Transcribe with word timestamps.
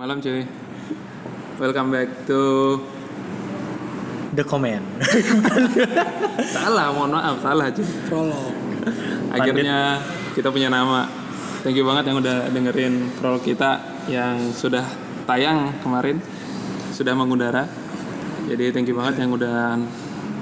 Malam 0.00 0.16
cuy. 0.16 0.48
Welcome 1.60 1.92
back 1.92 2.08
to 2.24 2.40
The 4.32 4.40
Comment. 4.48 4.80
salah, 6.56 6.88
mohon 6.88 7.20
maaf, 7.20 7.36
salah 7.44 7.68
cuy. 7.68 7.84
prolog 8.08 8.48
Akhirnya 9.28 10.00
kita 10.32 10.48
punya 10.48 10.72
nama. 10.72 11.04
Thank 11.60 11.76
you 11.76 11.84
banget 11.84 12.08
yang 12.08 12.16
udah 12.16 12.48
dengerin 12.48 13.12
prolog 13.20 13.44
kita 13.44 13.76
yang 14.08 14.56
sudah 14.56 14.88
tayang 15.28 15.68
kemarin, 15.84 16.16
sudah 16.96 17.12
mengudara. 17.12 17.68
Jadi 18.48 18.72
thank 18.72 18.88
you 18.88 18.96
banget 18.96 19.20
yang 19.20 19.36
udah 19.36 19.76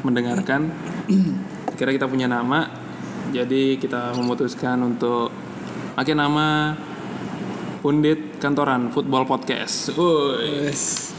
mendengarkan. 0.07 0.71
Kira 1.75 1.91
kita 1.91 2.07
punya 2.07 2.31
nama, 2.31 2.63
jadi 3.35 3.75
kita 3.75 4.15
memutuskan 4.15 4.79
untuk 4.87 5.35
pakai 5.99 6.15
nama 6.15 6.79
Pundit 7.79 8.43
Kantoran 8.43 8.91
Football 8.91 9.23
Podcast. 9.23 9.95
Yes. 10.43 11.15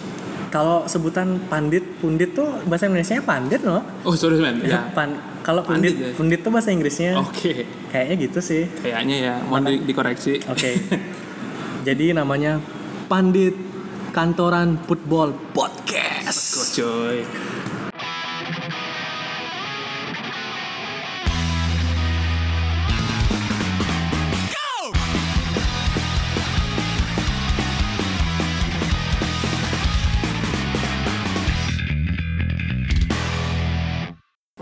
Kalau 0.50 0.84
sebutan 0.84 1.40
pandit, 1.46 1.86
pundit 2.02 2.34
tuh 2.34 2.50
bahasa 2.66 2.90
Indonesia 2.90 3.22
pandit 3.22 3.62
loh. 3.62 3.80
Oh 4.04 4.12
sorry 4.12 4.42
man, 4.42 4.60
ya. 4.66 4.90
Pan, 4.92 5.14
kalau 5.40 5.62
Pandit 5.62 5.94
pundit, 5.94 5.94
ya? 5.96 6.18
pundit 6.18 6.40
tuh 6.42 6.52
bahasa 6.52 6.70
Inggrisnya 6.74 7.16
Oke, 7.16 7.64
kayaknya 7.88 8.16
gitu 8.28 8.40
sih. 8.42 8.64
kayaknya 8.82 9.16
ya. 9.22 9.36
Mohon 9.46 9.78
di- 9.78 9.84
dikoreksi. 9.88 10.42
Oke. 10.50 10.72
Jadi 11.88 12.12
namanya 12.12 12.60
Pandit 13.08 13.56
Kantoran 14.12 14.82
Football 14.84 15.32
Podcast. 15.54 16.58
Go 16.58 16.64
coy. 16.84 17.18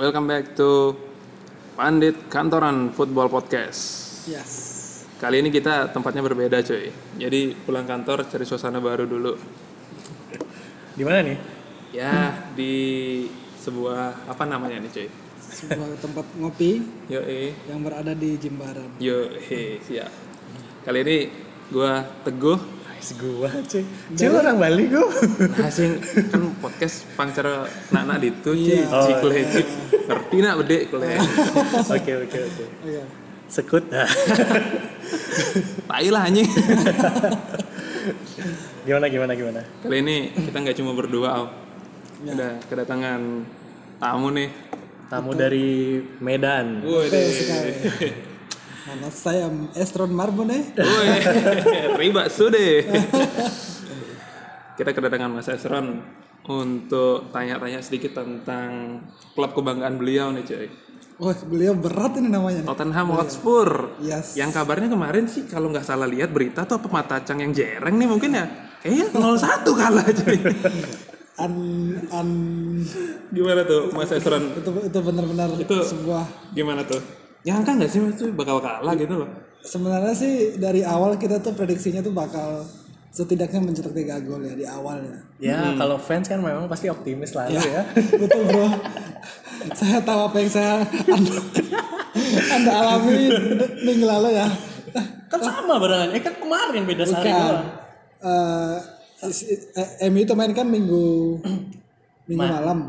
Welcome 0.07 0.31
back 0.31 0.55
to 0.55 0.95
Pandit 1.75 2.31
Kantoran 2.31 2.95
Football 2.95 3.27
Podcast. 3.27 3.83
Yes. 4.23 4.51
Kali 5.19 5.43
ini 5.43 5.51
kita 5.51 5.91
tempatnya 5.91 6.23
berbeda 6.23 6.63
cuy. 6.63 6.95
Jadi 7.19 7.51
pulang 7.67 7.83
kantor 7.83 8.23
cari 8.23 8.47
suasana 8.47 8.79
baru 8.79 9.03
dulu. 9.03 9.35
Di 10.95 11.03
mana 11.03 11.27
nih? 11.27 11.35
Ya 11.91 12.39
di 12.55 12.71
sebuah 13.59 14.31
apa 14.31 14.47
namanya 14.47 14.79
nih 14.79 14.95
cuy? 14.95 15.07
Sebuah 15.43 15.99
tempat 15.99 16.23
ngopi 16.39 16.87
Yo 17.11 17.19
yang 17.67 17.83
berada 17.83 18.15
di 18.15 18.39
Jimbaran. 18.39 18.87
yo 19.03 19.27
siap. 19.83 20.07
Kali 20.87 21.03
ini 21.03 21.17
gua 21.67 22.07
teguh. 22.23 22.76
Nice 22.97 23.13
gua 23.13 23.45
cuy. 23.61 23.85
Cuy 24.17 24.25
orang 24.25 24.57
Bali 24.57 24.89
gua. 24.89 25.05
Nah 25.61 25.69
sing 25.69 26.01
kan 26.33 26.41
podcast 26.57 27.05
pangcara 27.13 27.69
nak-nak 27.93 28.25
itu 28.25 28.49
cuy. 28.57 28.81
Iya. 28.81 28.89
Ci 28.89 29.11
Oh, 29.13 29.17
kuliah, 29.21 29.45
Ci. 29.53 29.61
Ngerti 30.09 30.37
nak 30.41 30.55
bedek 30.65 30.81
kuliah. 30.89 31.21
Oke 31.93 32.11
oke 32.25 32.37
oke. 32.41 32.65
Iya. 32.89 33.05
Sekut. 33.45 33.85
Tai 35.89 36.07
lah 36.09 36.25
anjing. 36.25 36.49
gimana 38.81 39.05
gimana 39.13 39.31
gimana? 39.37 39.61
Kali 39.85 39.97
ini 40.01 40.33
kita 40.33 40.57
nggak 40.57 40.77
cuma 40.81 40.97
berdua, 40.97 41.29
Al. 41.37 41.45
Ya. 42.25 42.33
Udah 42.33 42.51
kedatangan 42.65 43.21
tamu 44.01 44.33
nih. 44.33 44.49
Tamu 45.05 45.37
dari 45.37 46.01
Medan. 46.17 46.81
Betul 46.81 47.29
sekali. 47.29 47.71
Nama 48.87 49.11
saya 49.11 49.51
Estron 49.75 50.15
Marbon 50.15 50.47
eh. 50.47 50.63
Riba 51.99 52.31
sude. 52.31 52.87
Kita 54.79 54.95
kedatangan 54.95 55.27
Mas 55.27 55.51
Esron 55.51 55.99
untuk 56.47 57.27
tanya-tanya 57.35 57.83
sedikit 57.83 58.23
tentang 58.23 59.03
klub 59.35 59.51
kebanggaan 59.51 59.99
beliau 59.99 60.31
nih 60.31 60.43
cuy. 60.47 60.67
Oh, 61.17 61.33
beliau 61.49 61.73
berat 61.75 62.15
ini 62.15 62.29
namanya. 62.31 62.63
nih. 62.63 62.67
Tottenham 62.69 63.09
Hotspur. 63.11 63.99
Yes. 63.99 64.37
Yang 64.39 64.55
kabarnya 64.55 64.87
kemarin 64.87 65.25
sih 65.27 65.49
kalau 65.49 65.67
nggak 65.67 65.83
salah 65.83 66.07
lihat 66.07 66.31
berita 66.31 66.63
tuh 66.63 66.79
apa 66.79 66.87
Matacang 66.87 67.43
yang 67.43 67.51
jereng 67.51 67.97
nih 67.97 68.07
mungkin 68.07 68.37
ya. 68.37 68.45
Kayaknya 68.79 69.05
0-1 69.11 69.67
kalah 69.75 70.07
cuy. 70.13 70.37
An, 71.37 71.53
an 72.07 72.29
Gimana 73.29 73.61
tuh 73.67 73.91
Mas 73.91 74.09
Esron? 74.09 74.47
itu 74.55 74.69
itu 74.79 74.99
benar-benar 75.03 75.49
Itu- 75.59 75.83
sebuah 75.83 76.55
Gimana 76.55 76.87
tuh? 76.87 77.26
Nyangka 77.43 77.71
nggak 77.73 77.89
sih 77.89 77.99
tuh 78.13 78.31
bakal 78.31 78.57
kalah 78.59 78.93
gitu 78.93 79.15
loh? 79.17 79.29
sebenarnya 79.59 80.15
sih 80.15 80.55
dari 80.55 80.79
awal 80.79 81.19
kita 81.19 81.37
tuh 81.37 81.51
prediksinya 81.51 81.99
tuh 81.99 82.15
bakal 82.15 82.63
setidaknya 83.09 83.59
mencetak 83.59 83.91
tiga 83.91 84.15
gol 84.21 84.39
ya 84.39 84.53
di 84.53 84.63
awal 84.63 84.95
ya. 85.01 85.17
Ya 85.43 85.59
kalau 85.75 85.97
fans 85.97 86.23
kan 86.25 86.39
memang 86.39 86.65
pasti 86.65 86.87
optimis 86.87 87.35
selalu 87.35 87.59
ya. 87.59 87.83
Betul 88.21 88.47
bro. 88.47 88.67
saya 89.73 89.99
tahu 89.99 90.19
apa 90.23 90.37
yang 90.37 90.47
saya 90.47 90.73
anda, 91.07 91.35
anda 92.49 92.71
alami 92.71 93.27
minggu 93.81 94.05
lalu 94.05 94.29
ya. 94.33 94.47
Kan 95.27 95.39
sama 95.41 95.75
barengan. 95.77 96.15
Eh 96.15 96.21
kan 96.21 96.35
kemarin 96.37 96.83
beda 96.85 97.03
sehari 97.03 97.27
doang. 97.27 97.67
Eh, 98.23 98.75
si- 99.27 99.51
eh, 99.73 100.07
MU 100.07 100.21
itu 100.21 100.31
main 100.31 100.53
kan 100.53 100.63
minggu 100.63 101.41
minggu 102.23 102.39
malam. 102.39 102.79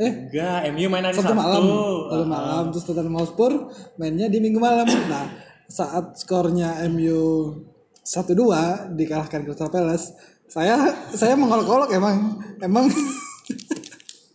Eh, 0.00 0.08
Enggak, 0.08 0.72
MU 0.72 0.86
main 0.88 1.04
hari 1.04 1.16
Sabtu 1.16 1.36
Sabtu. 1.36 1.42
malam. 1.42 1.62
Sabtu 2.08 2.26
malam 2.28 2.62
terus 2.72 2.84
Tottenham 2.88 3.16
Hotspur 3.20 3.52
mainnya 4.00 4.26
di 4.32 4.38
minggu 4.40 4.56
malam. 4.56 4.88
Nah, 4.88 5.28
saat 5.68 6.16
skornya 6.16 6.80
MU 6.88 7.52
1-2 8.00 8.96
dikalahkan 8.96 9.44
Crystal 9.44 9.68
Palace, 9.68 10.16
saya 10.48 10.80
saya 11.12 11.36
mengolok-olok 11.36 11.92
emang 11.92 12.40
emang 12.60 12.88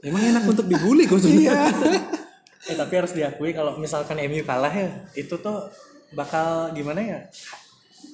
Emang 0.06 0.24
enak 0.24 0.44
untuk 0.46 0.70
dibully 0.70 1.10
kok 1.10 1.20
sebenarnya. 1.20 1.52
iya. 1.58 2.70
Eh 2.70 2.76
tapi 2.78 2.94
harus 2.96 3.12
diakui 3.18 3.52
kalau 3.52 3.76
misalkan 3.82 4.16
MU 4.30 4.46
kalah 4.46 4.72
ya, 4.72 4.88
itu 5.18 5.36
tuh 5.42 5.68
bakal 6.14 6.72
gimana 6.72 7.02
ya? 7.02 7.20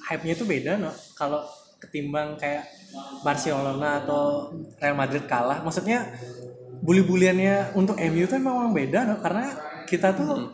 Hype-nya 0.08 0.34
tuh 0.34 0.48
beda 0.48 0.80
no. 0.80 0.90
Kalau 1.14 1.44
ketimbang 1.78 2.40
kayak 2.40 2.64
Barcelona 3.20 4.00
atau 4.02 4.48
Real 4.80 4.96
Madrid 4.96 5.28
kalah, 5.28 5.60
maksudnya 5.60 6.08
bully-buliannya 6.84 7.72
untuk 7.80 7.96
MU 7.96 8.28
tuh 8.28 8.36
memang 8.36 8.76
beda 8.76 9.08
no 9.08 9.16
karena 9.24 9.48
kita 9.88 10.12
tuh 10.12 10.52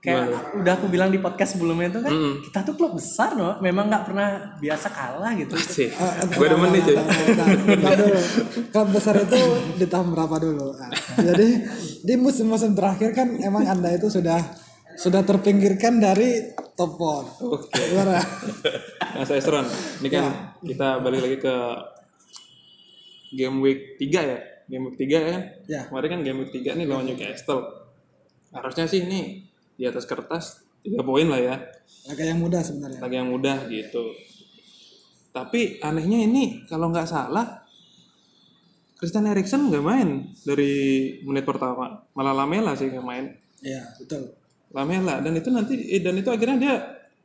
kayak 0.00 0.56
udah 0.56 0.72
aku 0.80 0.88
bilang 0.88 1.12
di 1.12 1.20
podcast 1.20 1.60
sebelumnya 1.60 1.92
tuh 1.92 2.00
kan 2.00 2.12
kita 2.40 2.64
tuh 2.64 2.72
klub 2.80 2.96
besar 2.96 3.36
no 3.36 3.60
memang 3.60 3.92
nggak 3.92 4.04
pernah 4.08 4.56
biasa 4.56 4.88
kalah 4.88 5.36
gitu 5.36 5.52
Sih, 5.60 5.92
gue 6.32 6.46
demen 6.48 6.72
nih 6.72 6.80
cuy. 6.80 6.96
Nah, 6.96 7.04
nah, 7.76 7.92
dulu. 7.92 8.20
Klub 8.72 8.88
besar 8.96 9.20
itu 9.20 9.40
di 9.76 9.84
tahun 9.84 10.16
berapa 10.16 10.40
dulu? 10.40 10.72
Nah, 10.72 10.90
jadi 11.20 11.48
di 12.00 12.14
musim-musim 12.16 12.72
terakhir 12.72 13.12
kan 13.12 13.28
emang 13.44 13.68
anda 13.68 13.92
itu 13.92 14.08
sudah 14.08 14.40
sudah 14.96 15.20
terpinggirkan 15.20 16.00
dari 16.00 16.56
top 16.72 16.96
4 16.96 17.44
Oke. 17.44 17.68
Gimana? 17.76 18.20
Mas 19.20 19.28
Esron, 19.28 19.68
ini 20.00 20.08
kan 20.08 20.56
kita 20.64 21.04
balik 21.04 21.20
lagi 21.28 21.36
ke 21.36 21.56
game 23.36 23.60
week 23.60 24.00
3 24.00 24.08
ya. 24.32 24.38
Game 24.70 24.94
week 24.94 24.96
3 25.02 25.10
ya 25.10 25.20
kan? 25.34 25.42
Ya. 25.66 25.82
Kemarin 25.90 26.08
kan 26.14 26.20
game 26.22 26.38
week 26.46 26.52
3 26.54 26.78
nih 26.78 26.86
lawan 26.86 27.10
Newcastle. 27.10 27.90
Harusnya 28.54 28.86
sih 28.86 29.02
ini 29.02 29.42
di 29.74 29.84
atas 29.84 30.06
kertas 30.06 30.62
3 30.86 31.02
poin 31.02 31.26
lah 31.26 31.42
ya. 31.42 31.56
Laga 32.06 32.22
yang 32.24 32.40
mudah 32.40 32.62
sebenarnya. 32.62 33.00
Lagi 33.02 33.16
yang 33.18 33.28
mudah 33.28 33.66
gitu. 33.68 34.14
Tapi 35.30 35.82
anehnya 35.82 36.26
ini 36.26 36.64
kalau 36.66 36.90
nggak 36.90 37.06
salah 37.06 37.66
Christian 38.96 39.28
Eriksen 39.28 39.68
nggak 39.68 39.84
main 39.84 40.28
dari 40.44 40.72
menit 41.24 41.44
pertama. 41.44 42.04
Malah 42.16 42.34
Lamela 42.44 42.72
sih 42.76 42.88
nggak 42.88 43.06
main. 43.06 43.32
Iya, 43.60 43.84
betul. 44.00 44.32
Lamela 44.70 45.18
dan 45.18 45.34
itu 45.34 45.48
nanti 45.50 45.74
eh, 45.76 46.00
dan 46.00 46.14
itu 46.14 46.30
akhirnya 46.30 46.56
dia 46.60 46.74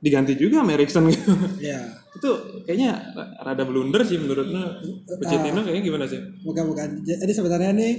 diganti 0.02 0.34
juga 0.36 0.62
sama 0.64 0.72
Eriksen 0.76 1.04
gitu. 1.12 1.32
Iya. 1.62 2.05
Itu 2.16 2.30
kayaknya 2.64 2.92
rada 3.38 3.64
blunder 3.64 4.02
sih 4.02 4.16
menurutnya 4.16 4.80
Pochettino 5.06 5.60
kayaknya 5.60 5.84
gimana 5.84 6.06
sih? 6.06 6.20
Bukan 6.42 6.64
bukan. 6.66 6.90
Jadi 7.02 7.32
sebenarnya 7.32 7.72
ini 7.72 7.90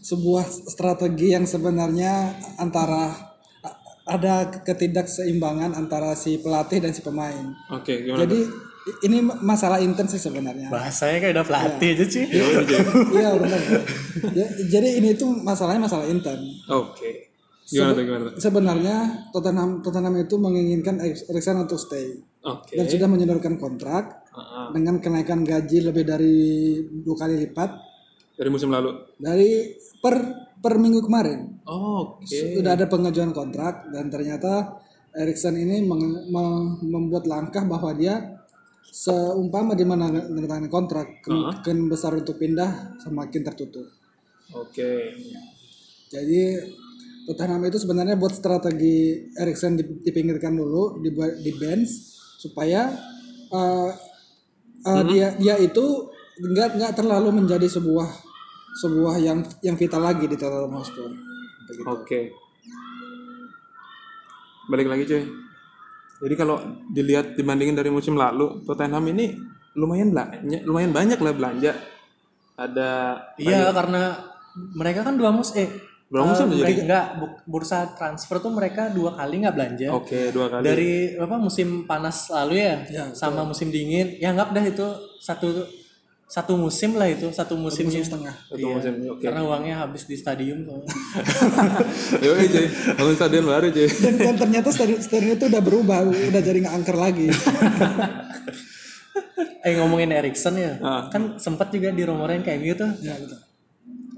sebuah 0.00 0.44
strategi 0.44 1.32
yang 1.32 1.44
sebenarnya 1.44 2.28
antara 2.56 3.34
ada 4.04 4.52
ketidakseimbangan 4.62 5.72
antara 5.72 6.12
si 6.12 6.36
pelatih 6.36 6.76
dan 6.78 6.92
si 6.92 7.00
pemain. 7.00 7.56
Oke, 7.70 8.04
gimana? 8.04 8.20
Jadi 8.20 8.36
i- 8.84 8.98
ini 9.02 9.18
masalah 9.24 9.80
intens 9.80 10.12
sih 10.12 10.20
sebenarnya. 10.20 10.68
bahasanya 10.68 11.18
kayak 11.18 11.34
udah 11.34 11.46
pelatih 11.46 11.88
aja 11.90 12.04
sih? 12.04 12.24
Gimana, 12.28 12.60
Jay? 12.62 12.84
Iya 13.16 13.30
benar. 13.34 13.60
Ya, 14.30 14.46
jadi 14.68 15.00
ini 15.00 15.16
tuh 15.16 15.32
masalahnya 15.32 15.88
masalah 15.88 16.04
intens. 16.04 16.68
Oke. 16.68 17.23
Gimana 17.64 17.96
tuh 17.96 18.04
gimana 18.04 18.22
tuh? 18.28 18.32
Sebenarnya 18.36 18.96
Tottenham 19.32 19.80
Tottenham 19.80 20.14
itu 20.20 20.36
menginginkan 20.36 21.00
Eriksen 21.00 21.56
untuk 21.64 21.80
stay 21.80 22.20
Oke. 22.44 22.76
dan 22.76 22.84
sudah 22.84 23.08
menyodorkan 23.08 23.56
kontrak 23.56 24.28
ah. 24.36 24.68
dengan 24.68 25.00
kenaikan 25.00 25.40
gaji 25.40 25.80
lebih 25.80 26.04
dari 26.04 26.36
dua 27.00 27.16
kali 27.24 27.40
lipat 27.40 27.70
Dari 28.34 28.50
musim 28.50 28.68
lalu. 28.68 28.92
dari 29.16 29.72
per 30.02 30.16
per 30.60 30.76
minggu 30.76 31.00
kemarin. 31.00 31.64
Oh, 31.64 32.20
Oke. 32.20 32.56
Sudah 32.58 32.76
ada 32.76 32.84
pengajuan 32.84 33.32
kontrak 33.32 33.88
dan 33.88 34.12
ternyata 34.12 34.80
Erikson 35.14 35.54
ini 35.54 35.80
meng- 35.86 36.28
me- 36.28 36.76
membuat 36.84 37.24
langkah 37.24 37.62
bahwa 37.64 37.94
dia 37.94 38.18
seumpama 38.84 39.72
di 39.72 39.86
mana 39.86 40.10
menandatangani 40.10 40.68
kontrak 40.68 41.22
kemungkinan 41.24 41.88
besar 41.88 42.12
untuk 42.14 42.36
pindah 42.36 42.98
semakin 43.00 43.40
tertutup. 43.40 43.86
Oke. 44.52 45.14
Jadi 46.10 46.42
Tottenham 47.24 47.64
itu 47.64 47.80
sebenarnya 47.80 48.20
buat 48.20 48.36
strategi 48.36 49.28
Erikson 49.40 49.80
dip- 49.80 50.04
dipinggirkan 50.04 50.52
dulu, 50.52 51.00
dibuat 51.00 51.40
di 51.40 51.52
bench 51.56 51.88
supaya 52.36 52.92
uh, 53.48 53.90
uh, 54.84 55.02
dia 55.08 55.32
dia 55.40 55.56
itu 55.56 56.12
nggak 56.36 56.76
nggak 56.76 56.92
terlalu 56.92 57.40
menjadi 57.40 57.64
sebuah 57.64 58.08
sebuah 58.76 59.16
yang 59.22 59.40
yang 59.64 59.76
vital 59.80 60.04
lagi 60.04 60.28
di 60.28 60.36
Tottenham 60.36 60.76
Hotspur. 60.76 61.08
Oke. 61.88 62.34
Balik 64.68 64.88
lagi 64.88 65.04
cuy. 65.08 65.24
Jadi 66.24 66.34
kalau 66.36 66.56
dilihat 66.92 67.36
dibandingin 67.36 67.76
dari 67.76 67.88
musim 67.92 68.16
lalu, 68.16 68.64
Tottenham 68.64 69.04
ini 69.12 69.32
lumayan 69.76 70.12
belanja, 70.12 70.60
lumayan 70.64 70.92
banyak 70.92 71.18
lah 71.20 71.32
belanja. 71.32 71.72
Ada 72.54 72.90
Iya 73.40 73.72
karena 73.74 74.14
mereka 74.76 75.02
kan 75.02 75.18
dua 75.18 75.34
mus 75.34 75.50
eh 75.58 75.93
Dua 76.14 76.22
musim 76.24 76.46
eh, 76.46 76.48
udah 76.48 76.54
jadi. 76.54 76.62
mereka- 76.70 76.84
enggak 76.84 77.06
bu- 77.16 77.38
bursa 77.44 77.78
transfer 77.92 78.36
tuh 78.38 78.48
mereka 78.48 78.86
dua 78.88 79.10
kali 79.12 79.34
nggak 79.36 79.50
belanja. 79.52 79.88
Oke, 79.90 80.30
dua 80.30 80.46
kali. 80.48 80.62
Dari 80.62 80.90
apa 81.16 81.36
musim 81.36 81.68
panas 81.84 82.30
lalu 82.30 82.62
ya, 82.62 82.74
sama 83.12 83.42
musim 83.42 83.68
dingin. 83.68 84.14
Ya 84.14 84.30
anggap 84.30 84.50
dah 84.50 84.62
itu 84.62 84.86
satu 85.18 85.66
satu 86.24 86.54
musim 86.56 86.94
lah 86.94 87.06
itu, 87.06 87.30
satu 87.30 87.54
musimnya. 87.54 87.98
setengah. 88.00 88.34
Satu 88.44 88.56
Iya, 88.56 88.74
musim. 88.74 88.92
Oke. 89.08 89.22
Karena 89.22 89.40
uangnya 89.42 89.74
habis 89.80 90.02
di 90.04 90.14
stadium 90.14 90.62
tuh. 90.62 90.82
Yoi 92.24 92.46
cuy, 92.48 92.66
bangun 92.92 93.14
stadion 93.14 93.44
baru 93.44 93.66
cuy. 93.68 93.86
Dan, 93.86 94.14
dan 94.16 94.34
ternyata 94.36 94.68
stadion, 94.68 94.98
stadion 94.98 95.34
itu 95.34 95.46
udah 95.46 95.60
berubah, 95.60 95.98
udah 96.06 96.40
jadi 96.40 96.58
nggak 96.60 96.74
angker 96.76 96.96
lagi. 96.96 97.26
eh 99.62 99.72
ngomongin 99.74 100.10
Erikson 100.12 100.54
ya, 100.56 100.76
Ah. 100.80 101.06
kan 101.08 101.36
sempat 101.36 101.70
juga 101.70 101.90
dirumorin 101.90 102.40
kayak 102.40 102.60
gitu 102.62 102.84
tuh. 102.84 102.90
ya 103.00 103.14
betul. 103.14 103.40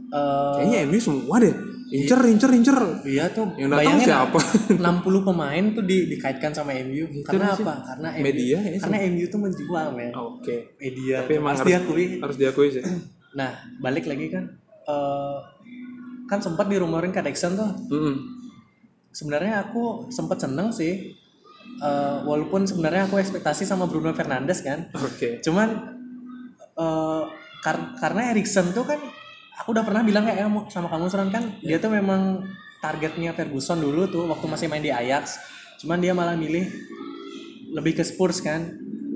Eh, 0.06 0.54
Kayaknya 0.56 0.78
MU 0.86 0.98
semua 0.98 1.36
deh. 1.38 1.54
Incer, 1.86 2.18
incer, 2.26 2.50
incer. 2.50 2.78
Iya 3.06 3.30
tuh. 3.30 3.54
Yang 3.54 3.70
datang 3.70 4.00
siapa? 4.02 4.38
60 4.74 4.82
pemain 5.22 5.64
tuh 5.70 5.84
di, 5.86 6.10
dikaitkan 6.10 6.50
sama 6.50 6.74
MU. 6.82 7.06
Karena 7.22 7.54
sih. 7.54 7.62
apa? 7.62 7.74
Karena 7.86 8.08
MU, 8.10 8.24
Media 8.26 8.58
ya, 8.58 8.70
Karena 8.82 8.98
MU 9.06 9.24
tuh 9.26 9.38
menjual 9.38 9.86
men. 9.94 10.10
Oke. 10.12 10.74
Media. 10.76 11.22
Tapi 11.22 11.32
emang 11.38 11.54
harus 11.54 11.62
harus 11.62 11.70
diakui. 11.70 12.04
harus 12.18 12.36
diakui 12.36 12.68
sih. 12.70 12.82
Nah, 13.36 13.52
balik 13.78 14.08
lagi 14.08 14.32
kan 14.32 14.48
eh 14.88 15.38
kan 16.24 16.40
sempat 16.40 16.66
dirumorin 16.66 17.12
ke 17.12 17.20
Dixon 17.20 17.52
tuh. 17.52 17.68
Mm-mm. 17.92 18.16
Sebenarnya 19.12 19.60
aku 19.62 20.08
sempat 20.08 20.40
seneng 20.40 20.72
sih. 20.72 21.12
Eh, 21.76 22.16
walaupun 22.24 22.64
sebenarnya 22.64 23.04
aku 23.04 23.20
ekspektasi 23.20 23.68
sama 23.68 23.84
Bruno 23.84 24.16
Fernandes 24.16 24.64
kan. 24.64 24.88
Oke. 24.96 25.44
Cuman 25.44 25.68
eh 26.74 27.22
kar- 27.60 27.92
karena 28.00 28.32
Erikson 28.32 28.72
tuh 28.72 28.88
kan 28.88 28.96
aku 29.56 29.68
udah 29.70 29.82
pernah 29.82 30.00
bilang 30.00 30.24
kayak 30.24 30.42
kamu- 30.42 30.68
sama 30.68 30.86
kamu 30.86 31.04
Suran 31.06 31.28
kan 31.28 31.44
dia 31.58 31.76
tuh 31.76 31.88
memang 31.88 32.44
targetnya 32.78 33.32
Ferguson 33.32 33.78
dulu 33.78 34.04
tuh 34.06 34.24
waktu 34.26 34.46
masih 34.46 34.66
main 34.66 34.80
di 34.80 34.90
Ajax. 34.90 35.40
Cuman 35.76 35.98
dia 35.98 36.12
malah 36.12 36.32
milih 36.34 36.64
lebih 37.68 37.92
ke 37.94 38.02
Spurs 38.02 38.40
kan, 38.40 38.64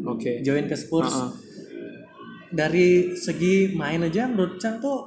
Oke. 0.02 0.40
join 0.40 0.64
ke 0.64 0.74
Spurs. 0.74 1.08
Heeh. 1.08 1.30
Dari 2.50 2.88
segi 3.14 3.70
main 3.70 4.02
aja 4.02 4.26
menurut 4.26 4.56
Chang 4.56 4.76
tuh 4.76 5.06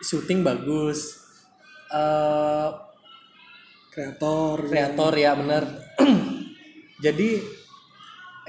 shooting 0.00 0.40
bagus. 0.40 1.18
eh 1.88 2.70
Kreator. 3.90 4.64
kreator 4.64 5.12
ya 5.12 5.36
bener 5.36 5.68
jadi 7.04 7.44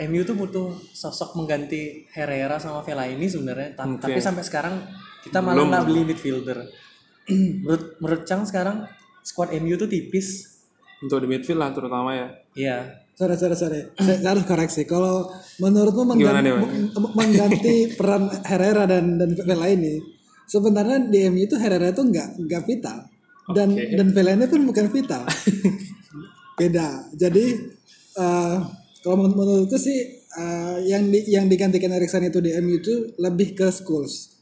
MU 0.04 0.24
tuh 0.24 0.34
butuh 0.34 0.72
sosok 0.90 1.36
mengganti 1.36 2.08
Herrera 2.10 2.56
sama 2.56 2.80
Fellaini 2.80 3.28
sebenarnya 3.28 3.76
Ta- 3.76 3.84
Oke. 3.84 4.00
tapi 4.00 4.20
sampai 4.20 4.40
sekarang 4.40 4.80
kita 5.24 5.40
malah 5.40 5.64
nggak 5.64 5.86
beli 5.88 6.02
midfielder 6.04 6.60
menurut 7.64 7.96
menurut 7.98 8.24
Chang 8.28 8.44
sekarang 8.44 8.84
squad 9.24 9.56
MU 9.58 9.80
tuh 9.80 9.88
tipis 9.88 10.52
Untuk 11.04 11.20
di 11.20 11.28
midfield 11.28 11.60
lah 11.60 11.76
terutama 11.76 12.16
ya. 12.16 12.28
iya 12.56 12.78
Sorry, 13.14 13.38
sorry, 13.38 13.54
sorry. 13.54 13.82
Saya, 13.94 14.18
saya 14.26 14.30
harus 14.34 14.42
koreksi. 14.50 14.90
Kalau 14.90 15.30
menurutmu 15.62 16.18
mengganti, 16.18 16.50
nih, 16.50 16.54
mengganti 17.22 17.76
peran 17.94 18.26
Herrera 18.42 18.90
dan 18.90 19.22
dan 19.22 19.38
Vela 19.38 19.70
ini, 19.70 20.02
sebenarnya 20.50 20.98
di 21.14 21.30
MU 21.30 21.46
itu 21.46 21.54
Herrera 21.54 21.94
itu 21.94 22.02
nggak 22.02 22.42
nggak 22.42 22.62
vital 22.66 23.06
dan 23.54 23.70
dan 23.78 24.08
Vela 24.10 24.34
ini 24.34 24.50
pun 24.50 24.66
bukan 24.66 24.90
vital. 24.90 25.30
Beda. 26.58 27.06
Jadi 27.14 27.46
eh, 28.18 28.56
kalau 29.06 29.16
menur- 29.22 29.38
menurutku 29.46 29.78
sih 29.78 29.98
eh, 30.18 30.78
yang 30.90 31.06
di, 31.14 31.22
yang 31.30 31.46
digantikan 31.46 31.94
Erikson 31.94 32.26
itu 32.26 32.42
di 32.42 32.50
MU 32.58 32.82
itu 32.82 33.14
lebih 33.22 33.54
ke 33.54 33.70
Schools. 33.70 34.33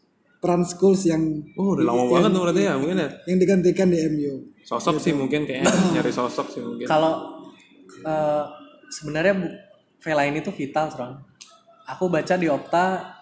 Peran 0.42 0.64
Schools 0.64 1.06
yang 1.06 1.22
Oh, 1.54 1.78
udah 1.78 1.86
lama 1.86 2.04
banget 2.10 2.30
tuh 2.30 2.42
berarti 2.42 2.62
ya 2.64 2.74
mungkin 2.74 2.98
ya. 2.98 3.10
yang 3.26 3.38
digantikan 3.38 3.88
di 3.88 3.98
MU. 4.10 4.34
Sosok 4.62 4.98
sih 4.98 5.12
mungkin 5.12 5.46
kayaknya 5.46 5.70
nyari 5.94 6.10
sosok 6.10 6.48
sih 6.50 6.60
mungkin. 6.60 6.86
kalau 6.86 7.38
eh, 8.02 8.44
sebenarnya 8.90 9.34
bu- 9.36 9.58
Fellaini 9.98 10.40
tuh 10.40 10.52
vital 10.52 10.90
Tron 10.90 11.14
aku 11.84 12.08
baca 12.08 12.34
di 12.34 12.48
Opta 12.48 13.14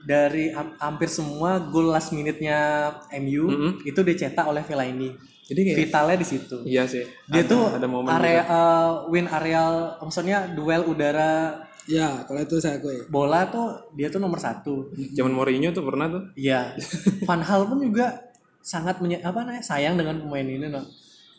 dari 0.00 0.50
ham- 0.50 0.74
hampir 0.76 1.06
semua 1.06 1.58
gol 1.60 1.88
last 1.88 2.10
minute-nya 2.10 2.90
MU 3.16 3.46
itu 3.80 4.00
dicetak 4.00 4.42
oleh 4.42 4.60
Fellaini 4.60 5.14
Jadi 5.44 5.60
kayak 5.62 5.78
vitalnya 5.80 6.16
di 6.16 6.26
situ 6.26 6.56
iya 6.64 6.82
sih. 6.84 7.06
dia 7.24 7.40
Ada- 7.40 7.48
tuh 7.48 7.62
ada 7.72 7.86
momen 7.86 8.10
area 8.10 8.42
eh, 8.42 8.90
win 9.06 9.26
areal 9.26 9.74
maksudnya 10.00 10.48
duel 10.48 10.82
udara 10.84 11.62
Ya, 11.88 12.22
kalau 12.22 12.40
itu 12.40 12.58
saya 12.58 12.76
akui. 12.76 13.06
bola 13.06 13.46
tuh 13.46 13.66
dia 13.92 14.06
tuh 14.06 14.18
nomor 14.18 14.36
satu 14.36 14.90
Zaman 15.12 15.30
Mourinho 15.30 15.70
tuh 15.70 15.82
pernah 15.82 16.06
tuh. 16.06 16.22
iya 16.34 16.74
Van 17.22 17.38
Hal 17.38 17.64
pun 17.64 17.78
juga 17.78 18.18
sangat 18.60 18.98
menye- 18.98 19.20
apa 19.20 19.40
namanya 19.40 19.62
sayang 19.62 19.94
dengan 19.94 20.18
pemain 20.18 20.42
ini 20.44 20.66
no 20.66 20.82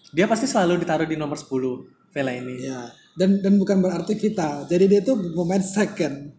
dia 0.10 0.24
pasti 0.24 0.46
selalu 0.46 0.80
ditaruh 0.80 1.04
di 1.04 1.14
nomor 1.14 1.36
10 1.36 1.52
Vela 2.10 2.32
ini 2.32 2.64
Ya, 2.64 2.88
dan 3.14 3.38
dan 3.38 3.56
bukan 3.56 3.78
berarti 3.78 4.16
vital. 4.16 4.64
Jadi 4.66 4.86
dia 4.88 5.02
tuh 5.02 5.20
pemain 5.34 5.60
second, 5.60 6.32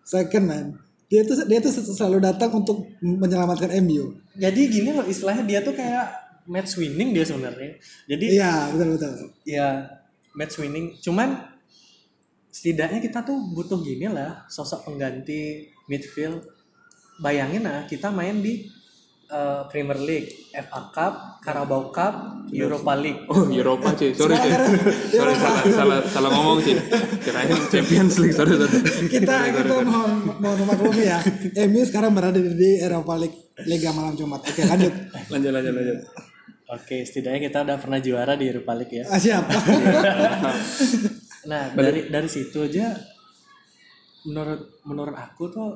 second 0.00 0.44
man. 0.44 0.66
Dia 1.06 1.22
tuh 1.22 1.42
dia 1.42 1.58
tuh 1.58 1.70
selalu 1.70 2.18
datang 2.20 2.50
untuk 2.52 2.86
menyelamatkan 3.00 3.74
MU. 3.80 4.14
jadi 4.32 4.60
gini 4.64 4.90
loh 4.90 5.02
istilahnya 5.02 5.42
dia 5.42 5.58
tuh 5.60 5.72
kayak 5.72 6.06
match 6.44 6.76
winning 6.76 7.10
dia 7.10 7.22
sebenarnya 7.22 7.74
jadi 8.06 8.24
Iya, 8.32 8.52
betul 8.70 8.88
betul. 8.94 9.12
ya 9.42 9.68
match 10.32 10.54
winning 10.56 10.94
cuman 10.96 11.55
setidaknya 12.56 13.04
kita 13.04 13.20
tuh 13.20 13.36
butuh 13.52 13.84
gini 13.84 14.08
lah 14.08 14.48
sosok 14.48 14.88
pengganti 14.88 15.68
midfield 15.92 16.40
bayangin 17.20 17.68
lah 17.68 17.84
kita 17.84 18.08
main 18.08 18.40
di 18.40 18.64
eh, 19.28 19.62
Premier 19.68 20.00
League, 20.00 20.48
FA 20.56 20.88
Cup, 20.88 21.44
Carabao 21.44 21.92
Cup, 21.92 22.48
Europa 22.48 22.96
League. 22.96 23.28
Oh, 23.28 23.44
Eropa 23.52 23.92
cuy. 23.92 24.16
Sorry 24.16 24.40
cuy. 24.40 24.52
Sorry 25.12 25.34
salah 25.36 25.62
salah 25.68 25.98
salah 26.08 26.30
ngomong 26.32 26.64
sih. 26.64 26.80
Kirain 27.20 27.52
Champions 27.68 28.16
League. 28.24 28.32
Sorry 28.32 28.56
sorry. 28.56 28.80
Kita 29.04 29.34
kita 29.52 29.74
mau 29.84 30.08
mau 30.40 30.54
memaklumi 30.56 31.04
ya. 31.04 31.20
MU 31.68 31.84
sekarang 31.84 32.16
berada 32.16 32.40
di, 32.40 32.80
Eropa 32.80 33.20
League 33.20 33.52
Liga 33.68 33.92
Malam 33.92 34.16
Jumat. 34.16 34.40
Oke, 34.48 34.64
lanjut. 34.64 34.94
Lanjut 35.28 35.50
lanjut 35.52 35.72
lanjut. 35.76 35.98
Oke, 36.66 37.04
setidaknya 37.04 37.40
kita 37.46 37.58
udah 37.62 37.76
pernah 37.78 38.00
juara 38.02 38.32
di 38.34 38.48
Europa 38.48 38.72
League 38.74 38.94
ya. 38.96 39.04
Ah, 39.06 39.20
siap. 39.20 39.44
Nah, 41.46 41.70
dari 41.72 42.10
dari 42.10 42.28
situ 42.28 42.66
aja 42.66 42.94
menurut 44.26 44.82
menurut 44.82 45.14
aku 45.14 45.44
tuh 45.48 45.70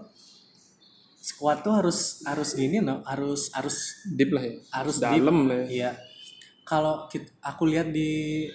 squad 1.20 1.62
tuh 1.62 1.78
harus 1.78 2.24
harus 2.26 2.50
gini 2.58 2.82
no, 2.82 3.04
harus 3.06 3.54
harus 3.54 4.02
Deep 4.10 4.34
lah 4.34 4.42
ya. 4.42 4.54
harus 4.74 4.96
Dalam 4.98 5.46
lah 5.46 5.56
ya. 5.62 5.66
Iya. 5.70 5.90
Kalau 6.66 7.06
aku 7.42 7.62
lihat 7.66 7.90
di 7.94 8.46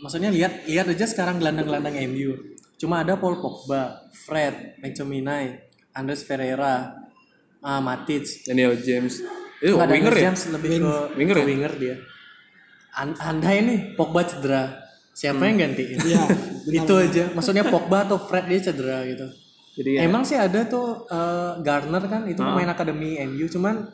maksudnya 0.00 0.28
lihat 0.28 0.68
lihat 0.68 0.86
aja 0.88 1.04
sekarang 1.08 1.40
gelandang-gelandang 1.40 1.96
MU. 2.08 2.32
Cuma 2.80 3.00
ada 3.00 3.16
Paul 3.16 3.40
Pogba, 3.40 4.10
Fred, 4.12 4.76
McTominay, 4.82 5.56
Andres 5.94 6.26
Ferreira, 6.26 6.92
ah, 7.62 7.80
Matic. 7.80 8.44
Daniel 8.44 8.76
James. 8.76 9.24
Eh, 9.64 9.72
Nggak 9.72 9.86
ada 9.88 9.94
winger 9.96 10.14
ya? 10.14 10.22
James 10.28 10.40
lebih 10.52 10.68
ke 10.84 10.94
winger 11.16 11.36
ke 11.36 11.40
ya? 11.40 11.46
winger 11.48 11.72
dia. 11.80 11.96
An- 12.94 13.16
andai 13.18 13.58
nih 13.64 13.78
Pogba 13.96 14.22
cedera, 14.28 14.83
siapa 15.14 15.40
yang 15.40 15.62
gantiin? 15.62 15.94
Iya, 15.96 16.22
itu 16.82 16.92
aja. 16.92 17.24
Maksudnya 17.30 17.64
Pogba 17.64 18.02
atau 18.02 18.18
Fred 18.18 18.44
dia 18.44 18.60
cedera 18.60 19.06
gitu. 19.06 19.26
Jadi 19.74 19.90
ya, 19.94 20.00
Emang 20.04 20.22
sih 20.22 20.34
ada 20.34 20.62
tuh 20.64 21.06
eh, 21.06 21.52
Garner 21.60 22.02
kan 22.04 22.22
itu 22.24 22.38
pemain 22.38 22.68
akademi 22.68 23.18
MU 23.24 23.46
cuman 23.48 23.86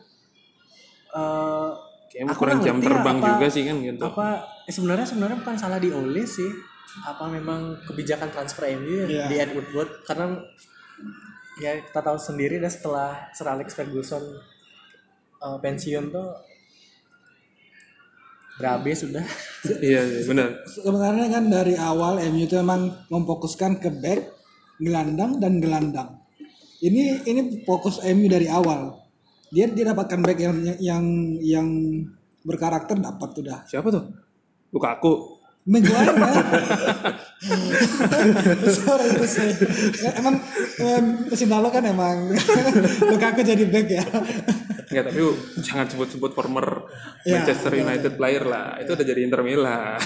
eh 1.10 1.70
kayaknya 2.10 2.34
kurang 2.34 2.58
jam 2.60 2.76
ya 2.76 2.84
terbang 2.84 3.16
apa- 3.16 3.28
juga 3.28 3.46
sih 3.48 3.62
kan 3.64 3.76
gitu. 3.80 4.02
apa 4.02 4.26
eh, 4.62 4.72
sebenarnya 4.72 5.06
sebenarnya 5.06 5.36
bukan 5.38 5.56
salah 5.56 5.78
di 5.78 5.90
Ole 5.90 6.22
sih 6.22 6.50
apa 7.02 7.24
memang 7.28 7.60
kebijakan 7.82 8.28
transfer 8.28 8.66
MU 8.74 8.92
ya 9.00 9.06
Iya. 9.06 9.24
di 9.26 9.34
Ed 9.36 9.50
Woodward 9.52 10.04
karena 10.04 10.26
ya 11.56 11.80
kita 11.80 12.00
tahu 12.00 12.18
sendiri 12.18 12.58
dah 12.58 12.68
setelah 12.68 13.10
Sir 13.30 13.46
Alex 13.46 13.72
Ferguson 13.72 14.22
eh, 15.40 15.58
pensiun 15.58 16.10
tuh 16.10 16.28
berabe 18.60 18.92
sudah 18.92 19.24
iya, 19.80 20.04
iya 20.04 20.22
benar. 20.28 20.60
Sebenarnya 20.68 21.26
kan 21.32 21.44
dari 21.48 21.74
awal 21.80 22.20
MU 22.28 22.44
itu 22.44 22.56
memang 22.60 23.08
memfokuskan 23.08 23.80
ke 23.80 23.88
back 23.88 24.20
gelandang 24.80 25.40
dan 25.40 25.60
gelandang. 25.60 26.20
Ini 26.80 27.24
ini 27.28 27.64
fokus 27.64 28.00
MU 28.04 28.28
dari 28.28 28.48
awal. 28.48 28.96
Dia 29.52 29.68
dia 29.68 29.92
dapatkan 29.92 30.20
back 30.20 30.38
yang 30.40 30.56
yang 30.80 31.04
yang 31.40 31.68
berkarakter 32.44 32.96
dapat 32.96 33.28
sudah. 33.36 33.58
Siapa 33.68 33.88
tuh? 33.92 34.04
Lukaku. 34.72 35.39
Maguire 35.70 36.14
ya. 36.18 36.34
Sorry 38.74 39.06
itu 39.14 39.26
sih. 39.30 39.50
Ya, 40.02 40.10
Emang 40.18 40.42
em, 40.82 41.04
musim 41.30 41.46
lalu 41.46 41.68
kan 41.70 41.86
emang 41.86 42.34
Lukaku 43.14 43.46
jadi 43.46 43.64
back 43.70 43.86
ya. 43.86 44.04
Enggak, 44.90 45.04
tapi 45.14 45.20
jangan 45.62 45.86
sebut-sebut 45.86 46.34
former 46.34 46.90
Ya, 47.22 47.38
Manchester 47.38 47.70
United 47.78 48.18
player 48.18 48.42
lah. 48.42 48.82
Itu 48.82 48.98
udah 48.98 49.06
jadi 49.06 49.20
Inter 49.22 49.46
Milan. 49.46 50.02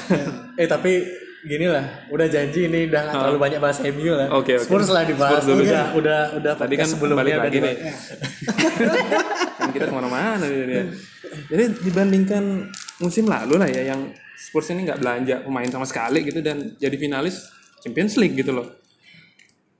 Eh 0.61 0.69
tapi 0.69 1.01
gini 1.45 1.69
lah, 1.69 2.09
udah 2.09 2.27
janji 2.29 2.69
ini 2.69 2.89
udah 2.89 3.01
nggak 3.05 3.17
terlalu 3.21 3.39
banyak 3.41 3.61
bahas 3.61 3.79
MU 3.81 4.13
lah. 4.13 4.29
Ah. 4.29 4.41
Oke, 4.41 4.61
oke. 4.61 4.69
Spurs 4.69 4.89
lah 4.93 5.05
dibahas. 5.09 5.41
Spurs 5.41 5.47
dulu. 5.49 5.63
Udah, 5.65 5.85
udah, 5.97 6.21
udah. 6.41 6.53
Tadi 6.61 6.75
kan 6.77 6.89
sebelumnya 6.89 7.21
balik 7.21 7.33
udah 7.37 7.45
lagi 7.49 7.59
nih. 7.65 7.77
kan 9.61 9.69
kita 9.73 9.85
ke 9.89 9.95
mana-mana 9.97 10.45
dia. 10.45 10.85
Jadi 11.49 11.65
dibandingkan 11.85 12.69
musim 12.99 13.27
lalu 13.27 13.55
lah 13.57 13.67
ya 13.67 13.91
yang 13.91 14.11
Spurs 14.35 14.71
ini 14.71 14.85
nggak 14.85 14.99
belanja 14.99 15.35
pemain 15.43 15.67
sama 15.67 15.87
sekali 15.87 16.23
gitu 16.23 16.39
dan 16.39 16.75
jadi 16.77 16.95
finalis 16.95 17.49
Champions 17.81 18.15
League 18.17 18.35
gitu 18.35 18.51
loh. 18.51 18.67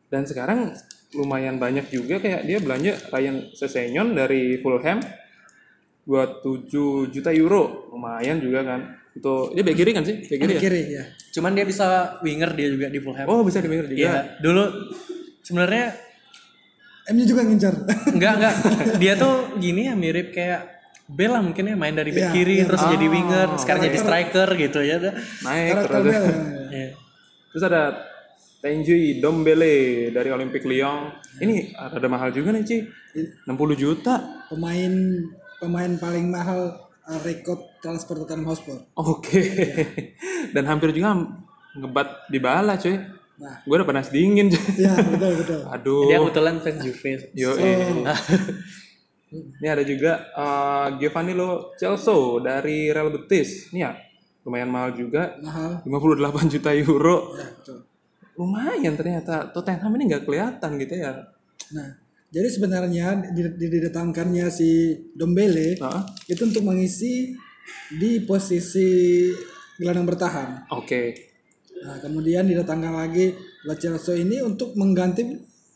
Dan 0.07 0.25
sekarang 0.25 0.73
lumayan 1.13 1.57
banyak 1.57 1.89
juga 1.89 2.19
kayak 2.19 2.43
dia 2.43 2.59
belanja 2.59 2.93
Ryan 3.09 3.37
Sessegnon 3.53 4.13
dari 4.13 4.59
Fulham 4.59 4.99
buat 6.05 6.43
7 6.43 6.69
juta 7.09 7.31
euro 7.31 7.89
lumayan 7.89 8.37
juga 8.37 8.61
kan 8.61 8.81
itu 9.15 9.33
dia 9.55 9.63
back 9.63 9.73
kiri 9.75 9.91
kan 9.91 10.05
sih 10.05 10.17
back 10.21 10.39
kiri 10.39 10.53
ya 10.53 10.61
Kiri 10.61 10.83
ya. 10.93 11.05
Cuman 11.33 11.55
dia 11.55 11.65
bisa 11.65 11.87
winger 12.21 12.51
dia 12.53 12.69
juga 12.69 12.87
di 12.91 12.99
Fulham. 12.99 13.25
oh 13.25 13.41
bisa 13.41 13.59
di 13.59 13.67
winger 13.67 13.87
juga 13.87 13.99
Iya, 14.01 14.13
dulu 14.39 14.65
sebenarnya 15.41 15.87
MU 17.07 17.23
juga 17.23 17.43
ngincar. 17.43 17.75
enggak 18.11 18.33
enggak 18.37 18.55
dia 19.03 19.13
tuh 19.15 19.35
gini 19.57 19.87
ya 19.87 19.95
mirip 19.95 20.29
kayak 20.31 20.61
Bell 21.05 21.31
lah 21.31 21.41
mungkin 21.41 21.65
ya 21.65 21.75
main 21.75 21.93
dari 21.93 22.11
back 22.11 22.23
Iya, 22.23 22.33
kiri 22.33 22.55
iya. 22.57 22.65
terus 22.65 22.83
jadi 22.83 23.07
winger, 23.07 23.49
sekarang 23.57 23.83
jadi 23.85 23.99
striker 23.99 24.49
gitu 24.55 24.79
ya 24.81 24.97
udah. 24.97 25.15
naik 25.43 25.69
Karakter 25.71 26.01
terus. 26.01 26.17
Iya. 26.71 26.89
terus 27.49 27.63
ada 27.63 27.83
Tenjui 28.59 29.21
Dombele 29.21 29.77
dari 30.11 30.29
Olympic 30.29 30.65
Lyon 30.65 31.13
ini 31.39 31.77
ada 31.77 32.09
mahal 32.09 32.31
juga 32.31 32.49
nih 32.51 32.65
Ci 32.65 32.77
60 33.45 33.53
juta 33.77 34.25
Pemain 34.49 34.93
pemain 35.55 35.93
paling 35.95 36.27
mahal 36.27 36.73
uh, 37.03 37.21
rekod 37.21 37.61
transfer 37.79 38.17
Tottenham 38.17 38.45
Hotspur. 38.47 38.81
oke 38.95 39.41
dan 40.57 40.65
hampir 40.65 40.89
juga 40.91 41.21
ngebat 41.75 42.09
di 42.27 42.39
bala 42.39 42.75
cuy 42.75 42.97
Nah. 43.35 43.59
gue 43.61 43.75
udah 43.75 43.83
panas 43.85 44.09
dingin 44.09 44.47
cuy 44.47 44.63
Ya 44.79 44.95
betul 44.95 45.33
betul. 45.37 45.61
aduh 45.75 46.07
Dia 46.07 46.23
kebetulan 46.23 46.55
fans 46.63 46.79
Juve. 46.81 47.13
Yo, 47.35 47.51
ini 49.35 49.69
ada 49.69 49.83
juga 49.83 50.13
uh, 50.33 50.87
Giovanni 50.97 51.33
Lo 51.33 51.75
Celso 51.75 52.39
dari 52.39 52.89
Real 52.89 53.11
Betis. 53.11 53.71
Ini 53.71 53.81
ya 53.81 53.93
lumayan 54.45 54.69
mahal 54.69 54.93
juga, 54.93 55.41
Mahal. 55.41 55.81
58 55.83 56.53
juta 56.53 56.71
euro. 56.77 57.33
Ya, 57.33 57.49
betul. 57.49 57.79
Lumayan 58.37 58.95
ternyata 58.95 59.49
Tottenham 59.49 59.95
ini 59.97 60.13
nggak 60.13 60.25
kelihatan 60.27 60.71
gitu 60.77 60.95
ya. 61.01 61.13
Nah, 61.73 61.89
jadi 62.29 62.49
sebenarnya 62.51 63.07
di- 63.33 63.57
di- 63.57 63.71
didatangkannya 63.73 64.47
si 64.51 64.93
Dombele 65.15 65.79
Heeh. 65.81 66.03
itu 66.29 66.43
untuk 66.45 66.67
mengisi 66.67 67.33
di 67.95 68.21
posisi 68.21 69.31
gelandang 69.79 70.05
bertahan. 70.05 70.69
Oke. 70.75 71.15
Nah, 71.81 71.97
kemudian 72.01 72.45
didatangkan 72.45 72.93
lagi 72.93 73.33
Lo 73.65 73.73
Celso 73.75 74.13
ini 74.13 74.41
untuk 74.41 74.77
mengganti 74.77 75.25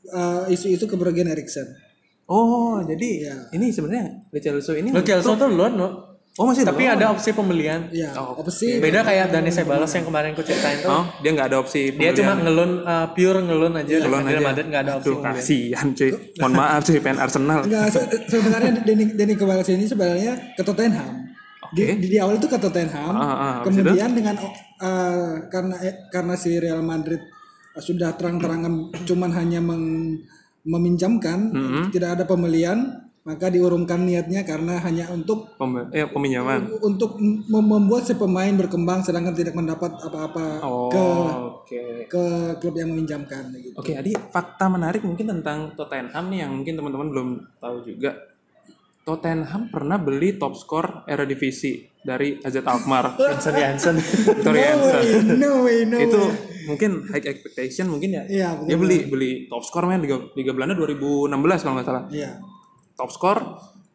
uh, 0.09 0.45
isu-isu 0.45 0.85
kepergian 0.85 1.29
Eriksen. 1.29 1.88
Oh, 2.29 2.79
jadi 2.81 3.09
Iya. 3.25 3.35
ini 3.51 3.67
sebenarnya 3.69 4.05
Lo 4.29 4.39
Celso 4.39 4.73
ini 4.73 4.89
Lo 4.89 5.01
Celso 5.01 5.33
tuh 5.35 5.49
loan 5.49 5.75
no. 5.75 5.89
Oh, 6.37 6.47
masih 6.47 6.63
Tapi 6.63 6.85
loan? 6.85 6.95
ada 6.95 7.11
opsi 7.11 7.33
pembelian. 7.33 7.91
Ya, 7.91 8.15
Oh, 8.15 8.37
opsi 8.37 8.79
Beda 8.79 9.01
kayak 9.01 9.27
Dani 9.29 9.49
Ceballos 9.49 9.91
yang 9.91 10.05
kemarin 10.05 10.31
aku 10.31 10.45
ceritain 10.45 10.79
tuh. 10.79 10.87
Oh, 10.87 11.03
dia 11.19 11.31
nggak 11.31 11.49
ada 11.49 11.59
opsi 11.59 11.91
Dia 11.91 12.13
cuma 12.13 12.37
pembelian. 12.37 12.39
ngelon 12.45 12.73
uh, 12.85 13.07
pure 13.11 13.41
ngelon 13.41 13.73
aja. 13.75 13.95
Ngelon 13.99 14.23
Real 14.23 14.37
aja. 14.37 14.47
Madrid 14.47 14.67
nggak 14.69 14.83
ada 14.85 14.93
opsi 14.95 15.09
Aduh, 15.09 15.17
pembelian. 15.19 15.41
kasihan 15.41 15.87
cuy. 15.91 16.11
Mohon 16.39 16.53
maaf 16.55 16.81
cuy, 16.85 16.99
fan 17.01 17.19
Arsenal. 17.19 17.61
Enggak, 17.61 17.85
se- 17.89 18.09
sebenarnya 18.29 18.71
Denny 18.79 19.05
Denny 19.11 19.35
Ceballos 19.35 19.69
ini 19.69 19.85
sebenarnya 19.85 20.33
ke 20.53 20.63
Tottenham. 20.63 21.11
Di, 21.69 21.83
di, 21.97 22.07
di 22.07 22.17
awal 22.17 22.37
itu 22.37 22.47
ke 22.47 22.57
Tottenham. 22.57 23.13
Ah, 23.13 23.25
ah, 23.25 23.35
habis 23.59 23.65
kemudian 23.75 24.11
dengan 24.13 24.35
uh, 24.79 25.33
karena 25.49 25.75
eh, 25.81 26.07
karena 26.09 26.33
si 26.33 26.55
Real 26.55 26.81
Madrid 26.83 27.19
sudah 27.75 28.13
terang-terangan 28.13 28.73
cuman 29.03 29.31
hanya 29.33 29.59
meng- 29.59 30.23
meminjamkan, 30.69 31.49
Mm-hmm. 31.49 31.85
tidak 31.89 32.11
ada 32.13 32.25
pembelian, 32.25 32.79
maka 33.21 33.49
diurungkan 33.49 34.03
niatnya 34.03 34.41
karena 34.41 34.77
hanya 34.79 35.09
untuk 35.09 35.53
Pem- 35.55 35.89
eh, 35.91 36.05
peminjaman. 36.07 36.81
untuk 36.81 37.17
mem- 37.19 37.45
membuat 37.69 38.01
si 38.03 38.15
pemain 38.15 38.49
berkembang 38.51 39.01
sedangkan 39.01 39.33
tidak 39.33 39.53
mendapat 39.53 39.97
apa-apa 39.99 40.61
Oh, 40.63 40.89
ke 40.89 41.05
oke. 41.53 41.83
ke 42.07 42.25
klub 42.57 42.75
yang 42.75 42.89
meminjamkan 42.89 43.53
gitu. 43.55 43.77
Oke, 43.77 43.93
Adi, 43.93 44.17
fakta 44.29 44.69
menarik 44.69 45.01
mungkin 45.03 45.29
tentang 45.31 45.73
Tottenham 45.75 46.25
nih 46.27 46.41
yang 46.41 46.53
mungkin 46.55 46.73
teman-teman 46.75 47.09
belum 47.11 47.29
tahu 47.59 47.77
juga. 47.83 48.17
Tottenham 49.03 49.69
pernah 49.69 49.97
beli 49.97 50.37
top 50.37 50.53
skor 50.53 51.05
Eredivisie 51.05 51.97
dari 51.99 52.37
AZ 52.39 52.57
Alkmaar, 52.59 53.17
Vincent 53.19 53.57
Janssen. 53.57 53.97
Victoria 53.97 54.73
No 54.73 54.85
way, 54.85 55.09
no 55.35 55.51
way, 55.63 55.79
no 55.85 55.97
Itu 55.99 56.21
way. 56.23 56.57
Mungkin 56.69 57.09
high 57.09 57.25
expectation 57.25 57.89
mungkin 57.89 58.13
ya. 58.13 58.23
Iya, 58.29 58.49
Dia 58.69 58.77
beli 58.77 59.09
beli 59.09 59.31
top 59.49 59.65
skor 59.65 59.89
main 59.89 60.05
Liga, 60.05 60.21
Liga 60.37 60.53
Belanda 60.53 60.77
2016 60.77 61.33
kalau 61.65 61.75
nggak 61.81 61.89
salah. 61.89 62.05
Iya. 62.13 62.39
Top 62.95 63.09
skor, 63.09 63.39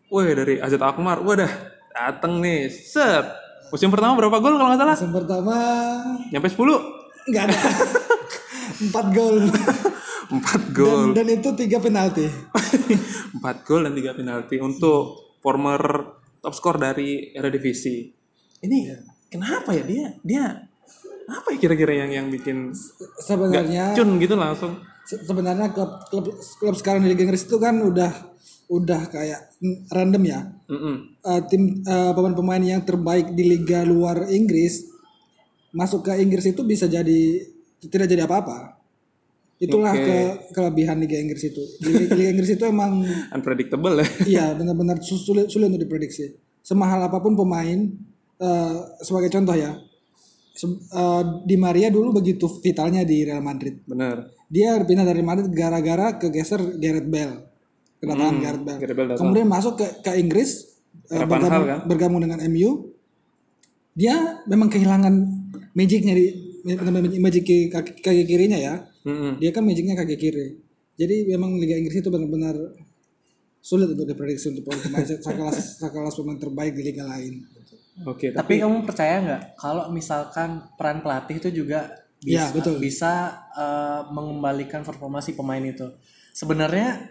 wih 0.09 0.33
dari 0.33 0.57
AZ 0.57 0.73
Alkmaar, 0.73 1.21
wadah 1.21 1.51
dateng 1.93 2.41
nih, 2.41 2.67
set. 2.73 3.29
Musim 3.69 3.93
pertama 3.93 4.17
berapa 4.17 4.37
gol 4.41 4.57
kalau 4.57 4.69
nggak 4.73 4.81
salah? 4.81 4.97
Yang 4.97 5.13
pertama 5.23 5.55
Nyampe 6.33 6.49
10? 6.49 7.29
nggak 7.29 7.43
ada. 7.49 7.57
Empat 8.89 9.05
gol. 9.13 9.37
4 10.33 10.77
gol. 10.77 11.13
Dan, 11.13 11.25
dan 11.25 11.27
itu 11.29 11.49
tiga 11.53 11.77
penalti. 11.77 12.25
4 13.37 13.67
gol 13.67 13.81
dan 13.85 13.93
3 13.93 14.17
penalti 14.17 14.55
untuk 14.57 15.37
former 15.39 15.81
top 16.41 16.53
skor 16.57 16.75
dari 16.81 17.31
Eredivisie. 17.31 18.11
Ini 18.63 18.77
kenapa 19.29 19.75
ya 19.75 19.83
dia 19.83 20.05
dia 20.23 20.43
apa 21.25 21.47
ya 21.51 21.57
kira-kira 21.59 21.93
yang 21.95 22.11
yang 22.11 22.27
bikin 22.27 22.71
Sebenarnya 23.17 23.93
cun 23.93 24.17
gitu 24.17 24.35
langsung? 24.35 24.79
se- 25.03 25.19
sebenarnya 25.21 25.71
klub 25.71 25.91
klub 26.07 26.25
klub 26.57 26.75
sekarang 26.75 27.03
di 27.03 27.11
Liga 27.11 27.23
Inggris 27.23 27.43
itu 27.43 27.57
kan 27.57 27.75
udah 27.77 28.11
udah 28.67 29.01
kayak 29.07 29.55
mm, 29.59 29.77
random 29.89 30.23
ya. 30.23 30.39
Mm-mm. 30.65 30.95
Eh, 31.19 31.41
tim 31.47 31.63
eh, 31.79 32.11
pemain-pemain 32.11 32.63
yang 32.63 32.81
terbaik 32.81 33.31
di 33.31 33.43
liga 33.45 33.83
luar 33.83 34.27
Inggris 34.27 34.87
masuk 35.69 36.05
ke 36.05 36.17
Inggris 36.17 36.45
itu 36.45 36.61
bisa 36.61 36.85
jadi 36.85 37.43
tidak 37.81 38.07
jadi 38.07 38.23
apa-apa. 38.23 38.79
Itulah 39.57 39.91
Oke. 39.91 40.03
ke 40.03 40.17
kelebihan 40.51 40.99
Liga 40.99 41.15
Inggris 41.15 41.43
itu. 41.45 41.63
Liga, 41.81 42.11
Liga 42.11 42.29
Inggris 42.31 42.51
itu 42.51 42.63
emang 42.63 42.99
Unpredictable 43.35 43.95
ya. 43.95 44.07
iya 44.25 44.45
benar-benar 44.51 44.99
su- 44.99 45.15
sulit 45.15 45.47
sulit 45.47 45.67
untuk 45.67 45.81
diprediksi. 45.81 46.35
Semahal 46.59 46.99
apa 47.01 47.19
pun 47.19 47.31
pemain 47.33 47.79
eh, 48.37 48.75
sebagai 48.99 49.27
contoh 49.29 49.53
ya. 49.53 49.71
Eh, 50.55 51.23
Di 51.43 51.55
Maria 51.57 51.89
dulu 51.89 52.13
begitu 52.13 52.45
vitalnya 52.61 53.01
di 53.01 53.25
Real 53.25 53.41
Madrid. 53.41 53.81
Bener. 53.83 54.29
Dia 54.47 54.77
pindah 54.85 55.05
dari 55.05 55.25
Madrid 55.25 55.49
gara-gara 55.49 56.17
kegeser 56.21 56.77
Gareth 56.77 57.09
Bale. 57.09 57.35
Kedatangan 57.97 58.35
Gareth 58.37 58.63
Bale. 58.63 58.77
Hmm, 58.77 58.83
Gareth 58.85 58.97
Bale 58.97 59.07
datang. 59.09 59.21
Kemudian 59.25 59.47
masuk 59.49 59.73
ke, 59.81 59.87
ke 60.05 60.11
Inggris 60.21 60.51
Van 61.09 61.25
bergabung, 61.25 61.67
kan? 61.67 61.79
bergabung 61.89 62.21
dengan 62.21 62.39
MU. 62.47 62.93
Dia 63.93 64.41
memang 64.49 64.69
kehilangan 64.69 65.13
magicnya 65.73 66.13
di 66.17 66.25
magic 67.19 67.43
ki- 67.43 67.69
kaki, 67.69 68.01
kaki 68.01 68.23
kirinya 68.25 68.57
ya. 68.57 68.87
Mm-mm. 69.03 69.37
Dia 69.41 69.51
kan 69.51 69.65
magicnya 69.65 69.97
kaki 69.97 70.15
kiri. 70.15 70.57
Jadi 70.93 71.27
memang 71.27 71.57
Liga 71.57 71.75
Inggris 71.75 71.99
itu 71.99 72.09
benar-benar 72.13 72.55
sulit 73.63 73.89
untuk 73.95 74.05
diprediksi 74.05 74.51
untuk 74.51 74.67
pemain 74.67 75.07
sekelas 75.25 75.79
sekelas 75.79 76.13
pemain 76.19 76.37
terbaik 76.37 76.75
di 76.75 76.83
liga 76.83 77.07
lain. 77.07 77.47
Oke, 78.03 78.33
Tapi 78.33 78.57
kamu 78.57 78.81
percaya 78.83 79.21
nggak 79.21 79.41
kalau 79.53 79.87
misalkan 79.89 80.65
peran 80.73 80.99
pelatih 80.99 81.37
itu 81.37 81.49
juga 81.53 81.85
bisa 82.17 82.29
Iya, 82.41 82.45
betul. 82.49 82.75
bisa 82.79 83.11
eh, 83.53 84.01
mengembalikan 84.09 84.81
performa 84.81 85.19
si 85.19 85.33
pemain 85.33 85.61
itu. 85.61 85.85
Sebenarnya 86.31 87.05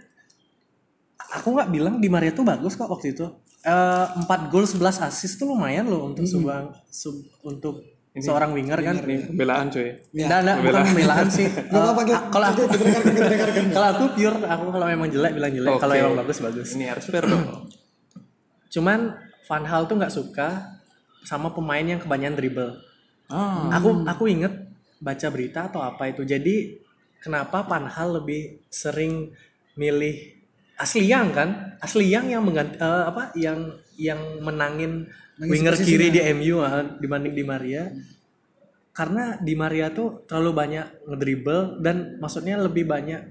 aku 1.32 1.54
nggak 1.54 1.70
bilang 1.70 1.94
di 1.96 2.10
Maria 2.10 2.32
tuh 2.32 2.42
bagus 2.42 2.74
kok 2.74 2.90
waktu 2.90 3.14
itu. 3.14 3.26
Eh, 3.62 4.06
4 4.18 4.50
gol 4.50 4.66
11 4.66 4.98
assist 5.00 5.38
tuh 5.38 5.46
lumayan 5.46 5.86
loh 5.86 6.10
untuk 6.10 6.26
sebuah 6.26 6.82
sub- 6.90 7.30
untuk 7.40 7.78
seorang 8.12 8.50
winger 8.50 8.76
kan. 8.76 8.98
ini 9.00 9.22
pembelaan 9.24 9.70
cuy. 9.70 9.88
Nggak, 10.10 10.38
nggak, 10.42 10.56
bukan 10.60 10.82
pembelaan 10.84 11.28
sih. 11.30 11.46
Eh, 11.62 11.62
kalau 11.70 12.46
aku 12.50 12.62
kalau 13.70 13.88
aku 13.88 14.04
pure 14.12 14.36
aku 14.42 14.64
kalau 14.68 14.86
memang 14.86 15.08
jelek 15.08 15.32
bilang 15.32 15.52
jelek, 15.54 15.78
kalau 15.78 15.94
Oke. 15.94 16.02
emang 16.02 16.16
bagus 16.20 16.38
bagus. 16.42 16.68
Ini 16.74 16.90
harus 16.90 17.06
fair 17.06 17.22
dong. 17.22 17.70
Cuman 18.68 19.14
Van 19.46 19.64
Hal 19.64 19.84
tuh 19.86 19.96
nggak 19.96 20.12
suka 20.12 20.71
sama 21.22 21.50
pemain 21.54 21.82
yang 21.82 22.00
kebanyakan 22.02 22.36
dribble. 22.38 22.72
Ah, 23.32 23.72
Aku 23.80 24.04
aku 24.04 24.24
inget 24.28 24.52
baca 25.00 25.26
berita 25.32 25.66
atau 25.70 25.80
apa 25.82 26.10
itu. 26.10 26.22
Jadi 26.22 26.78
kenapa 27.22 27.64
Panhal 27.64 28.22
lebih 28.22 28.60
sering 28.68 29.32
milih 29.78 30.36
asli 30.76 31.08
yang 31.08 31.32
kan? 31.32 31.78
Asli 31.80 32.10
yang 32.12 32.28
yang 32.28 32.42
mengganti 32.44 32.76
eh, 32.78 33.04
apa 33.08 33.32
yang 33.38 33.72
yang 33.96 34.20
menangin 34.42 35.06
winger 35.38 35.74
kiri 35.78 36.12
di 36.12 36.20
MU 36.34 36.60
ah, 36.62 36.84
dibanding 37.00 37.34
di 37.34 37.44
Maria. 37.46 37.88
Karena 38.92 39.40
di 39.40 39.56
Maria 39.56 39.88
tuh 39.88 40.28
terlalu 40.28 40.52
banyak 40.52 40.86
ngedribble 41.08 41.80
dan 41.80 42.20
maksudnya 42.20 42.60
lebih 42.60 42.84
banyak 42.84 43.24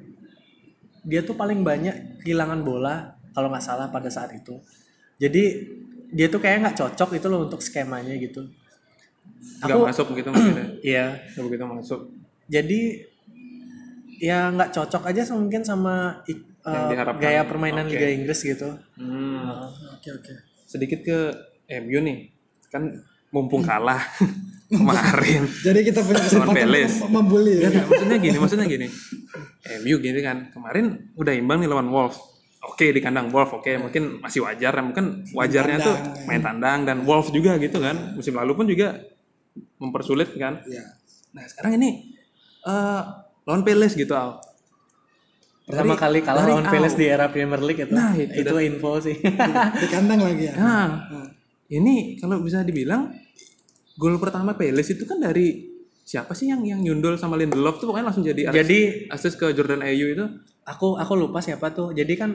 dia 1.05 1.21
tuh 1.21 1.37
paling 1.37 1.61
banyak 1.65 2.21
kehilangan 2.21 2.61
bola 2.61 3.13
kalau 3.33 3.49
nggak 3.49 3.61
salah 3.65 3.87
pada 3.89 4.09
saat 4.09 4.33
itu. 4.37 4.57
Jadi 5.21 5.43
dia 6.11 6.27
tuh 6.27 6.37
kayak 6.37 6.57
nggak 6.61 6.77
cocok 6.77 7.09
itu 7.15 7.27
loh 7.27 7.39
untuk 7.45 7.59
skemanya 7.59 8.13
gitu. 8.15 8.43
Nggak 9.63 9.73
Aku- 9.73 9.87
masuk 9.87 10.07
gitu 10.13 10.29
maksudnya? 10.29 10.67
Iya. 10.91 11.05
Nggak 11.33 11.43
begitu 11.47 11.63
masuk. 11.65 11.99
Jadi 12.45 12.81
ya 14.21 14.51
nggak 14.51 14.69
cocok 14.71 15.03
aja 15.07 15.21
sama- 15.23 15.41
mungkin 15.41 15.61
sama 15.63 15.95
diharapkan. 16.61 17.17
gaya 17.19 17.41
permainan 17.43 17.89
Oke. 17.89 17.95
Liga 17.95 18.07
Inggris 18.11 18.39
gitu. 18.41 18.69
Hmm. 18.95 19.65
Oke 19.91 20.09
oke. 20.11 20.33
sedikit 20.67 20.99
ke 21.01 21.17
MU 21.81 21.99
nih. 21.99 22.31
Kan 22.69 22.87
mumpung 23.29 23.63
kalah 23.69 23.99
kemarin. 24.71 25.43
Jadi 25.59 25.79
kita 25.83 25.99
punya 25.99 26.21
kesempatan 26.21 26.67
membuli 27.09 27.53
ya. 27.59 27.69
Maksudnya 27.81 28.17
gini 28.19 28.37
maksudnya 28.37 28.67
gini. 28.67 28.87
MU 29.81 29.95
gini 29.97 30.19
kan. 30.21 30.47
Kemarin 30.49 31.11
udah 31.15 31.33
imbang 31.33 31.59
nih 31.59 31.67
lawan 31.67 31.89
Wolves 31.89 32.19
oke 32.61 32.85
di 32.93 33.01
kandang 33.01 33.33
Wolves 33.33 33.57
oke 33.57 33.71
mungkin 33.81 34.21
masih 34.21 34.45
wajar 34.45 34.73
mungkin 34.81 35.25
wajarnya 35.33 35.77
tuh 35.81 35.95
main 36.29 36.41
tandang 36.41 36.85
dan 36.85 37.01
Wolves 37.03 37.33
juga 37.33 37.57
gitu 37.57 37.81
kan 37.81 38.13
musim 38.13 38.37
lalu 38.37 38.53
pun 38.53 38.65
juga 38.69 39.01
mempersulit 39.81 40.31
kan. 40.37 40.61
Iya. 40.63 40.85
nah 41.33 41.43
sekarang 41.47 41.81
ini 41.81 42.13
eh 42.61 43.01
lawan 43.43 43.65
Palace 43.65 43.97
gitu 43.97 44.13
Al. 44.13 44.37
Pertama 45.65 45.95
Dari- 45.95 46.01
kali 46.03 46.19
kalah 46.21 46.43
lawan 46.45 46.67
Palace 46.67 46.97
di 46.99 47.05
era 47.07 47.31
Premier 47.31 47.61
League 47.63 47.81
itu. 47.87 47.93
Nah, 47.95 48.11
itu 48.17 48.43
itu, 48.43 48.55
info 48.59 48.99
sih. 48.99 49.15
Di 49.81 49.87
kandang 49.87 50.19
lagi 50.19 50.51
ya. 50.51 50.53
Nah, 50.57 51.07
ini 51.71 52.19
kalau 52.19 52.43
bisa 52.43 52.61
dibilang 52.61 53.07
gol 53.95 54.19
pertama 54.19 54.53
Palace 54.53 54.93
itu 54.93 55.07
kan 55.07 55.17
dari 55.21 55.71
siapa 56.03 56.35
sih 56.35 56.51
yang 56.51 56.65
yang 56.67 56.79
nyundul 56.83 57.15
sama 57.15 57.39
Lindelof 57.39 57.79
tuh 57.79 57.87
pokoknya 57.87 58.11
langsung 58.11 58.25
jadi 58.25 58.51
asis, 58.51 58.57
jadi 58.57 58.79
asis 59.15 59.33
ke 59.39 59.53
Jordan 59.55 59.85
Ayew 59.85 60.11
itu 60.11 60.25
aku 60.63 60.95
aku 60.95 61.13
lupa 61.15 61.39
siapa 61.39 61.71
tuh 61.71 61.91
jadi 61.91 62.13
kan 62.15 62.31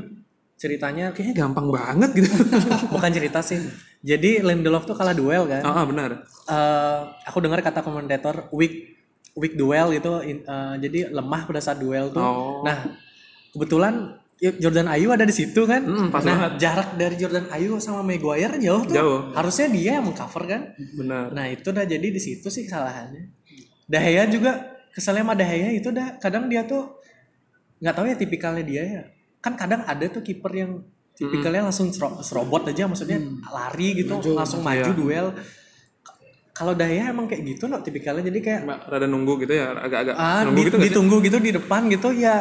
ceritanya 0.57 1.13
kayaknya 1.13 1.45
gampang 1.45 1.69
banget 1.69 2.11
gitu. 2.17 2.33
bukan 2.95 3.11
cerita 3.13 3.45
sih 3.45 3.61
jadi 4.01 4.41
Lindelof 4.41 4.89
tuh 4.89 4.97
kalah 4.97 5.13
duel 5.13 5.45
kan 5.45 5.61
Ah 5.61 5.83
ah, 5.83 5.85
benar. 5.85 6.11
Eh, 6.47 7.01
aku 7.29 7.45
dengar 7.45 7.61
kata 7.61 7.83
komentator 7.83 8.49
weak 8.51 8.97
weak 9.37 9.53
duel 9.55 9.93
itu 9.93 10.13
in- 10.25 10.43
eh, 10.43 10.75
jadi 10.81 11.13
lemah 11.13 11.45
pada 11.45 11.61
saat 11.61 11.77
duel 11.77 12.09
tuh. 12.09 12.25
Oh. 12.25 12.65
Nah, 12.65 12.97
kebetulan 13.53 14.17
y- 14.41 14.57
Jordan 14.57 14.89
Ayew 14.89 15.13
ada 15.13 15.29
di 15.29 15.35
situ 15.35 15.69
kan. 15.69 15.85
Mm, 15.85 16.09
pas 16.09 16.25
nah, 16.25 16.57
jarak 16.57 16.97
dari 16.97 17.21
Jordan 17.21 17.53
Ayew 17.53 17.77
sama 17.77 18.01
Maguire 18.01 18.57
jauh 18.57 18.81
tuh. 18.89 18.97
Jauh. 18.97 19.21
Harusnya 19.37 19.69
dia 19.69 20.01
yang 20.01 20.09
mengcover 20.09 20.43
kan. 20.49 20.63
Benar. 20.97 21.37
Nah, 21.37 21.45
itu 21.53 21.69
udah 21.69 21.85
jadi 21.85 22.09
di 22.09 22.21
situ 22.21 22.49
sih 22.49 22.65
kesalahannya. 22.65 23.29
Dahaya 23.85 24.25
juga 24.27 24.57
kesalnya 24.97 25.21
sama 25.21 25.35
Dahaya 25.37 25.69
itu 25.69 25.93
udah 25.93 26.17
kadang 26.17 26.49
dia 26.49 26.65
tuh 26.65 26.96
nggak 27.77 27.95
tahu 27.95 28.07
ya 28.07 28.17
tipikalnya 28.17 28.63
dia 28.63 28.83
ya. 28.83 29.03
Kan 29.39 29.55
kadang 29.55 29.83
ada 29.83 30.05
tuh 30.07 30.21
kiper 30.21 30.53
yang 30.53 30.73
tipikalnya 31.13 31.65
langsung 31.65 31.89
sero- 31.89 32.21
serobot 32.21 32.65
aja 32.65 32.85
maksudnya 32.85 33.17
lari 33.47 33.97
gitu 33.97 34.13
langsung 34.33 34.61
maju 34.61 34.91
duel. 34.93 35.27
K- 36.03 36.17
Kalau 36.53 36.73
Dahaya 36.73 37.09
emang 37.09 37.25
kayak 37.25 37.43
gitu 37.47 37.65
loh 37.67 37.81
tipikalnya. 37.81 38.21
Jadi 38.23 38.39
kayak 38.39 38.61
rada 38.87 39.05
nunggu 39.05 39.41
gitu 39.41 39.53
ya, 39.53 39.73
agak-agak 39.73 40.15
ah, 40.15 40.41
nunggu 40.43 40.57
di- 40.57 40.67
gitu 40.67 40.77
nggak 40.77 40.85
sih? 40.85 40.93
ditunggu 40.93 41.17
gitu 41.23 41.37
di 41.39 41.51
depan 41.53 41.81
gitu 41.89 42.09
ya 42.13 42.37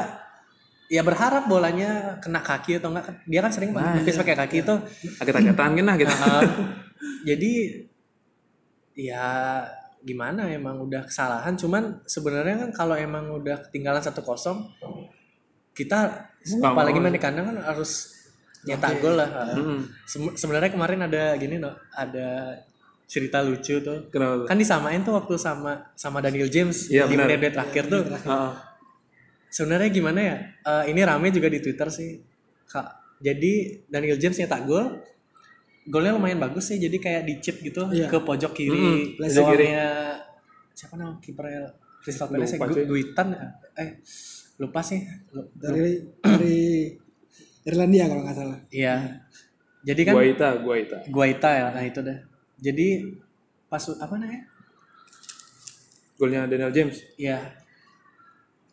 ya 0.86 1.02
berharap 1.02 1.50
bolanya 1.50 2.22
kena 2.22 2.40
kaki 2.40 2.78
atau 2.78 2.94
enggak 2.94 3.10
dia 3.26 3.42
kan 3.42 3.50
sering 3.50 3.74
nepis 3.74 4.22
pakai 4.22 4.38
kaki 4.38 4.58
tuh 4.62 4.78
Agak-agatan 5.18 5.72
kan 5.74 5.84
lah 5.84 5.96
gitu. 5.98 6.14
Uh, 6.14 6.42
jadi 7.34 7.52
ya 8.96 9.26
gimana 10.02 10.46
emang 10.48 10.78
udah 10.80 11.04
kesalahan. 11.04 11.58
Cuman 11.58 12.06
sebenarnya 12.06 12.68
kan 12.68 12.72
kalau 12.72 12.96
emang 12.96 13.34
udah 13.34 13.66
ketinggalan 13.66 14.00
satu 14.00 14.22
kosong 14.22 14.70
kita 15.76 16.00
Nggak 16.46 16.72
apalagi 16.72 16.98
main 16.98 17.12
di 17.12 17.20
kandang 17.20 17.46
kan 17.50 17.58
harus 17.60 18.16
nyetak 18.64 18.98
gol 18.98 19.18
lah. 19.18 19.30
Mm. 19.54 19.82
Sem- 20.06 20.34
sebenarnya 20.34 20.72
kemarin 20.72 21.02
ada 21.04 21.36
gini 21.36 21.58
no 21.58 21.70
ada 21.92 22.54
cerita 23.06 23.42
lucu 23.42 23.78
tuh. 23.82 24.10
Kenapa 24.10 24.42
tuh? 24.42 24.48
kan 24.48 24.58
disamain 24.58 25.02
tuh 25.02 25.14
waktu 25.14 25.36
sama 25.36 25.94
sama 25.94 26.22
Daniel 26.22 26.50
James 26.50 26.90
Iya, 26.90 27.06
di 27.06 27.14
menit-menit 27.14 27.54
terakhir 27.54 27.86
tuh. 27.86 28.02
Ah, 28.26 28.26
ah. 28.26 28.52
sebenarnya 29.48 29.90
gimana 29.90 30.20
ya? 30.22 30.36
Eh, 30.64 30.84
ini 30.90 31.02
rame 31.02 31.30
juga 31.30 31.50
di 31.50 31.60
Twitter 31.60 31.90
sih 31.90 32.18
kak. 32.66 33.20
Jadi 33.20 33.82
Daniel 33.86 34.18
James 34.18 34.38
nyetak 34.38 34.66
gol 34.66 35.02
golnya 35.86 36.14
lumayan 36.14 36.38
bagus 36.38 36.70
sih. 36.70 36.78
Jadi 36.78 36.98
kayak 36.98 37.26
di 37.26 37.34
chip 37.38 37.58
gitu 37.60 37.90
Iya. 37.90 38.06
ke 38.06 38.18
pojok 38.18 38.54
kiri. 38.54 38.74
Mm-mm, 38.74 39.22
gawangnya 39.22 40.18
siapa 40.74 40.94
nama 40.94 41.18
kipernya 41.18 41.70
Crystal 42.02 42.26
Palace 42.28 42.54
ya? 42.54 42.86
Guitan 42.86 43.28
ya? 43.32 43.46
eh 43.76 43.90
lupa 44.58 44.80
sih 44.80 45.04
Lu- 45.30 45.52
Dari 45.54 45.94
dari 46.18 46.58
Irlandia 47.64 48.06
kalau 48.06 48.22
nggak 48.22 48.36
salah. 48.36 48.60
iya 48.70 49.20
jadi 49.82 50.02
kan 50.04 50.14
Guaita, 50.14 50.50
Guaita. 50.60 50.98
Guaita 51.08 51.50
ya 51.52 51.68
nah 51.72 51.84
itu 51.84 52.00
dah 52.00 52.18
jadi 52.58 52.88
pas 53.66 53.84
apa 53.92 54.16
namanya 54.16 54.46
Golnya 56.16 56.46
Daniel 56.46 56.72
James. 56.72 56.96
ya 57.16 57.36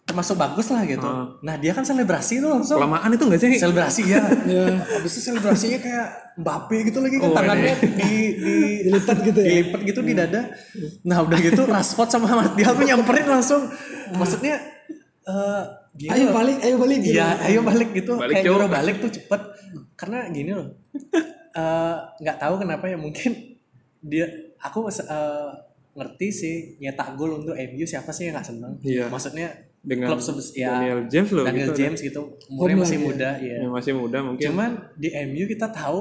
termasuk 0.02 0.34
bagus 0.36 0.66
lah 0.68 0.82
gitu 0.84 1.02
Ah. 1.02 1.30
nah 1.40 1.54
dia 1.56 1.70
kan 1.70 1.80
selebrasi 1.80 2.38
tuh 2.38 2.50
langsung 2.50 2.76
Kelamaan 2.76 3.06
itu 3.08 3.22
nggak 3.22 3.40
sih? 3.40 3.50
selebrasi 3.56 4.02
ya. 4.04 4.20
Habis 4.94 5.12
itu 5.12 5.20
selebrasinya 5.24 5.78
kayak 5.78 6.06
Mbappe 6.34 6.76
gitu 6.84 6.98
lagi 6.98 7.16
kan 7.16 7.22
Oh, 7.22 7.32
tangannya 7.32 7.74
di 7.80 8.12
di 8.34 8.54
Dilipat 8.84 9.16
gitu 9.22 9.38
ya? 9.38 9.48
Dilipat 9.48 9.80
gitu 9.84 10.00
di 10.00 10.12
dada. 10.12 10.42
Nah, 11.02 11.22
udah 11.22 11.38
gitu 11.38 11.62
Rashford 11.64 12.08
sama 12.08 12.28
Martial 12.30 12.72
tuh 12.72 12.84
nyamperin 12.84 13.26
langsung. 13.26 13.62
Maksudnya 14.12 14.58
eh 15.22 15.62
gini 15.94 16.10
Ayo 16.10 16.24
loh. 16.28 16.34
balik, 16.34 16.56
ayo 16.64 16.74
balik 16.80 16.98
gitu. 17.04 17.14
Iya, 17.14 17.28
ayo 17.46 17.60
balik 17.62 17.88
gitu. 17.94 18.12
Balik, 18.18 18.34
kayak 18.40 18.46
nyuruh 18.48 18.70
balik 18.70 18.96
tuh 18.98 19.10
cepet. 19.12 19.40
Karena 19.94 20.18
gini 20.30 20.50
loh. 20.52 20.68
Eh, 21.52 21.96
nggak 22.24 22.40
tahu 22.40 22.64
kenapa 22.64 22.88
ya 22.88 22.96
mungkin 22.96 23.60
dia 24.00 24.24
aku 24.56 24.88
eh, 24.88 25.52
ngerti 25.92 26.28
sih 26.32 26.54
nyetak 26.80 27.12
gol 27.12 27.44
untuk 27.44 27.52
MU 27.52 27.84
siapa 27.84 28.08
sih 28.08 28.32
yang 28.32 28.40
nggak 28.40 28.48
seneng. 28.48 28.72
Iya. 28.80 29.12
Maksudnya 29.12 29.52
Dengan 29.84 30.08
klub 30.08 30.24
sebes 30.24 30.56
ya 30.56 30.80
Daniel 30.80 31.04
James 31.12 31.28
loh 31.28 31.44
Daniel 31.44 31.68
gitu. 31.68 31.76
James 31.76 32.00
gitu 32.00 32.20
umurnya 32.48 32.72
Home 32.72 32.84
masih 32.88 32.96
lah, 32.96 33.04
muda 33.04 33.30
ya. 33.36 33.56
Yang 33.60 33.72
masih 33.76 33.92
muda 33.92 34.18
mungkin. 34.24 34.44
Cuman 34.48 34.70
di 34.96 35.08
MU 35.12 35.44
kita 35.44 35.66
tahu 35.68 36.00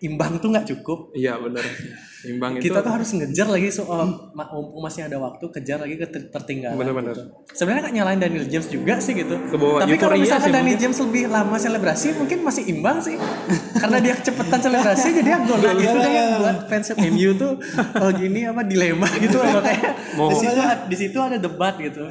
imbang 0.00 0.40
tuh 0.40 0.48
nggak 0.48 0.66
cukup. 0.72 1.12
Iya 1.12 1.36
benar. 1.36 1.60
Imbang 2.22 2.54
itu. 2.54 2.70
Kita 2.70 2.86
tuh 2.86 2.92
harus 2.94 3.10
ngejar 3.10 3.50
lagi 3.50 3.66
soal 3.68 4.06
mumpung 4.32 4.78
masih 4.78 5.10
ada 5.10 5.18
waktu 5.18 5.42
kejar 5.50 5.82
lagi 5.82 5.98
ke 5.98 6.06
ter- 6.06 6.30
tertinggalan. 6.30 6.78
Bener-bener. 6.78 7.12
gitu. 7.12 7.22
Sebenarnya 7.50 7.82
nggak 7.90 7.96
nyalain 7.98 8.20
Daniel 8.22 8.46
James 8.46 8.68
juga 8.70 8.94
sih 9.02 9.12
gitu. 9.12 9.34
Kebawa 9.50 9.82
Tapi 9.82 9.98
kalau 9.98 10.14
misalkan 10.14 10.48
sih 10.48 10.54
Daniel 10.54 10.78
James 10.78 10.98
lebih 11.02 11.22
lama 11.26 11.56
selebrasi 11.58 12.06
mungkin 12.14 12.38
masih 12.40 12.62
imbang 12.70 13.02
sih. 13.02 13.18
Karena 13.82 13.98
dia 13.98 14.14
kecepatan 14.14 14.60
selebrasi 14.62 15.08
jadi 15.12 15.26
dia 15.26 15.36
gol. 15.42 15.58
Nah, 15.58 15.74
itu 15.74 15.98
yang 16.08 16.30
buat 16.38 16.58
fans 16.70 16.88
MU 16.94 17.30
tuh 17.34 17.52
oh 17.98 18.10
gini 18.14 18.46
apa 18.46 18.62
dilema 18.62 19.10
gitu 19.24 19.36
loh 19.36 19.58
kayak 19.58 19.92
Mau- 20.14 20.30
di 20.30 20.36
situ 20.38 20.60
di 20.86 20.96
situ 20.96 21.18
ada 21.18 21.36
debat 21.36 21.74
gitu. 21.76 22.06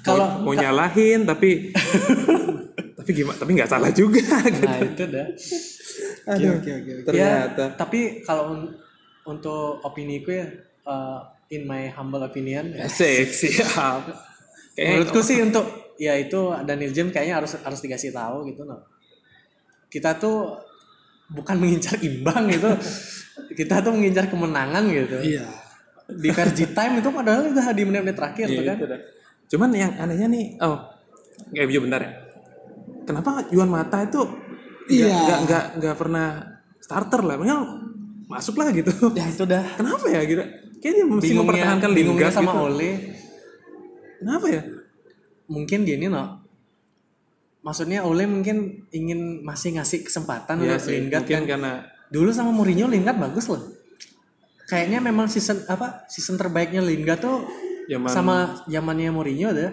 Kalau 0.00 0.40
mau 0.40 0.54
nyalahin 0.54 1.26
tapi 1.26 1.50
tapi 3.08 3.24
gimana? 3.24 3.36
Tapi 3.40 3.50
nggak 3.56 3.70
salah 3.72 3.88
juga. 3.96 4.20
gitu. 4.20 4.68
nah 4.68 4.78
itu 4.84 5.04
dah. 5.08 5.28
Aduh, 6.28 6.50
oke 6.60 6.60
oke. 6.60 6.72
oke. 6.76 6.92
Ternyata. 7.08 7.62
Ya, 7.64 7.68
tapi 7.72 8.00
kalau 8.20 8.52
un- 8.52 8.76
untuk 9.24 9.80
opini 9.80 10.20
ku 10.20 10.28
ya 10.28 10.44
uh, 10.84 11.24
in 11.48 11.64
my 11.64 11.88
humble 11.88 12.20
opinion 12.20 12.68
ya, 12.76 12.84
Asik 12.84 13.32
siap. 13.32 14.04
Kayak 14.76 15.08
menurutku 15.08 15.24
sih 15.24 15.40
untuk 15.40 15.96
ya 15.96 16.20
itu 16.20 16.52
Daniel 16.68 16.92
James 16.92 17.08
kayaknya 17.08 17.40
harus 17.40 17.56
harus 17.56 17.80
dikasih 17.80 18.12
tahu 18.12 18.44
gitu 18.52 18.68
loh. 18.68 18.84
Kita 19.88 20.20
tuh 20.20 20.52
bukan 21.32 21.56
mengincar 21.56 21.96
imbang 22.04 22.44
gitu. 22.52 22.68
Kita 23.56 23.80
tuh 23.80 23.96
mengincar 23.96 24.28
kemenangan 24.28 24.84
gitu. 24.84 25.16
Iya. 25.24 25.48
Di 26.12 26.28
versi 26.28 26.68
time 26.76 27.00
itu 27.00 27.08
padahal 27.08 27.56
udah 27.56 27.72
di 27.72 27.88
menit-menit 27.88 28.16
terakhir 28.16 28.52
tuh 28.52 28.60
Iya, 28.60 28.68
kan. 28.68 28.76
itu 28.76 28.86
dah. 28.92 29.00
Cuman 29.48 29.68
yang 29.72 29.92
anehnya 29.96 30.28
nih, 30.28 30.44
oh, 30.60 30.76
kayak 31.56 31.68
MU 31.72 31.80
bentar 31.88 32.00
ya. 32.04 32.12
Kenapa 33.08 33.30
Juan 33.48 33.66
Mata 33.66 34.04
itu 34.04 34.20
Iya. 34.88 35.08
nggak 35.08 35.38
nggak 35.44 35.64
nggak 35.80 35.96
pernah 35.96 36.26
starter 36.78 37.20
lah, 37.20 37.36
Maksudnya 37.36 37.60
masuk 38.26 38.54
lah 38.56 38.68
gitu. 38.70 38.92
Ya 39.16 39.24
itu 39.24 39.44
dah 39.44 39.64
Kenapa 39.74 40.04
ya 40.06 40.20
gitu? 40.22 40.44
Kayaknya 40.78 41.04
mesti 41.04 41.24
bingungnya, 41.26 41.40
mempertahankan 41.42 41.90
bingungnya 41.90 42.28
sama 42.30 42.52
gitu. 42.52 42.64
Ole 42.68 42.90
Kenapa 44.18 44.46
ya? 44.46 44.62
mungkin 45.48 45.80
gini 45.82 46.06
loh 46.06 46.44
maksudnya 47.58 48.04
Ole 48.04 48.24
mungkin 48.24 48.84
ingin 48.88 49.40
masih 49.40 49.74
ngasih 49.74 50.04
kesempatan 50.04 50.60
Iya 50.60 50.76
untuk 50.76 50.84
sih, 50.84 50.92
Lingard 50.94 51.24
mungkin 51.24 51.40
kan. 51.40 51.48
karena 51.48 51.72
dulu 52.06 52.30
sama 52.30 52.52
Mourinho 52.52 52.84
Lingard 52.86 53.16
bagus 53.16 53.48
loh 53.48 53.64
kayaknya 54.64 55.00
memang 55.00 55.24
season 55.26 55.64
apa 55.64 56.04
season 56.06 56.36
terbaiknya 56.36 56.80
Lingard 56.80 57.18
tuh 57.18 57.48
Zaman- 57.88 58.12
sama 58.12 58.36
zamannya 58.68 59.08
Mourinho 59.08 59.48
ada 59.48 59.72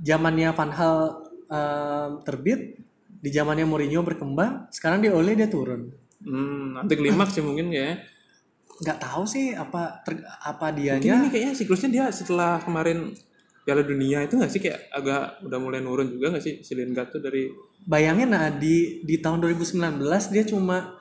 zamannya 0.00 0.54
Van 0.54 0.70
Hal 0.70 1.25
eh, 1.46 2.08
terbit, 2.22 2.60
di 3.16 3.30
zamannya 3.32 3.66
Mourinho 3.66 4.02
berkembang, 4.02 4.68
sekarang 4.70 5.02
di 5.02 5.08
Ole 5.08 5.34
dia 5.34 5.48
turun. 5.48 5.88
Hmm, 6.20 6.74
nanti 6.74 6.94
klimaks 6.94 7.38
sih 7.38 7.44
mungkin 7.44 7.70
ya. 7.70 7.96
Nggak 8.76 8.98
tahu 9.00 9.24
sih 9.24 9.56
apa 9.56 10.04
ter- 10.04 10.20
apa 10.22 10.68
Mungkin 10.68 11.00
dianya. 11.00 11.16
ini 11.24 11.28
kayaknya 11.32 11.54
siklusnya 11.56 11.90
dia 11.90 12.04
setelah 12.12 12.60
kemarin 12.60 13.14
Piala 13.66 13.82
Dunia 13.82 14.22
itu 14.22 14.38
nggak 14.38 14.52
sih 14.52 14.62
kayak 14.62 14.94
agak 14.94 15.42
udah 15.42 15.58
mulai 15.58 15.82
nurun 15.82 16.06
juga 16.06 16.30
nggak 16.30 16.44
sih 16.44 16.62
si 16.62 16.76
Lingard 16.78 17.10
tuh 17.10 17.18
dari 17.18 17.50
Bayangin 17.82 18.30
nah 18.30 18.46
di 18.46 19.02
di 19.02 19.18
tahun 19.18 19.42
2019 19.42 20.06
dia 20.30 20.44
cuma 20.46 20.94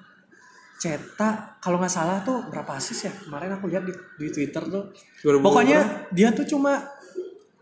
cetak 0.75 1.61
kalau 1.63 1.77
nggak 1.77 1.93
salah 1.93 2.25
tuh 2.25 2.49
berapa 2.51 2.75
asis 2.75 3.05
ya 3.05 3.11
kemarin 3.13 3.53
aku 3.53 3.69
lihat 3.71 3.85
di, 3.85 3.93
di 4.17 4.27
Twitter 4.33 4.63
tuh 4.65 4.91
2000 5.23 5.45
pokoknya 5.45 5.79
dia 6.11 6.29
tuh 6.33 6.43
cuma 6.49 6.83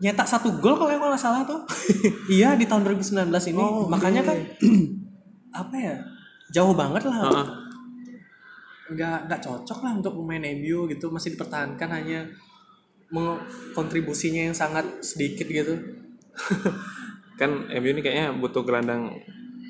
nyetak 0.02 0.26
satu 0.26 0.58
gol 0.58 0.74
kalau 0.74 0.90
nggak 0.90 1.20
salah 1.20 1.46
tuh. 1.46 1.62
Iya 2.34 2.58
di 2.58 2.66
tahun 2.66 2.82
2019 2.86 3.30
ini. 3.52 3.60
Oh, 3.60 3.86
makanya 3.86 4.26
kan 4.26 4.38
apa 5.60 5.76
ya 5.78 5.96
jauh 6.50 6.74
banget 6.74 7.06
lah. 7.06 7.18
Heeh. 7.30 7.48
nggak 8.84 9.18
nggak 9.26 9.40
cocok 9.40 9.78
lah 9.80 9.92
untuk 9.96 10.12
pemain 10.18 10.44
MU 10.58 10.90
gitu. 10.90 11.08
Masih 11.08 11.38
dipertahankan 11.38 11.88
hanya 11.88 12.26
kontribusinya 13.72 14.50
yang 14.50 14.56
sangat 14.56 14.84
sedikit 15.04 15.46
gitu. 15.46 15.74
Kan 17.40 17.66
MU 17.70 17.88
ini 17.90 18.00
kayaknya 18.02 18.34
butuh 18.34 18.62
gelandang 18.66 19.14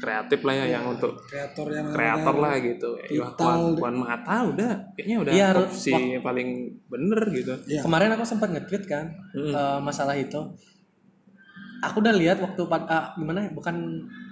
kreatif 0.05 0.41
lah 0.45 0.55
ya 0.61 0.67
yang 0.77 0.85
untuk 0.85 1.17
kreator 1.25 1.67
yang 1.73 1.87
kreator 1.89 2.35
lah 2.37 2.55
gitu. 2.61 2.91
Ya, 3.09 3.25
Vital. 3.25 3.81
Wan, 3.81 3.95
Mata 3.97 4.37
udah 4.45 4.71
kayaknya 4.93 5.17
udah 5.25 5.33
Iya, 5.33 5.47
harus- 5.51 5.73
opsi 5.73 5.93
yang 5.97 6.21
paling 6.21 6.49
bener 6.93 7.21
gitu. 7.33 7.55
Iya. 7.65 7.81
Kemarin 7.81 8.13
aku 8.13 8.25
sempat 8.29 8.53
nge-tweet 8.53 8.85
kan 8.85 9.09
eh, 9.33 9.79
masalah 9.81 10.13
itu. 10.13 10.41
Aku 11.81 12.01
udah 12.01 12.13
lihat 12.17 12.41
waktu 12.41 12.61
ah, 12.69 13.17
gimana 13.17 13.49
ya? 13.49 13.51
Bukan 13.53 13.77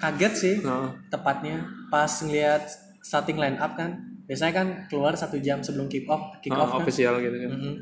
kaget 0.01 0.33
sih 0.33 0.55
Nah, 0.61 0.93
tepatnya 1.09 1.61
pas 1.89 2.09
ngelihat 2.21 2.65
starting 3.01 3.41
line 3.41 3.57
up 3.57 3.73
kan. 3.73 3.97
Biasanya 4.29 4.53
kan 4.53 4.67
keluar 4.89 5.13
satu 5.17 5.37
jam 5.41 5.61
sebelum 5.61 5.89
kick 5.89 6.09
off, 6.09 6.37
kick 6.41 6.53
off 6.53 6.69
kan. 6.73 6.81
official 6.81 7.17
gitu 7.21 7.37
kan. 7.37 7.51
Mhm. 7.53 7.75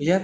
Lihat 0.00 0.22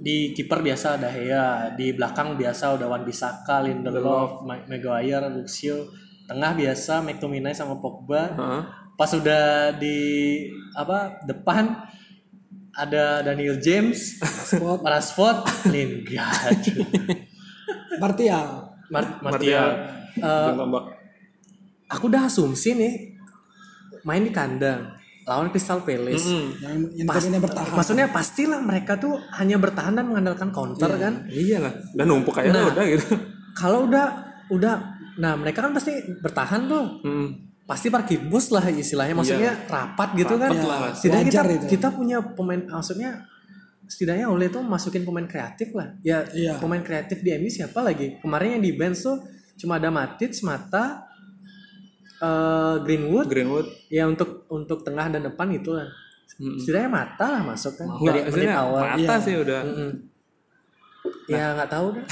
di 0.00 0.32
kiper 0.32 0.64
biasa 0.64 0.96
ada 0.96 1.12
Hea, 1.12 1.76
di 1.76 1.92
belakang 1.92 2.32
biasa 2.32 2.72
udah 2.80 2.88
Wan 2.88 3.04
Bisaka, 3.04 3.60
Lindelof, 3.60 4.48
Ma- 4.48 4.64
Maguire, 4.64 5.28
Luxio, 5.28 5.92
tengah 6.24 6.56
biasa 6.56 7.04
McTominay 7.04 7.52
sama 7.52 7.76
Pogba. 7.76 8.32
Heeh. 8.32 8.62
Pas 8.96 9.10
udah 9.12 9.76
di 9.76 10.40
apa 10.72 11.20
depan 11.28 11.72
ada 12.72 13.20
Daniel 13.20 13.60
James, 13.60 14.16
Rashford. 14.20 14.80
Rashford, 14.80 15.38
Lingard, 15.68 16.60
Martial 18.00 18.48
Mar- 18.88 19.20
Martial. 19.20 19.68
Martial. 19.68 19.68
Eh, 20.20 20.52
tombak. 20.56 20.84
aku 21.86 22.04
udah 22.10 22.26
asumsi 22.26 22.74
nih 22.74 22.94
main 24.02 24.26
di 24.26 24.32
kandang 24.34 24.90
lawan 25.30 25.46
Crystal 25.48 25.78
Palace. 25.80 26.26
Mm-mm. 26.26 26.46
yang 26.58 26.74
yang 26.92 27.06
Pas- 27.06 27.22
bertahan 27.22 27.70
Maksudnya 27.70 28.06
pastilah 28.10 28.58
mereka 28.58 28.98
tuh 28.98 29.14
hanya 29.32 29.56
bertahan 29.56 29.94
dan 29.94 30.04
mengandalkan 30.04 30.50
counter 30.50 30.90
kan. 30.92 31.30
Iyalah, 31.30 31.70
dan 31.94 32.04
numpuk 32.04 32.34
aja 32.34 32.50
Nah. 32.50 32.66
udah 32.68 32.84
gitu. 32.84 33.14
Kalau 33.54 33.86
udah 33.86 34.06
udah 34.50 34.74
nah 35.16 35.38
mereka 35.38 35.62
kan 35.62 35.70
pasti 35.70 35.94
bertahan 36.18 36.66
tuh. 36.66 36.98
Hmm. 37.00 37.28
Pasti 37.62 37.86
parkir 37.86 38.26
bus 38.26 38.50
lah 38.50 38.66
istilahnya 38.66 39.14
maksudnya 39.14 39.54
rapat 39.64 40.18
gitu 40.18 40.34
kan. 40.34 40.50
Rapat 40.50 40.66
lah, 40.66 40.78
Mas. 40.82 40.98
Setidaknya 40.98 41.30
kita, 41.30 41.42
itu. 41.46 41.66
kita 41.70 41.88
punya 41.90 42.18
pemain 42.18 42.58
maksudnya 42.58 43.22
setidaknya 43.86 44.26
oleh 44.26 44.46
tuh 44.48 44.62
masukin 44.62 45.02
pemain 45.02 45.22
kreatif 45.24 45.70
lah. 45.72 45.94
Ya 46.00 46.26
Iya. 46.26 46.58
pemain 46.58 46.78
kreatif 46.80 47.22
di 47.22 47.30
MU 47.32 47.46
siapa 47.46 47.78
lagi? 47.80 48.18
Kemarin 48.18 48.58
yang 48.58 48.62
di 48.62 48.72
bench 48.72 48.98
tuh 49.00 49.22
cuma 49.56 49.76
ada 49.76 49.86
Matic, 49.88 50.34
Mata, 50.42 51.06
eh, 52.20 52.74
Greenwood. 52.84 53.26
Greenwood 53.26 53.66
Ya 53.88 54.04
untuk 54.06 54.44
untuk 54.48 54.84
tengah 54.84 55.08
dan 55.08 55.24
depan 55.24 55.48
itu 55.50 55.72
lah. 55.72 55.88
Setidaknya 56.40 56.88
Mata 56.88 57.26
lah 57.36 57.42
masuk 57.44 57.76
kan 57.76 57.88
Enggak, 57.90 58.14
dari 58.24 58.30
menit 58.32 58.54
awal. 58.56 58.80
mata 58.96 59.14
sih 59.20 59.34
udah. 59.36 59.60
Mm-mm. 59.60 59.90
Ya 61.28 61.52
nggak 61.56 61.70
tahu 61.70 61.86
deh. 61.96 62.04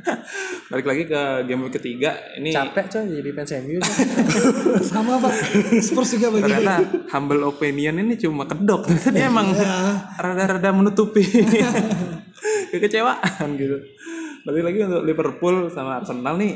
Balik 0.70 0.86
lagi 0.86 1.02
ke 1.06 1.20
game 1.46 1.62
week 1.62 1.78
ketiga 1.78 2.10
ini 2.34 2.50
Capek 2.50 2.90
coy 2.90 3.04
jadi 3.22 3.30
fans 3.30 3.52
MU. 3.62 3.78
coy. 3.78 4.06
sama 4.90 5.18
pak 5.22 5.34
Spurs 5.78 6.10
juga 6.18 6.34
begitu 6.34 6.50
ternyata 6.58 6.74
humble 7.10 7.42
opinion 7.46 7.94
ini 8.02 8.14
cuma 8.18 8.46
kedok. 8.46 8.86
Dia 9.14 9.30
emang 9.30 9.50
rada-rada 10.18 10.70
menutupi 10.74 11.22
kekecewaan 12.70 13.48
gitu. 13.56 13.76
Balik 14.46 14.62
lagi 14.62 14.78
untuk 14.86 15.02
Liverpool 15.06 15.56
sama 15.70 16.02
Arsenal 16.02 16.38
nih 16.38 16.54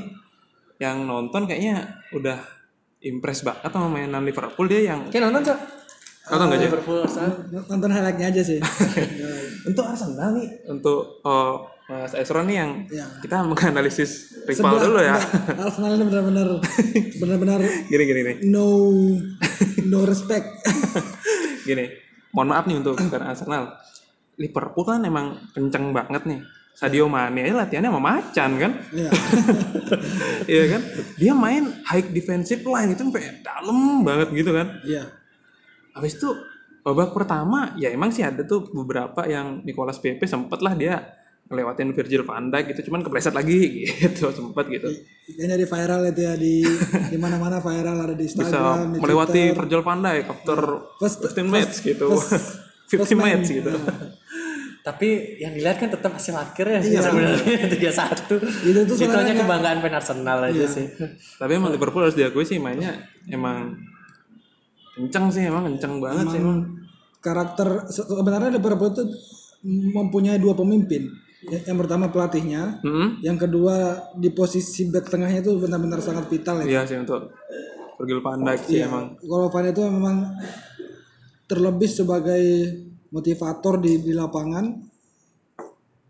yang 0.78 1.04
nonton 1.04 1.44
kayaknya 1.44 2.00
udah 2.14 2.38
impress 3.02 3.40
banget 3.40 3.66
sama 3.66 3.88
mainan 3.88 4.20
Liverpool 4.20 4.66
dia 4.66 4.80
yang 4.86 5.00
Oke 5.02 5.16
nonton 5.16 5.40
coy. 5.42 5.56
nonton 6.26 6.46
nggak 6.46 6.56
aja? 6.56 6.66
Liverpool 6.66 6.98
Arsenal. 7.00 7.32
nonton 7.66 7.90
highlightnya 7.90 8.26
aja 8.28 8.42
sih 8.42 8.58
Untuk 9.68 9.84
Arsenal 9.84 10.30
nih 10.32 10.48
untuk 10.66 11.20
oh, 11.20 11.54
Mas 11.86 12.14
Esron 12.14 12.44
nih 12.44 12.56
yang 12.56 12.70
Iya. 12.86 13.06
kita 13.18 13.42
menganalisis 13.42 14.10
rival 14.44 14.54
Sebelah- 14.70 14.84
dulu 14.84 15.00
ya. 15.02 15.16
Arsenal 15.58 15.90
ini 15.92 16.04
benar-benar 16.06 16.48
benar-benar 17.16 17.60
Gini 17.90 18.04
gini 18.04 18.20
nih. 18.22 18.36
no 18.46 18.66
no 19.84 19.98
respect 20.02 20.46
Gini, 21.60 21.84
mohon 22.30 22.48
maaf 22.48 22.64
nih 22.64 22.78
untuk 22.78 22.96
bukan 22.96 23.22
Arsenal. 23.22 23.68
Liverpool 24.36 24.82
kan 24.82 25.02
emang 25.02 25.26
kenceng 25.50 25.92
banget 25.92 26.24
nih. 26.24 26.40
Sadio 26.80 27.04
Mane 27.06 27.44
aja 27.44 27.52
latihannya 27.58 27.90
sama 27.90 28.00
macan 28.02 28.50
kan? 28.56 28.72
Iya. 28.90 29.10
Iya 30.46 30.64
kan? 30.68 30.80
Dia 31.14 31.32
main 31.34 31.64
high 31.84 32.08
defensive 32.08 32.64
line 32.64 32.94
itu 32.94 33.02
sampai 33.02 33.20
dalam 33.40 34.00
banget 34.00 34.32
gitu 34.32 34.50
kan. 34.50 34.80
iya 34.82 35.04
Habis 35.92 36.16
itu 36.16 36.28
babak 36.80 37.12
pertama 37.12 37.74
ya 37.76 37.90
emang 37.90 38.08
sih 38.08 38.22
ada 38.22 38.40
tuh 38.42 38.64
beberapa 38.66 39.20
yang 39.24 39.60
Nicolas 39.60 40.00
Pepe 40.00 40.24
sempet 40.24 40.58
lah 40.58 40.72
dia 40.72 40.96
ngelewatin 41.44 41.92
Virgil 41.92 42.22
van 42.22 42.48
Dijk 42.48 42.72
gitu 42.72 42.88
cuman 42.88 43.02
kepleset 43.02 43.34
lagi 43.34 43.58
gitu 44.00 44.30
sempet 44.30 44.64
gitu 44.70 44.88
yang 45.30 45.50
jadi 45.50 45.66
viral 45.66 46.00
itu 46.06 46.20
ya 46.22 46.34
di 46.34 46.62
di 47.10 47.18
mana-mana 47.18 47.58
viral 47.58 47.98
ada 48.00 48.14
di 48.14 48.22
bisa 48.22 48.40
Instagram 48.40 48.86
di 48.88 48.98
melewati. 48.98 49.42
Virgil 49.52 49.82
van 49.82 49.98
Dijk 50.00 50.24
after 50.30 50.58
First- 50.96 51.20
15 51.28 51.50
match 51.50 51.74
gitu 51.82 52.06
first- 52.08 52.64
50 52.90 52.96
first 52.96 53.12
man. 53.12 53.22
match 53.28 53.48
gitu 53.52 53.70
Tapi 54.80 55.08
yang 55.36 55.52
dilihat 55.52 55.76
kan 55.76 55.88
tetap 55.88 56.08
hasil 56.10 56.32
akhir 56.32 56.66
ya 56.66 56.80
sih 56.80 56.92
Iya. 56.94 57.02
sebenarnya 57.02 57.36
tiga 57.74 57.90
satu. 57.90 58.34
Itu 58.38 58.80
tuh 58.82 58.94
Itu 58.94 59.04
hanya 59.06 59.28
sebenarnya- 59.28 59.36
kebanggaan 59.38 59.78
fan 59.78 59.94
Arsenal 59.94 60.38
aja 60.42 60.54
Iya. 60.54 60.66
sih. 60.66 60.86
tapi 61.36 61.52
emang 61.54 61.70
Liverpool 61.70 62.00
harus 62.02 62.14
diakui 62.14 62.42
sih 62.42 62.56
mainnya 62.56 62.96
emang 63.26 63.76
kenceng 64.92 65.28
sih 65.28 65.42
emang 65.42 65.64
kenceng 65.66 65.96
banget 65.98 66.26
sih 66.28 66.38
emang 66.38 66.64
karakter 67.18 67.68
se- 67.86 68.04
sebenarnya 68.06 68.50
Liverpool 68.52 68.90
itu 68.90 69.04
mempunyai 69.90 70.36
dua 70.36 70.52
pemimpin 70.54 71.08
Ya- 71.42 71.64
yang 71.66 71.78
pertama 71.78 72.08
pelatihnya 72.08 72.80
Hmm? 72.80 73.16
yang 73.18 73.36
kedua 73.36 73.76
di 74.14 74.28
posisi 74.30 74.84
back 74.86 75.08
tengahnya 75.08 75.40
itu 75.40 75.56
benar-benar 75.56 75.96
sangat 75.98 76.24
vital 76.26 76.60
ya 76.60 76.64
Iya 76.66 76.80
sih 76.84 76.96
untuk 76.98 77.32
Virgil 77.96 78.20
van 78.20 78.40
Dijk 78.42 78.60
sih 78.62 78.76
Iya, 78.76 78.84
emang 78.86 79.16
kalau 79.18 79.48
Van 79.48 79.64
itu 79.66 79.80
memang 79.82 80.16
terlebih 81.46 81.88
sebagai 81.88 82.44
motivator 83.10 83.82
di 83.82 84.02
di 84.02 84.12
lapangan 84.14 84.66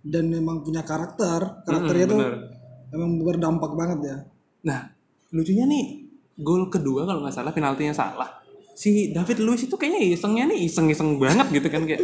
dan 0.00 0.24
memang 0.28 0.64
punya 0.64 0.80
karakter 0.80 1.64
karakternya 1.64 2.06
itu 2.08 2.16
bener. 2.16 2.36
memang 2.92 3.10
berdampak 3.20 3.72
banget 3.76 4.00
ya 4.04 4.18
Nah, 4.60 4.80
lucunya 5.32 5.64
nih, 5.64 6.04
gol 6.40 6.68
kedua 6.68 7.08
kalau 7.08 7.24
nggak 7.24 7.36
salah 7.36 7.52
penaltinya 7.52 7.94
salah. 7.96 8.28
Si 8.76 9.12
David 9.12 9.44
Luiz 9.44 9.64
itu 9.64 9.76
kayaknya 9.76 10.16
isengnya 10.16 10.44
nih 10.48 10.68
iseng-iseng 10.68 11.20
banget 11.20 11.52
gitu 11.52 11.68
kan 11.68 11.84
kayak 11.84 12.00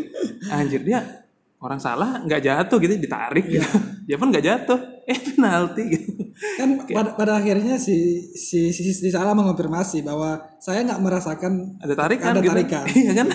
anjir 0.53 0.85
dia 0.85 1.25
orang 1.67 1.83
salah 1.83 2.23
nggak 2.23 2.43
jatuh 2.47 2.79
gitu 2.79 2.95
ditarik 2.97 3.45
gitu. 3.51 3.67
Dia 4.07 4.15
pun 4.23 4.31
nggak 4.31 4.47
jatuh, 4.47 4.79
eh 5.11 5.19
penalti 5.19 5.83
gitu. 5.91 6.11
kan 6.55 6.69
pada, 6.87 7.11
pada 7.19 7.33
akhirnya 7.43 7.75
si 7.75 8.23
si 8.31 8.71
si, 8.71 8.87
si 8.95 9.09
Salah 9.11 9.35
mengonfirmasi 9.35 10.07
bahwa 10.07 10.39
saya 10.63 10.87
nggak 10.87 11.01
merasakan 11.03 11.81
Ada 11.83 11.95
tarikan 11.99 12.31
Ada 12.39 12.41
gitu. 12.45 12.53
tarikan. 12.55 12.85
Iya 13.03 13.13
kan? 13.19 13.29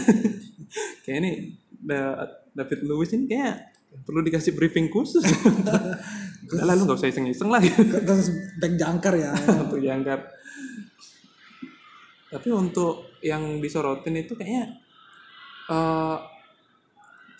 kayak 1.04 1.18
ini 1.20 1.32
Da- 1.82 2.30
David 2.56 2.80
Luiz 2.88 3.12
ini 3.12 3.28
kayak 3.28 3.56
perlu 4.08 4.24
dikasih 4.24 4.56
briefing 4.56 4.88
khusus. 4.88 5.26
Udah 6.48 6.64
lah 6.64 6.76
lu 6.78 6.88
nggak 6.88 7.00
usah 7.00 7.12
iseng-iseng 7.12 7.52
lah 7.52 7.60
gitu. 7.60 7.84
terus 8.00 8.32
back 8.62 8.74
jangkar 8.80 9.20
ya 9.20 9.36
untuk 9.36 9.82
diangkat. 9.84 10.20
Tapi 12.32 12.48
untuk 12.48 13.12
yang 13.20 13.60
disorotin 13.60 14.16
itu 14.16 14.38
kayaknya 14.40 14.80
eh 15.68 16.18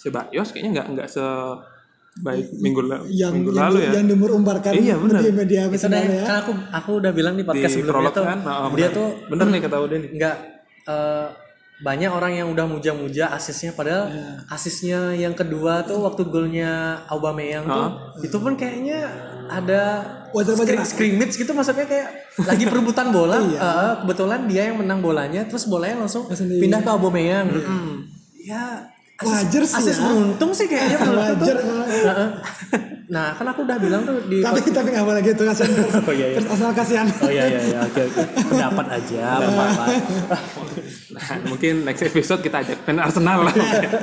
Sebayos 0.02 0.50
kayaknya 0.50 0.72
nggak 0.76 0.88
nggak 0.92 1.08
sebaik 1.08 2.48
minggu, 2.58 2.82
la- 2.84 3.06
yang 3.06 3.32
minggu 3.32 3.52
yang, 3.52 3.64
lalu 3.64 3.78
ya. 3.80 3.92
yang 3.96 4.06
diumur 4.06 4.32
umbarkan 4.34 4.74
Iya, 4.74 4.96
benar. 4.98 5.20
di 5.20 5.32
media 5.32 5.62
Itu 5.68 5.86
deh, 5.86 6.04
ya. 6.04 6.24
kan 6.24 6.36
aku 6.40 6.52
aku 6.72 6.90
udah 6.98 7.12
bilang 7.12 7.36
di 7.36 7.44
Di 7.44 7.48
podcast 7.48 7.72
sebelumnya 7.72 7.94
prolog 7.94 8.14
tuh 8.14 8.26
kan, 8.26 8.38
nah, 8.42 8.68
dia 8.72 8.90
tuh 8.90 9.08
bener 9.28 9.46
nih 9.48 9.62
kata 9.62 9.78
Ude 9.78 9.96
nih. 9.98 10.10
nggak 10.12 10.36
eh, 10.88 11.28
banyak 11.82 12.10
orang 12.10 12.34
yang 12.36 12.48
udah 12.48 12.66
muja-muja 12.68 13.30
asisnya 13.32 13.74
padahal 13.74 14.06
asisnya 14.48 15.14
yang 15.16 15.34
kedua 15.34 15.82
tuh 15.82 15.98
waktu 16.00 16.26
golnya 16.26 16.72
Aubameyang 17.08 17.66
tuh 17.66 17.90
itu 18.22 18.38
pun 18.38 18.54
kayaknya 18.54 19.02
ada 19.48 19.82
scrim- 20.32 20.86
scrimmage 20.86 21.34
gitu 21.36 21.52
maksudnya 21.52 21.84
kayak 21.84 22.10
lagi 22.40 22.66
perebutan 22.66 23.10
bola. 23.10 23.42
Eh, 23.52 23.94
kebetulan 24.00 24.46
dia 24.46 24.70
yang 24.70 24.78
menang 24.78 25.00
bolanya 25.00 25.42
terus 25.44 25.66
bolanya 25.66 26.02
langsung 26.02 26.30
di- 26.30 26.62
pindah 26.62 26.80
ke 26.80 26.90
Aubameyang. 26.92 27.50
Mm. 27.50 27.94
ya 28.42 28.62
asis, 28.78 29.01
Wajar 29.26 29.64
sih 29.64 29.78
asis 29.78 29.98
ya. 29.98 30.04
beruntung 30.08 30.52
sih 30.54 30.66
kayaknya. 30.66 30.98
Wajar. 31.06 31.58
Nah 33.12 33.36
kan 33.36 33.44
aku 33.44 33.68
udah 33.68 33.76
bilang 33.76 34.08
tuh 34.08 34.24
di 34.32 34.40
tapi 34.40 34.64
tapi 34.72 34.96
nggak 34.96 35.04
boleh 35.04 35.20
gitu 35.20 35.44
kasihan 35.44 35.68
Oh, 36.08 36.16
iya, 36.16 36.28
iya. 36.32 36.40
Arsenal 36.48 36.72
kasihan 36.72 37.08
Oh 37.20 37.28
iya 37.28 37.44
iya 37.44 37.62
iya 37.68 37.80
oke 37.84 38.02
oke. 38.08 38.22
Pendapat 38.56 38.86
aja 38.88 39.22
apa-apa. 39.44 39.86
Nah, 41.12 41.28
mungkin 41.52 41.74
next 41.84 42.08
episode 42.08 42.40
kita 42.40 42.64
ajak 42.64 42.88
fan 42.88 43.04
Arsenal 43.04 43.44
lah. 43.44 43.56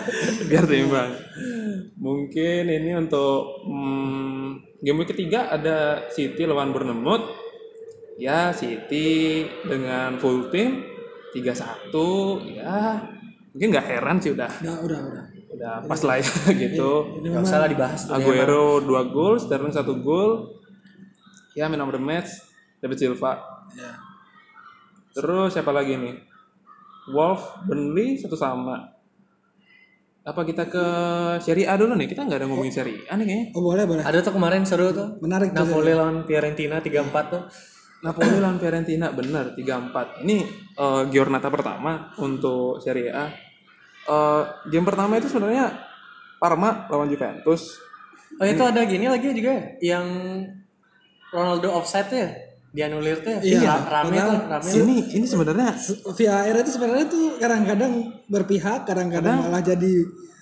Biar 0.53 0.65
seimbang. 0.69 1.11
Mungkin 1.97 2.63
ini 2.69 2.93
untuk 2.93 3.65
hmm, 3.65 4.77
game 4.85 4.99
week 5.01 5.09
ketiga 5.17 5.49
ada 5.49 6.05
City 6.13 6.45
lawan 6.45 6.77
Bournemouth. 6.77 7.49
Ya, 8.21 8.53
City 8.53 9.47
dengan 9.65 10.21
full 10.21 10.53
team 10.53 10.85
3-1 11.33 11.95
ya 12.61 13.18
mungkin 13.51 13.69
nggak 13.71 13.87
heran 13.87 14.17
sih 14.19 14.31
udah 14.31 14.51
udah 14.61 14.77
udah 14.81 15.01
udah 15.01 15.25
udah 15.51 15.73
pas 15.85 16.01
lah 16.03 16.17
ya 16.17 16.27
gitu 16.65 16.91
Gak 17.21 17.43
usah 17.43 17.59
lah 17.59 17.69
dibahas 17.69 18.01
tuh. 18.05 18.15
Aguero 18.15 18.79
2 18.81 18.89
gol 19.11 19.35
Sterling 19.37 19.73
1 19.73 19.85
gol 20.01 20.31
ya 21.53 21.67
man 21.67 21.81
of 21.81 21.91
the 21.91 21.99
match 21.99 22.31
David 22.79 22.97
Silva 22.97 23.33
ya 23.73 23.93
Terus 25.11 25.51
siapa 25.51 25.75
lagi 25.75 25.99
nih? 25.99 26.15
Wolf, 27.11 27.67
Burnley 27.67 28.15
satu 28.15 28.39
sama. 28.39 28.87
Apa 30.23 30.45
kita 30.45 30.69
ke 30.69 30.85
Serie 31.41 31.67
A 31.67 31.75
dulu 31.75 31.97
nih? 31.97 32.07
Kita 32.07 32.23
nggak 32.23 32.39
ada 32.39 32.47
ngomongin 32.47 32.71
Serie 32.71 33.03
A 33.09 33.19
nih 33.19 33.27
kayaknya. 33.27 33.47
oh 33.51 33.63
boleh 33.65 33.83
boleh 33.83 34.03
Ada 34.05 34.23
tuh 34.23 34.31
kemarin 34.31 34.63
seru 34.63 34.93
tuh. 34.93 35.19
menarik 35.19 35.51
tuh 35.51 35.65
Napoli 35.65 35.91
lawan 35.91 36.23
Fiorentina 36.23 36.79
3-4 36.79 37.11
tuh. 37.27 37.43
Napoli 37.99 38.39
lawan 38.39 38.63
Fiorentina 38.63 39.11
bener 39.11 39.59
3-4. 39.59 40.23
Ini 40.23 40.37
eh, 40.75 41.03
giornata 41.11 41.51
pertama 41.51 42.15
untuk 42.19 42.79
Serie 42.79 43.11
A. 43.11 43.27
Eh, 44.07 44.43
game 44.71 44.87
pertama 44.87 45.19
itu 45.19 45.27
sebenarnya 45.27 45.75
Parma 46.39 46.87
lawan 46.87 47.11
Juventus. 47.11 47.77
Oh 48.39 48.47
itu 48.47 48.63
ada 48.63 48.87
gini 48.87 49.11
lagi 49.11 49.35
juga 49.35 49.51
ya, 49.51 49.99
yang 49.99 50.07
Ronaldo 51.29 51.75
offside 51.75 52.07
tuh 52.07 52.19
ya 52.23 52.31
dianulir 52.71 53.19
tuh 53.19 53.35
ya. 53.35 53.41
Iya, 53.43 53.75
rame 53.91 54.15
padahal 54.15 54.31
tuh, 54.31 54.41
rame. 54.47 54.69
Ini 54.71 54.97
ini 55.19 55.27
sebenarnya 55.27 55.69
VAR 56.15 56.55
itu 56.55 56.71
sebenarnya 56.71 57.07
tuh 57.11 57.25
kadang-kadang 57.41 57.93
berpihak 58.31 58.87
kadang-kadang 58.87 59.43
malah 59.43 59.59
jadi 59.59 59.93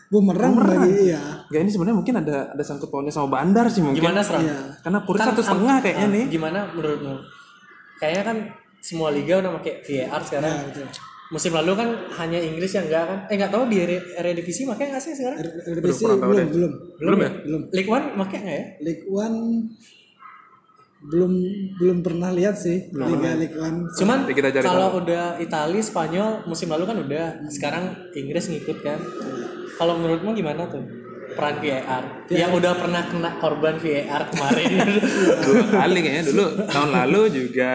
bumerang, 0.07 0.55
lagi 0.61 1.11
ya 1.11 1.23
Gak 1.51 1.61
ini 1.67 1.71
sebenarnya 1.71 1.97
mungkin 1.99 2.15
ada 2.23 2.37
ada 2.55 2.63
sangkut 2.63 2.91
pautnya 2.91 3.11
sama 3.11 3.39
Bandar 3.39 3.67
sih 3.71 3.83
mungkin. 3.83 4.03
Gimana 4.03 4.21
Seram? 4.23 4.43
Iya. 4.43 4.59
Karena 4.83 4.99
Kan 5.03 5.27
satu 5.33 5.43
setengah 5.43 5.77
kayaknya 5.83 6.07
Ah, 6.07 6.15
nih. 6.15 6.25
Gimana 6.31 6.59
menurutmu? 6.75 7.15
Kayaknya 7.97 8.23
kan 8.23 8.37
semua 8.79 9.09
liga 9.11 9.41
udah 9.41 9.53
pakai 9.59 9.75
VAR 9.83 10.23
sekarang. 10.23 10.53
Ya, 10.53 10.63
betul. 10.69 10.87
Musim 11.27 11.51
lalu 11.51 11.73
kan 11.75 11.89
hanya 12.23 12.39
Inggris 12.39 12.71
yang 12.71 12.87
enggak 12.87 13.05
kan? 13.05 13.19
Eh 13.27 13.35
enggak 13.35 13.51
tahu 13.51 13.67
di 13.67 13.83
Ere- 13.83 14.15
Eredivisie 14.15 14.63
pakai 14.63 14.95
nggak 14.95 15.03
sih 15.03 15.13
sekarang? 15.13 15.39
Eredivisie 15.43 16.07
tahu 16.07 16.19
belum 16.23 16.39
deh. 16.39 16.47
belum 16.55 16.73
Belum 17.03 17.19
ya? 17.19 17.31
belum 17.43 17.61
League 17.75 17.91
One 17.91 18.07
pakai 18.17 18.39
nggak 18.39 18.57
ya? 18.57 18.67
League 18.79 19.05
One 19.11 19.39
belum 20.97 21.33
belum 21.77 21.99
pernah 22.01 22.33
lihat 22.33 22.57
sih 22.57 22.89
Liga 22.91 23.37
League 23.37 23.55
One 23.55 23.85
Cuman 23.95 24.27
kita 24.27 24.49
cari 24.51 24.65
kalau 24.65 24.97
udah 24.99 25.37
Italia, 25.39 25.83
Spanyol 25.83 26.47
musim 26.47 26.71
lalu 26.71 26.85
kan 26.87 26.97
udah. 26.99 27.27
Sekarang 27.47 27.85
Inggris 28.13 28.47
ngikut 28.47 28.79
kan. 28.81 28.99
Kalau 29.77 29.99
menurutmu 29.99 30.33
gimana 30.33 30.65
tuh 30.67 30.83
peran 31.37 31.57
VAR? 31.59 32.03
Yang 32.27 32.51
udah 32.55 32.73
pernah 32.75 33.03
kena 33.05 33.31
korban 33.37 33.77
VAR 33.77 34.23
kemarin. 34.27 34.69
Dua 35.45 35.63
kali 35.69 35.99
kayaknya 36.01 36.25
dulu 36.27 36.45
tahun 36.67 36.91
lalu 36.97 37.21
juga. 37.31 37.69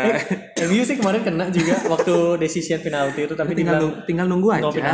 MU 0.63 0.82
sih 0.82 0.95
kemarin 0.95 1.21
kena 1.21 1.45
juga 1.47 1.74
waktu 1.88 2.15
decision 2.38 2.80
penalti 2.80 3.21
itu 3.21 3.34
tapi 3.34 3.54
tinggal 3.54 3.78
tinggal 3.78 3.80
nung- 3.80 3.97
tinggal 4.04 4.26
nunggu 4.28 4.50
aja. 4.52 4.82
no 4.84 4.93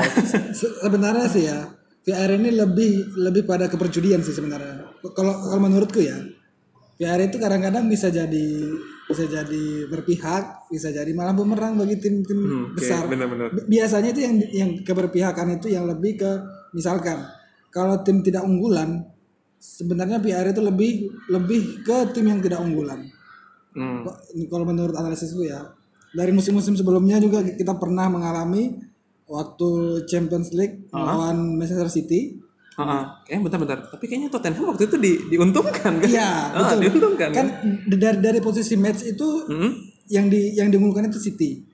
sebenarnya 0.53 1.27
sih 1.27 1.43
ya 1.45 1.59
VR 2.01 2.31
ini 2.33 2.51
lebih 2.53 2.91
lebih 3.17 3.43
pada 3.43 3.67
keperjudian 3.67 4.19
sih 4.19 4.31
sebenarnya 4.31 4.79
kalau 5.09 5.33
kalau 5.33 5.59
menurutku 5.59 5.99
ya 5.99 6.15
VR 6.95 7.19
itu 7.21 7.37
kadang-kadang 7.37 7.85
bisa 7.85 8.07
jadi 8.09 8.47
bisa 9.05 9.23
jadi 9.25 9.63
berpihak 9.87 10.67
bisa 10.67 10.89
jadi 10.89 11.07
malah 11.09 11.31
bumerang 11.31 11.75
bagi 11.75 11.95
tim-tim 11.95 12.35
Hmm, 12.37 12.63
oke, 12.65 12.75
besar 12.75 13.05
benar-benar. 13.05 13.51
Bi- 13.53 13.67
biasanya 13.69 14.09
itu 14.09 14.21
yang 14.21 14.35
yang 14.49 14.69
keberpihakan 14.81 15.47
itu 15.57 15.67
yang 15.69 15.85
lebih 15.85 16.15
ke 16.17 16.31
misalkan 16.71 17.23
kalau 17.77 18.01
tim 18.01 18.19
tidak 18.19 18.41
unggulan 18.41 19.05
sebenarnya 19.55 20.17
VR 20.17 20.49
itu 20.49 20.61
lebih 20.61 20.91
lebih 21.29 21.61
ke 21.81 22.09
tim 22.11 22.25
yang 22.25 22.41
tidak 22.41 22.57
unggulan 22.57 23.05
Hmm. 23.71 24.01
kalau 24.49 24.65
menurut 24.65 24.97
analisisku 24.97 25.45
ya 25.45 25.61
dari 26.09 26.33
musim-musim 26.33 26.73
sebelumnya 26.73 27.21
juga 27.21 27.45
kita 27.45 27.77
pernah 27.77 28.09
mengalami 28.09 28.73
waktu 29.23 29.69
Champions 30.03 30.49
League 30.51 30.89
melawan 30.89 31.53
Manchester 31.53 31.85
City 31.87 32.41
Heeh. 32.73 33.03
Kayaknya 33.21 33.41
bentar-bentar. 33.43 33.77
Tapi 33.89 34.05
kayaknya 34.05 34.29
Tottenham 34.29 34.69
waktu 34.69 34.85
itu 34.85 34.97
di, 34.97 35.11
diuntungkan 35.29 35.97
kan? 35.97 36.05
Iya, 36.07 36.29
Ah, 36.53 36.61
betul. 36.61 36.77
diuntungkan 36.85 37.29
kan 37.29 37.45
kan? 37.49 37.73
dari 37.89 38.17
dari 38.17 38.39
posisi 38.39 38.73
match 38.73 39.01
itu 39.03 39.27
Hmm? 39.45 39.73
yang 40.07 40.25
di 40.25 40.53
yang 40.53 40.69
diunggulkan 40.69 41.09
itu 41.09 41.17
City 41.19 41.65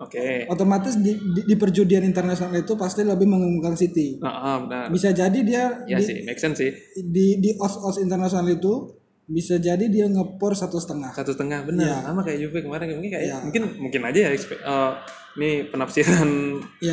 Oke. 0.00 0.48
otomatis 0.48 0.96
di, 0.96 1.12
di, 1.12 1.44
di 1.44 1.54
perjudian 1.54 2.00
internasional 2.02 2.56
itu 2.56 2.72
pasti 2.72 3.04
lebih 3.04 3.28
mengunggulkan 3.28 3.76
City 3.76 4.16
Heeh, 4.16 4.56
benar. 4.64 4.88
bisa 4.88 5.12
jadi 5.12 5.38
dia 5.44 5.84
Ya 5.84 6.00
di, 6.00 6.04
sih, 6.04 6.24
make 6.24 6.40
sense 6.40 6.56
sih. 6.56 6.72
di 6.98 7.36
di 7.36 7.52
os 7.54 7.76
os 7.76 8.00
internasional 8.00 8.48
itu 8.48 8.96
bisa 9.26 9.54
jadi 9.56 9.86
dia 9.86 10.08
ngepor 10.08 10.56
satu 10.56 10.80
setengah 10.80 11.12
Satu 11.12 11.30
setengah 11.30 11.62
benar. 11.62 11.86
Iya. 11.86 11.96
Sama 12.02 12.20
kayak 12.20 12.38
Juve 12.40 12.58
kemarin 12.60 12.90
mungkin 12.90 13.12
kayak 13.12 13.38
mungkin 13.44 13.62
mungkin 13.78 14.00
aja 14.02 14.20
ya 14.26 14.30
eh, 14.32 14.92
ini 15.36 15.50
penafsiran 15.68 16.28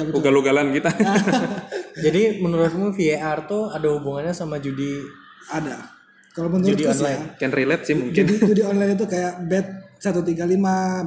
betul. 0.06 0.22
ugal-ugalan 0.22 0.70
kita. 0.70 0.92
Jadi 2.06 2.38
menurutmu 2.38 2.94
VAR 2.94 3.48
tuh 3.48 3.72
ada 3.72 3.88
hubungannya 3.90 4.36
sama 4.36 4.60
judi 4.60 5.02
ada 5.50 5.96
kalau 6.30 6.54
menurutku 6.54 6.86
sih 6.86 7.08
ya 7.08 7.24
Can 7.40 7.50
relate 7.50 7.90
sih 7.90 7.96
mungkin. 7.98 8.14
judi, 8.22 8.36
judi 8.38 8.62
online 8.62 8.94
itu 8.94 9.08
kayak 9.08 9.48
bet 9.48 9.66
135 9.98 10.38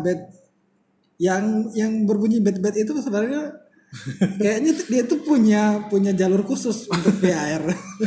bet 0.02 0.20
yang 1.20 1.68
yang 1.76 2.08
berbunyi 2.08 2.40
bet 2.40 2.56
bet 2.64 2.72
itu 2.80 2.96
sebenarnya 2.96 3.52
kayaknya 4.40 4.72
dia 4.88 5.02
tuh 5.04 5.20
punya 5.20 5.84
punya 5.92 6.16
jalur 6.16 6.40
khusus 6.46 6.88
untuk 6.88 7.12
VAR. 7.20 7.60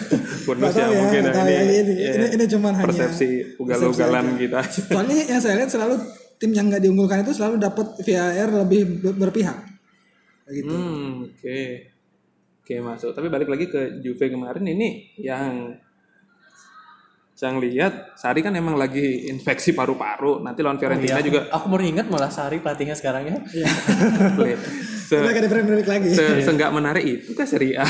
Bonus 0.49 0.73
tahu 0.73 0.89
ya, 0.89 0.99
mungkin 1.06 1.23
tahu 1.30 1.45
ini, 1.45 1.54
ya, 1.54 1.62
ini, 1.62 1.93
ya, 1.93 2.12
ini, 2.17 2.28
ini 2.39 2.45
cuman 2.49 2.73
hanya 2.82 2.88
persepsi 2.89 3.30
ugal-ugalan 3.62 4.26
persepsi 4.34 4.41
kita. 4.47 4.60
Soalnya 4.95 5.15
yang 5.30 5.41
saya 5.43 5.56
lihat 5.62 5.69
selalu 5.69 5.95
tim 6.41 6.52
yang 6.56 6.65
nggak 6.71 6.82
diunggulkan 6.82 7.21
itu 7.21 7.38
selalu 7.38 7.62
dapat 7.62 7.88
VAR 8.02 8.49
lebih 8.65 8.82
ber- 9.04 9.17
berpihak. 9.28 9.58
Gitu. 10.49 10.73
Hmm, 10.73 11.30
oke. 11.30 11.60
Oke, 12.63 12.76
masuk. 12.80 13.12
Tapi 13.12 13.28
balik 13.28 13.52
lagi 13.52 13.67
ke 13.67 13.99
Juve 13.99 14.32
kemarin 14.32 14.63
ini 14.63 15.12
yang 15.19 15.76
saya 17.43 17.60
lihat 17.60 17.93
Sari 18.15 18.39
kan 18.39 18.56
emang 18.56 18.79
lagi 18.79 19.27
infeksi 19.27 19.75
paru-paru. 19.75 20.39
Nanti 20.39 20.63
lawan 20.63 20.79
Fiorentina 20.79 21.19
juga 21.19 21.51
Aku 21.51 21.67
baru 21.67 21.84
ingat 21.84 22.08
malah 22.08 22.32
Sari 22.32 22.63
pelatihnya 22.63 22.95
sekarang 22.95 23.27
ya. 23.27 23.36
se, 25.12 25.19
gak 25.19 25.43
ada 25.43 25.49
Premier 25.51 25.75
League 25.84 25.91
lagi. 25.91 26.15
se, 26.15 26.23
seenggak 26.39 26.71
menarik 26.71 27.03
itu 27.03 27.36
kan 27.36 27.43
Serie 27.43 27.75
A. 27.75 27.84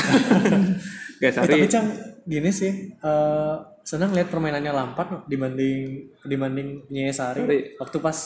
Guys, 1.22 1.38
Eh, 1.38 1.46
tapi 1.46 1.62
Sari 1.62 1.70
Cang 1.70 1.86
gini 2.26 2.50
sih 2.50 2.72
eh 2.98 3.56
senang 3.84 4.16
lihat 4.16 4.32
permainannya 4.32 4.72
Lampard 4.74 5.08
no, 5.12 5.18
dibanding 5.30 6.10
dibanding 6.26 6.82
punya 6.90 7.14
Sari. 7.14 7.46
Sari. 7.46 7.58
Waktu 7.78 7.96
pas 8.02 8.18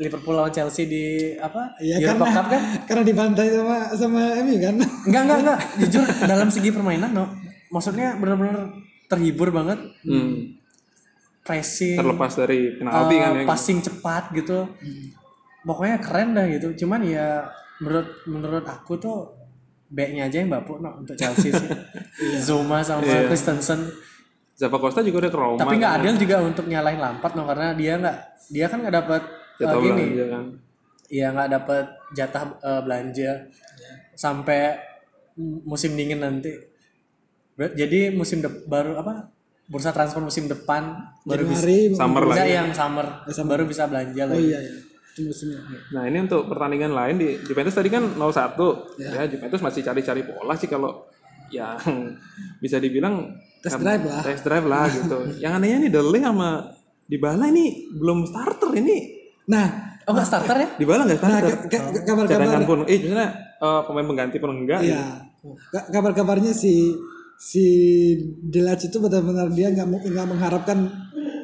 Liverpool 0.00 0.34
lawan 0.34 0.50
Chelsea 0.50 0.88
di 0.88 1.04
apa? 1.38 1.76
Iya 1.78 2.00
Europa 2.00 2.26
karena 2.26 2.34
Cup 2.34 2.46
kan? 2.48 2.62
karena 2.88 3.02
dibantai 3.06 3.46
sama 3.54 3.76
sama 3.94 4.22
MU 4.42 4.56
kan. 4.58 4.74
Enggak, 5.06 5.22
enggak, 5.22 5.38
enggak. 5.46 5.58
Jujur 5.86 6.02
dalam 6.26 6.48
segi 6.50 6.74
permainan 6.74 7.12
no. 7.12 7.28
Maksudnya 7.70 8.16
benar-benar 8.18 8.72
terhibur 9.06 9.52
banget. 9.52 9.78
hmm, 10.02 10.61
Pressing, 11.42 11.98
terlepas 11.98 12.38
dari 12.38 12.78
penalti 12.78 13.14
eh, 13.14 13.20
kan 13.20 13.32
ya. 13.34 13.44
passing 13.44 13.78
cepat 13.82 14.30
gitu. 14.30 14.62
Pokoknya 15.62 15.98
keren 15.98 16.34
dah 16.34 16.46
gitu. 16.46 16.70
Cuman 16.78 17.02
ya 17.02 17.50
menurut 17.82 18.08
menurut 18.26 18.62
aku 18.62 18.94
tuh 18.94 19.26
backnya 19.90 20.30
aja 20.30 20.38
yang 20.38 20.48
bapuk 20.48 20.78
no, 20.78 21.02
untuk 21.02 21.18
Chelsea 21.18 21.50
sih. 21.50 21.68
Zuma 22.46 22.80
sama 22.80 23.02
Iya. 23.02 23.26
Christensen. 23.26 23.90
Zapa 24.54 24.78
Costa 24.78 25.02
juga 25.02 25.26
udah 25.26 25.32
trauma. 25.34 25.58
Tapi 25.58 25.82
nggak 25.82 25.94
adil 25.98 26.14
juga 26.16 26.36
untuk 26.40 26.70
nyalahin 26.70 27.02
Lampard 27.02 27.34
no 27.34 27.42
karena 27.42 27.74
dia 27.74 27.98
nggak 27.98 28.16
dia 28.46 28.66
kan 28.70 28.78
nggak 28.78 28.94
dapat 28.94 29.22
uh, 29.58 29.80
gini. 29.82 30.04
belanja 30.14 30.24
kan. 30.30 30.44
Iya 31.10 31.26
nggak 31.34 31.48
dapat 31.50 31.84
jatah 32.14 32.42
eh, 32.56 32.80
belanja 32.86 33.30
sampai 34.14 34.78
m- 35.34 35.66
musim 35.66 35.98
dingin 35.98 36.22
nanti. 36.22 36.54
Jadi 37.58 38.14
musim 38.14 38.38
baru 38.64 38.96
apa 38.96 39.31
bursa 39.72 39.88
transfer 39.88 40.20
musim 40.20 40.44
depan 40.44 40.92
baru 41.24 41.48
bisa 41.48 41.64
Summer 41.96 42.28
lagi. 42.28 42.52
yang 42.52 42.68
summer, 42.70 43.24
baru 43.24 43.64
bisa 43.64 43.88
belanja 43.88 44.22
Oh 44.22 44.28
lagi. 44.28 44.44
iya 44.46 44.58
iya. 44.60 44.72
musimnya. 45.18 45.60
Nah 45.90 46.02
ini 46.04 46.18
untuk 46.20 46.44
pertandingan 46.46 46.88
lain 46.90 47.16
di 47.16 47.40
Juventus 47.42 47.72
tadi 47.72 47.88
kan 47.88 48.04
0-1 48.10 48.20
ya 48.98 49.24
Juventus 49.26 49.60
masih 49.60 49.80
cari-cari 49.80 50.22
pola 50.22 50.52
sih 50.54 50.64
kalau 50.66 51.04
yang 51.48 51.76
bisa 52.62 52.76
dibilang 52.76 53.32
Test 53.58 53.76
kan- 53.76 53.82
drive 53.82 54.04
lah. 54.04 54.20
Test 54.22 54.42
drive 54.42 54.66
lah 54.66 54.84
gitu. 54.88 55.18
yang 55.44 55.52
anehnya 55.54 55.78
nih 55.80 55.90
Dele 55.90 56.18
sama 56.18 56.48
Dybala 57.02 57.44
ini 57.46 57.64
belum 57.92 58.24
starter 58.24 58.72
ini. 58.74 58.96
Nah, 59.46 59.66
Oh 60.02 60.12
nggak 60.12 60.26
starter 60.26 60.56
ya? 60.56 60.68
Dybala 60.74 61.04
nggak 61.04 61.14
nah 61.14 61.28
starter. 61.30 61.52
ka- 61.62 61.92
ka- 61.92 62.02
kabar-kabar 62.04 62.60
pun, 62.64 62.78
eh 62.84 62.98
maksudnya 62.98 63.28
eh, 63.54 63.80
pemain 63.84 64.06
pengganti 64.06 64.36
pun 64.36 64.50
enggak. 64.50 64.80
gitu. 64.80 64.96
Iya. 64.96 65.04
Ka- 65.68 65.88
Kabar-kabarnya 65.90 66.50
si 66.50 66.90
si 67.42 67.66
Delac 68.38 68.78
itu 68.86 69.02
benar-benar 69.02 69.50
dia 69.50 69.74
nggak 69.74 69.86
nggak 70.06 70.26
mengharapkan 70.30 70.78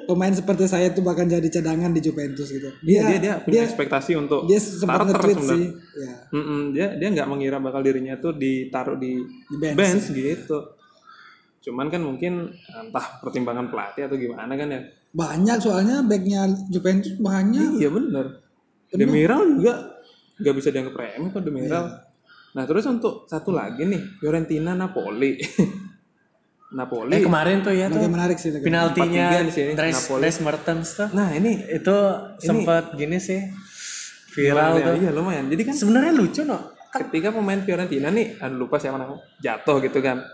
pemain 0.06 0.30
seperti 0.30 0.70
saya 0.70 0.94
itu 0.94 1.02
bakal 1.02 1.26
jadi 1.26 1.44
cadangan 1.50 1.90
di 1.90 2.00
Juventus 2.00 2.48
gitu. 2.48 2.70
Iya, 2.86 3.02
dia, 3.12 3.18
dia 3.18 3.32
punya 3.42 3.66
ekspektasi 3.66 4.14
untuk 4.14 4.46
dia 4.46 4.62
starter 4.62 5.18
sebenarnya. 5.18 5.42
sih. 5.42 5.64
Ya. 5.98 6.14
Mm-mm, 6.32 6.62
dia 6.70 6.86
dia 6.96 7.08
nggak 7.10 7.28
mengira 7.28 7.58
bakal 7.58 7.82
dirinya 7.82 8.14
tuh 8.22 8.38
ditaruh 8.38 8.94
di, 8.96 9.18
Di 9.50 9.56
bench. 9.58 9.76
bench 9.76 10.06
gitu. 10.14 10.58
Cuman 11.66 11.90
kan 11.90 12.00
mungkin 12.00 12.46
entah 12.70 13.18
pertimbangan 13.18 13.66
pelatih 13.68 14.06
atau 14.06 14.16
gimana 14.16 14.54
kan 14.54 14.70
ya. 14.70 14.80
Banyak 15.12 15.58
soalnya 15.58 16.06
backnya 16.06 16.46
Juventus 16.70 17.18
banyak. 17.18 17.82
Iya 17.82 17.90
bener. 17.90 18.38
Demiral 18.94 19.60
juga 19.60 19.98
nggak 20.38 20.54
bisa 20.54 20.70
dianggap 20.70 20.94
remeh 20.94 21.28
kok 21.34 21.42
Demiral. 21.42 21.84
Nah 22.54 22.64
terus 22.64 22.86
untuk 22.86 23.26
satu 23.28 23.50
lagi 23.50 23.82
nih 23.82 24.22
Fiorentina 24.22 24.78
Napoli. 24.78 25.36
Napoli. 26.68 27.16
Eh 27.16 27.24
kemarin 27.24 27.64
tuh 27.64 27.72
ya 27.72 27.88
tuh 27.88 28.04
menarik 28.04 28.36
sih. 28.36 28.52
penaltinya 28.60 29.40
4-3 29.40 29.48
di 29.48 29.52
sini, 29.52 29.70
Dres, 29.72 29.94
Napoli. 29.96 30.20
Dres 30.20 30.38
Mertens 30.44 30.88
tuh 31.00 31.08
Nah 31.16 31.28
ini 31.32 31.64
itu 31.64 31.96
sempat 32.36 32.92
gini 32.92 33.16
sih 33.16 33.40
viral 34.36 34.76
lumayan, 34.76 34.84
tuh. 34.84 34.94
Iya 35.00 35.10
lumayan. 35.16 35.44
Jadi 35.48 35.62
kan 35.64 35.74
Sebenarnya 35.74 36.12
lucu 36.12 36.42
no. 36.44 36.76
ketika 36.88 37.28
pemain 37.32 37.60
Fiorentina 37.60 38.08
nih, 38.08 38.40
aduh 38.40 38.64
lupa 38.64 38.80
siapa 38.80 38.96
namanya, 38.96 39.20
jatuh 39.40 39.76
gitu 39.84 40.00
kan. 40.00 40.24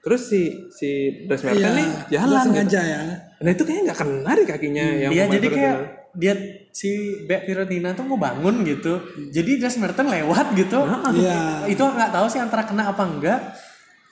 Terus 0.00 0.24
si 0.24 0.68
si 0.72 1.24
Dres 1.28 1.44
Mertens 1.44 1.64
Iya, 1.64 1.76
nih 1.76 1.88
jalan. 2.12 2.28
gitu. 2.32 2.44
sengaja 2.48 2.80
ya. 2.80 3.00
Nah 3.44 3.50
itu 3.52 3.62
kayaknya 3.64 3.82
nggak 3.92 3.98
kena 4.00 4.30
di 4.32 4.44
kakinya 4.48 4.84
yang 5.04 5.10
Iya 5.12 5.24
jadi 5.36 5.48
kayak 5.52 5.76
dia 6.16 6.34
si 6.72 6.90
back 7.28 7.44
Fiorentina 7.44 7.92
tuh 7.92 8.04
mau 8.08 8.16
bangun 8.16 8.64
gitu. 8.64 9.00
Jadi 9.28 9.60
Dres 9.60 9.76
Mertens 9.76 10.08
lewat 10.08 10.46
gitu. 10.56 10.78
Iya. 11.16 11.64
Itu 11.68 11.84
nggak 11.84 12.10
tahu 12.12 12.26
sih 12.28 12.40
antara 12.40 12.64
kena 12.64 12.88
apa 12.92 13.04
enggak. 13.04 13.40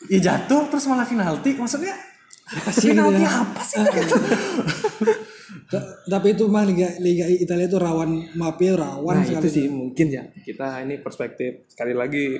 Ya 0.08 0.18
jatuh 0.20 0.66
terus 0.66 0.84
malah 0.84 1.02
penalti. 1.02 1.50
Maksudnya 1.52 1.94
penalti 2.46 2.86
gitu 3.16 3.22
ya? 3.22 3.30
apa 3.40 3.60
sih 3.60 3.82
gitu. 3.82 4.14
Ta- 5.66 5.82
Tapi 6.06 6.26
itu 6.30 6.46
mah 6.46 6.62
Liga 6.62 6.86
Liga 6.98 7.26
Italia 7.26 7.66
itu 7.66 7.74
rawan 7.76 8.10
mafia 8.32 8.76
rawan 8.76 9.14
Nah 9.14 9.24
sekali. 9.24 9.40
itu 9.40 9.48
sih 9.52 9.66
mungkin 9.66 10.06
ya 10.08 10.22
kita 10.38 10.80
ini 10.80 10.98
perspektif 10.98 11.66
sekali 11.66 11.90
lagi 11.90 12.38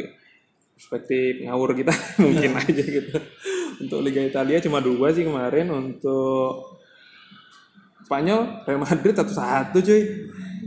perspektif 0.72 1.42
ngawur 1.42 1.74
kita 1.74 1.90
mungkin 2.22 2.50
Iya. 2.52 2.62
aja 2.62 2.84
gitu. 2.84 3.16
Untuk 3.78 3.98
Liga 4.00 4.22
Italia 4.22 4.58
cuma 4.58 4.78
dua 4.78 5.10
sih 5.10 5.22
kemarin 5.22 5.66
untuk 5.68 6.78
Spanyol 8.00 8.62
Real 8.62 8.78
Madrid 8.78 9.12
satu 9.12 9.32
satu 9.32 9.78
cuy 9.80 10.02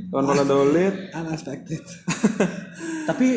lawan 0.10 0.26
Valladolid. 0.28 0.94
Unexpected. 1.10 1.80
Tapi 3.08 3.28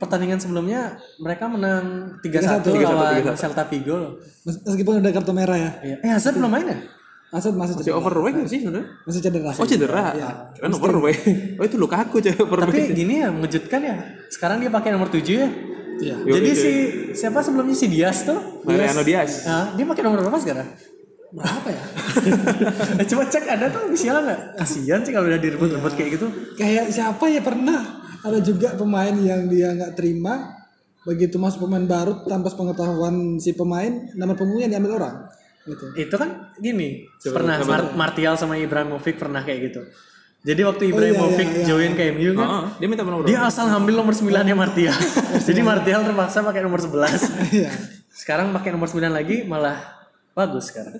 pertandingan 0.00 0.40
sebelumnya 0.40 0.96
mereka 1.20 1.44
menang 1.46 2.16
3-1 2.24 2.64
3-1, 2.64 2.88
lawan 2.88 3.36
3-1. 3.36 3.36
Celta 3.36 3.62
Vigo 3.68 4.16
Meskipun 4.42 5.04
udah 5.04 5.12
kartu 5.12 5.32
merah 5.36 5.58
ya. 5.60 5.70
Iya. 5.84 5.96
Eh 6.00 6.10
Hazard 6.10 6.40
belum 6.40 6.48
main 6.48 6.66
ya? 6.66 6.78
Asad 7.30 7.54
masih 7.54 7.78
Masih 7.78 7.94
cedera. 7.94 8.00
overweight 8.02 8.34
nggak 8.34 8.50
sih 8.50 8.58
sebenarnya? 8.58 8.86
Masih 9.06 9.20
cedera. 9.22 9.50
Oh 9.54 9.62
cedera. 9.62 10.04
Keren 10.58 10.72
overweight. 10.74 11.22
Oh 11.60 11.64
itu 11.64 11.76
Lukaku 11.78 12.18
cuy 12.18 12.32
Tapi 12.32 12.42
overweight. 12.42 12.90
gini 12.90 13.22
ya 13.22 13.28
mengejutkan 13.30 13.80
ya. 13.84 13.96
Sekarang 14.26 14.58
dia 14.58 14.66
pakai 14.66 14.90
nomor 14.90 15.06
7 15.06 15.22
ya. 15.22 15.46
Iya. 16.00 16.16
Jadi 16.26 16.50
si 16.56 16.72
siapa 17.14 17.38
sebelumnya 17.38 17.76
si 17.76 17.86
Diaz 17.86 18.24
tuh? 18.24 18.64
Mariano 18.64 19.04
Diaz. 19.04 19.44
Nah, 19.46 19.76
dia 19.76 19.84
pakai 19.84 20.02
nomor 20.02 20.24
berapa 20.24 20.40
sekarang? 20.40 20.68
Berapa 21.30 21.68
ya? 21.70 21.82
Eh, 22.98 23.06
Coba 23.06 23.22
cek 23.22 23.46
ada 23.46 23.70
tuh 23.70 23.86
officialnya 23.86 24.22
nggak? 24.26 24.40
Kasihan 24.58 25.00
sih 25.04 25.12
kalau 25.14 25.30
udah 25.30 25.38
direbut-rebut 25.38 25.92
kayak 25.94 26.10
gitu. 26.18 26.26
Kayak 26.56 26.90
siapa 26.90 27.22
ya 27.30 27.38
pernah 27.38 27.99
ada 28.20 28.38
juga 28.38 28.74
pemain 28.74 29.12
yang 29.12 29.46
dia 29.46 29.72
nggak 29.72 29.92
terima 29.94 30.56
begitu 31.00 31.40
masuk 31.40 31.64
pemain 31.64 31.82
baru 31.82 32.24
tanpa 32.24 32.52
pengetahuan 32.52 33.40
si 33.40 33.52
pemain 33.52 33.88
nama 34.12 34.36
punggungnya 34.36 34.68
diambil 34.68 35.00
orang 35.00 35.16
gitu. 35.64 35.84
Itu 35.94 36.14
kan 36.16 36.52
gini, 36.56 37.04
pernah 37.22 37.60
Mar- 37.62 37.92
Martial 37.94 38.34
sama 38.34 38.56
Ibrahimovic 38.56 39.16
pernah 39.16 39.40
kayak 39.40 39.60
gitu. 39.70 39.80
Jadi 40.40 40.60
waktu 40.64 40.82
Ibrahimovic 40.88 41.46
iya, 41.46 41.56
iya. 41.60 41.66
join 41.68 41.92
ke 41.92 42.16
MU 42.16 42.32
kan, 42.32 42.48
Oh, 42.48 42.64
dia 42.80 42.88
minta 42.88 43.04
nomor 43.04 43.28
dia 43.28 43.44
asal 43.44 43.68
ngambil 43.68 43.94
nomor 44.00 44.16
9 44.16 44.24
nya 44.40 44.56
Martial. 44.56 44.96
Jadi 45.48 45.60
Martial 45.60 46.00
terpaksa 46.00 46.40
pakai 46.40 46.64
nomor 46.64 46.80
11. 46.80 46.96
Iya. 47.60 47.68
Sekarang 48.08 48.48
pakai 48.50 48.72
nomor 48.72 48.88
9 48.88 49.04
lagi 49.12 49.44
malah 49.44 49.76
bagus 50.32 50.72
sekarang. 50.72 50.96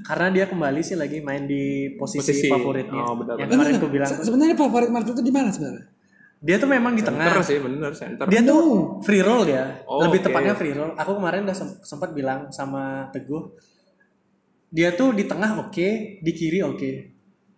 Karena 0.00 0.32
dia 0.32 0.44
kembali 0.48 0.80
sih 0.80 0.96
lagi 0.96 1.20
main 1.20 1.44
di 1.44 1.92
posisi, 2.00 2.24
Posisi. 2.24 2.48
favoritnya. 2.48 3.02
Oh, 3.04 3.20
benar, 3.20 3.36
yang 3.36 3.48
kemarin 3.52 3.72
aku 3.76 3.88
bilang. 3.92 4.08
Se- 4.08 4.24
Sebenarnya 4.24 4.56
favorit 4.56 4.88
Martin 4.88 5.12
itu 5.12 5.24
di 5.24 5.32
mana 5.32 5.52
sebenarnya? 5.52 5.84
Dia 6.40 6.56
tuh 6.56 6.66
memang 6.66 6.96
di 6.96 7.04
tengah. 7.04 7.28
Center 7.28 7.44
sih 7.44 7.58
bener 7.58 7.92
center. 7.92 8.24
Dia 8.24 8.40
tuh 8.40 8.60
free 9.00 9.20
roll 9.20 9.44
ya. 9.44 9.84
Oh, 9.84 10.00
Lebih 10.02 10.20
oke. 10.20 10.26
tepatnya 10.26 10.54
free 10.54 10.72
roll. 10.72 10.92
Aku 10.94 11.12
kemarin 11.14 11.44
udah 11.44 11.52
sem- 11.52 11.76
sempat 11.80 12.10
bilang 12.10 12.48
sama 12.48 13.08
Teguh. 13.10 13.52
Dia 14.68 14.94
tuh 14.94 15.12
di 15.12 15.24
tengah 15.24 15.60
oke, 15.60 15.88
di 16.16 16.32
kiri 16.32 16.62
oke. 16.62 16.90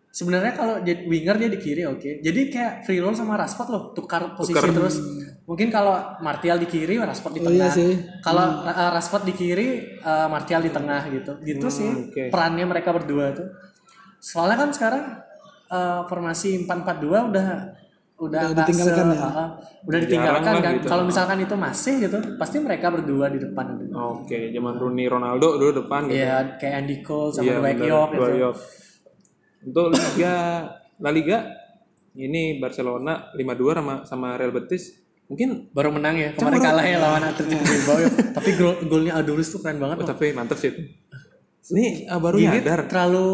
Sebenarnya 0.09 0.53
kalau 0.53 0.77
jadi 0.79 0.99
winger 1.03 1.37
dia 1.39 1.49
di 1.49 1.57
kiri 1.57 1.83
oke. 1.85 2.21
Jadi 2.21 2.41
kayak 2.49 2.83
free 2.83 2.99
roll 2.99 3.13
sama 3.13 3.33
Rashford 3.35 3.69
loh, 3.69 3.83
tukar 3.93 4.35
posisi 4.35 4.53
Tukar. 4.53 4.69
terus. 4.69 4.97
Mungkin 5.43 5.69
kalau 5.69 5.93
Martial 6.19 6.57
di 6.57 6.67
kiri, 6.67 6.99
Rashford 6.99 7.33
di 7.33 7.41
Oh, 7.41 7.49
iya 7.49 7.69
tengah. 7.69 7.73
sih. 7.73 7.91
Kalau 8.21 8.45
uh, 8.63 8.91
Rashford 8.91 9.25
di 9.25 9.33
kiri, 9.33 9.69
uh, 9.99 10.27
Martial 10.27 10.61
di 10.61 10.69
tengah 10.69 11.07
gitu. 11.09 11.33
Gitu 11.41 11.67
sih 11.69 11.91
oke. 12.11 12.29
perannya 12.29 12.67
mereka 12.67 12.91
berdua 12.91 13.33
tuh. 13.33 13.49
Soalnya 14.19 14.57
kan 14.59 14.71
sekarang 14.71 15.05
uh, 15.69 16.05
formasi 16.05 16.67
442 16.67 17.31
udah 17.31 17.47
udah 18.23 18.41
Udah 18.47 18.63
ditinggalkan 18.63 19.07
se- 19.09 19.17
ya? 19.17 19.27
uh, 19.27 19.49
udah 19.83 19.99
ditinggalkan 19.99 20.53
kan 20.57 20.73
gitu. 20.73 20.87
kalau 20.87 21.03
misalkan 21.03 21.39
itu 21.39 21.55
masih 21.57 21.95
gitu 22.01 22.19
pasti 22.37 22.57
mereka 22.59 22.87
berdua 22.89 23.27
di 23.27 23.39
depan 23.39 23.67
gitu. 23.77 23.93
Oke, 23.93 24.39
zaman 24.49 24.75
Rooney 24.77 25.07
Ronaldo 25.07 25.49
dulu 25.57 25.73
depan 25.77 26.07
gitu. 26.07 26.17
Iya 26.17 26.55
kayak 26.55 26.75
Andy 26.81 26.97
Cole 27.01 27.31
sama 27.31 27.45
Iya, 27.45 27.55
Dwight 27.59 27.77
bener, 27.77 27.91
York 27.91 28.11
gitu. 28.13 28.51
Untuk 29.63 29.85
Liga 29.91 30.35
La 30.99 31.11
Liga 31.11 31.39
ini 32.15 32.59
Barcelona 32.59 33.33
5-2 33.33 33.43
sama 33.73 33.95
sama 34.05 34.29
Real 34.35 34.53
Betis. 34.53 35.01
Mungkin 35.25 35.73
Baru 35.73 35.91
menang 35.91 36.15
ya 36.15 36.31
kemarin 36.33 36.61
kalah 36.61 36.85
ya 36.85 36.99
lawan 36.99 37.23
Atletico 37.25 37.59
Bilbao. 37.61 37.97
ya. 37.99 38.09
Tapi 38.31 38.51
gol 38.53 38.75
golnya 38.85 39.13
Aduris 39.17 39.49
tuh 39.49 39.59
keren 39.59 39.77
banget. 39.77 39.97
oh, 39.97 40.05
loh. 40.05 40.09
tapi 40.09 40.31
mantep 40.31 40.57
sih 40.57 40.71
itu. 40.71 40.83
Ini 41.65 42.11
ah, 42.11 42.19
baru 42.19 42.37
Gini 42.37 42.59
nyadar. 42.59 42.91
terlalu 42.91 43.29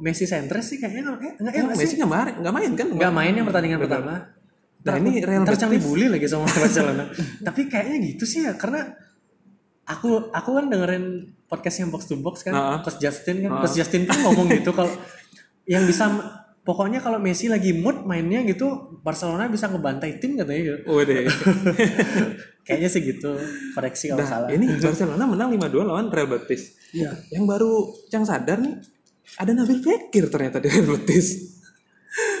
Messi 0.00 0.24
sentris 0.24 0.64
sih 0.66 0.80
kayaknya 0.80 1.04
nggak 1.04 1.20
eh, 1.20 1.32
nggak 1.36 1.52
ya, 1.52 1.60
Eh, 1.60 1.62
nggak 1.62 1.76
sih? 1.76 1.84
Messi 1.84 1.94
nggak 1.96 2.10
main, 2.10 2.34
nggak 2.40 2.54
main 2.54 2.70
kan? 2.72 2.86
Nggak 2.88 3.12
main 3.12 3.32
yang 3.34 3.46
pertandingan 3.46 3.78
pertama. 3.78 4.14
Nah, 4.84 4.94
ini 4.96 5.10
Real 5.18 5.42
Ntar 5.42 5.56
Betis. 5.56 5.80
bully 5.80 6.06
lagi 6.08 6.24
sama 6.24 6.44
Barcelona. 6.54 7.04
Tapi 7.40 7.60
kayaknya 7.66 7.96
gitu 8.06 8.24
sih 8.24 8.40
ya 8.42 8.52
karena 8.54 8.84
aku 9.84 10.28
aku 10.28 10.50
kan 10.54 10.66
dengerin 10.66 11.04
podcast 11.44 11.76
yang 11.78 11.90
box 11.90 12.04
to 12.04 12.16
box 12.16 12.40
kan, 12.40 12.52
Ah. 12.52 12.80
Coach 12.80 12.96
Justin 12.98 13.44
kan, 13.44 13.60
Coach 13.60 13.76
Justin 13.76 14.04
pun 14.04 14.16
ngomong 14.18 14.48
gitu 14.50 14.72
kalau 14.72 14.88
yang 15.64 15.84
bisa 15.84 16.08
pokoknya 16.60 16.98
kalau 16.98 17.16
Messi 17.16 17.48
lagi 17.48 17.72
mood 17.72 18.04
mainnya 18.04 18.40
gitu 18.42 18.64
Barcelona 19.00 19.44
bisa 19.46 19.68
ngebantai 19.68 20.16
tim 20.16 20.36
katanya 20.36 20.60
gitu. 20.64 20.78
Oh 20.86 21.00
deh. 21.00 21.28
Kayaknya 22.64 22.88
sih 22.88 23.00
gitu, 23.04 23.28
koreksi 23.72 24.08
kalau 24.08 24.24
salah. 24.24 24.48
Ini 24.48 24.72
Barcelona 24.80 25.24
menang 25.24 25.52
5-2 25.52 25.84
lawan 25.84 26.08
Real 26.08 26.28
Betis. 26.28 26.80
Iya. 26.94 27.10
Yang 27.30 27.44
baru 27.44 27.72
yang 28.08 28.24
sadar 28.24 28.58
nih 28.58 28.74
ada 29.34 29.50
Nabil 29.50 29.78
Fekir 29.78 30.30
ternyata 30.30 30.56
di 30.56 30.68
Real 30.68 30.86
Betis. 30.88 31.58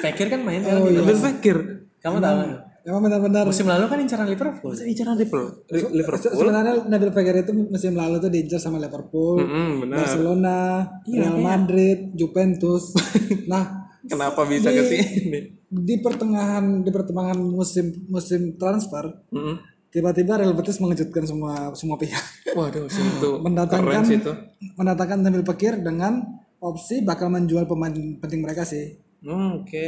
Fekir 0.00 0.30
kan 0.30 0.40
main 0.40 0.62
Oh, 0.62 0.70
kan 0.70 0.86
di 0.86 0.94
Nabil 0.94 1.18
Fekir. 1.18 1.56
Kamu 1.98 2.18
tahu? 2.18 2.38
Emang 2.84 3.00
benar-benar 3.00 3.48
Musim 3.48 3.64
lalu 3.64 3.88
kan 3.88 3.96
incaran 3.96 4.28
Liverpool. 4.28 4.70
Masa 4.70 4.84
bicara 4.84 5.16
Liverpool? 5.16 5.64
Liverpool. 5.90 6.20
Se- 6.20 6.36
sebenarnya 6.36 6.84
Nabil 6.84 7.10
Fekir 7.10 7.34
itu 7.34 7.52
musim 7.56 7.92
lalu 7.92 8.16
tuh 8.18 8.28
diincar 8.28 8.60
sama 8.60 8.76
Liverpool, 8.76 9.40
Mm-mm, 9.40 9.70
benar. 9.82 9.96
Barcelona, 9.98 10.58
Real 11.02 11.36
Madrid, 11.36 12.12
Juventus. 12.12 12.92
nah, 13.50 13.88
Kenapa 14.04 14.44
bisa 14.44 14.68
ke 14.68 14.84
sini? 14.84 15.40
di 15.66 15.96
pertengahan 15.98 16.84
di 16.84 16.90
pertengahan 16.92 17.40
musim 17.40 18.04
musim 18.06 18.54
transfer, 18.54 19.10
Mm-mm. 19.32 19.56
Tiba-tiba 19.94 20.42
Real 20.42 20.58
Betis 20.58 20.82
mengejutkan 20.82 21.22
semua 21.22 21.70
semua 21.78 21.94
pihak. 21.94 22.50
Waduh, 22.58 22.90
sih 22.90 22.98
itu 22.98 23.30
mendatangkan 23.46 23.86
keren 23.86 24.02
sih 24.02 24.18
itu. 24.18 24.32
mendatangkan 24.74 25.22
Nabil 25.22 25.46
Fekir 25.46 25.78
dengan 25.78 26.18
opsi 26.58 27.06
bakal 27.06 27.30
menjual 27.30 27.62
pemain 27.70 27.94
penting 28.18 28.42
mereka 28.42 28.66
sih. 28.66 28.98
Hmm, 29.22 29.62
Oke. 29.62 29.86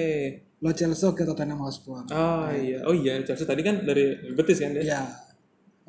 Lo 0.63 0.71
Chelsea 0.73 1.11
ke 1.13 1.27
Tottenham 1.27 1.61
Hotspur. 1.67 2.07
Oh 2.09 2.49
iya, 2.55 2.81
oh 2.87 2.95
iya 2.95 3.21
Chelsea 3.27 3.45
tadi 3.45 3.67
kan 3.67 3.83
dari 3.83 4.15
Betis 4.33 4.63
kan 4.63 4.79
dia. 4.79 4.87
Ya. 4.87 5.03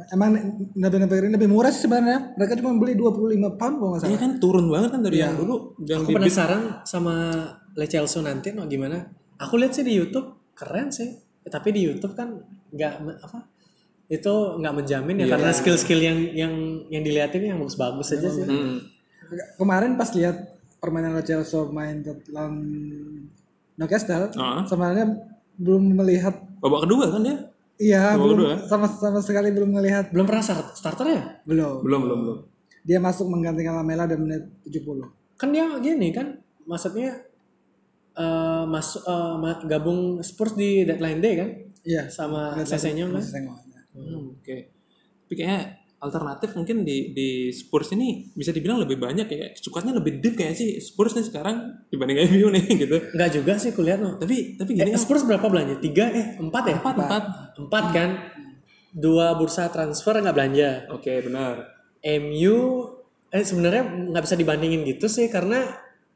Emang 0.09 0.34
Nabil 0.74 1.05
Fekir 1.05 1.24
ini 1.30 1.38
lebih 1.38 1.49
murah 1.53 1.70
sih 1.70 1.86
sebenarnya. 1.86 2.34
Mereka 2.41 2.57
cuma 2.57 2.74
beli 2.74 2.97
25 2.97 3.53
pound 3.53 3.76
kalau 3.78 3.89
nggak 3.93 4.01
salah. 4.01 4.18
kan 4.18 4.34
turun 4.41 4.65
banget 4.65 4.89
kan 4.97 5.01
dari 5.05 5.18
yang 5.22 5.38
dulu 5.38 5.78
yang 5.86 6.01
Aku 6.01 6.18
penasaran 6.18 6.82
sama 6.89 7.45
Le 7.78 7.86
Chelsea 7.86 8.18
nanti 8.26 8.49
no 8.49 8.65
gimana? 8.65 9.13
Aku 9.38 9.61
lihat 9.61 9.78
sih 9.78 9.86
di 9.86 9.93
YouTube 9.93 10.53
keren 10.57 10.89
sih. 10.89 11.13
Tapi 11.47 11.70
di 11.70 11.86
YouTube 11.86 12.11
kan 12.18 12.34
nggak 12.74 13.24
apa 13.24 13.56
itu 14.07 14.33
nggak 14.55 14.73
menjamin 14.73 15.15
ya 15.17 15.25
Iya. 15.25 15.31
karena 15.33 15.51
skill-skill 15.51 15.99
yang 15.99 16.19
yang 16.33 16.53
yang 16.87 17.01
dilihatin 17.01 17.43
yang 17.45 17.57
bagus-bagus 17.57 18.07
aja 18.13 18.29
sih. 18.29 18.43
Hmm. 18.43 18.79
Kemarin 19.53 19.93
pas 19.93 20.07
lihat 20.09 20.35
permainan 20.77 21.11
Lo 21.11 21.21
Celso 21.21 21.67
main 21.69 21.99
lawan 22.27 22.55
Newcastle, 23.75 24.31
Ah. 24.33 24.63
sebenarnya 24.63 25.05
belum 25.55 25.93
melihat 25.93 26.33
Babak 26.57 26.85
kedua 26.85 27.11
kan 27.11 27.21
dia? 27.21 27.37
iya 27.77 28.13
Babak 28.13 28.23
belum 28.23 28.37
kedua. 28.39 28.53
sama 28.65 28.87
sama 28.87 29.19
sekali 29.19 29.51
belum 29.51 29.69
melihat 29.71 30.09
Belum 30.09 30.25
pernah 30.25 30.41
start, 30.41 30.73
starter 30.73 31.05
ya? 31.07 31.21
belum. 31.43 31.83
Belum, 31.83 31.99
belum, 32.01 32.19
belum. 32.23 32.37
Dia 32.81 32.97
masuk 32.97 33.27
menggantikan 33.27 33.75
Lamela 33.75 34.07
di 34.07 34.15
menit 34.15 34.47
70. 34.63 35.11
Kan 35.35 35.51
dia 35.51 35.67
gini 35.77 36.09
kan, 36.09 36.33
maksudnya 36.63 37.21
eh 38.15 38.63
masuk 38.65 39.03
eh, 39.03 39.35
ma- 39.35 39.61
gabung 39.63 39.99
Spurs 40.19 40.55
di 40.55 40.81
deadline 40.81 41.19
day 41.19 41.33
kan 41.35 41.49
Iya. 41.83 42.03
sama 42.07 42.57
Sesenyong 42.59 43.11
kan. 43.11 43.21
Sengok. 43.21 43.59
Hmm, 43.97 44.37
Oke. 44.37 44.57
Tapi 45.25 45.33
kayaknya 45.33 45.61
alternatif 45.97 46.53
mungkin 46.53 46.85
di 46.85 47.09
di 47.09 47.29
Spurs 47.49 47.89
ini 47.89 48.29
bisa 48.31 48.49
dibilang 48.49 48.77
lebih 48.77 48.95
banyak 48.95 49.27
ya. 49.27 49.49
Sukanya 49.53 49.91
lebih 49.91 50.21
deep 50.21 50.37
kayak 50.37 50.53
sih 50.53 50.77
Spurs 50.77 51.11
nih 51.11 51.25
sekarang 51.25 51.57
dibanding 51.89 52.21
MU 52.29 52.47
nih 52.47 52.63
gitu. 52.85 52.97
Enggak 53.11 53.29
juga 53.33 53.53
sih 53.57 53.71
kulihat 53.71 53.97
no. 53.97 54.15
Tapi 54.15 54.55
tapi 54.55 54.71
Eh, 54.73 54.85
gini 54.85 54.93
Spurs 54.95 55.23
berapa 55.23 55.41
belanja? 55.43 55.77
Tiga 55.77 56.05
eh 56.07 56.37
empat 56.37 56.63
ya? 56.63 56.75
empat 56.77 56.95
empat. 56.95 57.23
Empat 57.57 57.85
kan? 57.91 58.09
Dua 58.89 59.33
bursa 59.33 59.67
transfer 59.67 60.15
nggak 60.15 60.33
belanja. 60.33 60.69
Oke 60.89 61.17
benar. 61.19 61.65
MU 61.99 62.55
eh 63.27 63.43
sebenarnya 63.43 63.83
nggak 64.07 64.23
bisa 64.23 64.35
dibandingin 64.35 64.85
gitu 64.85 65.05
sih 65.05 65.27
karena 65.27 65.65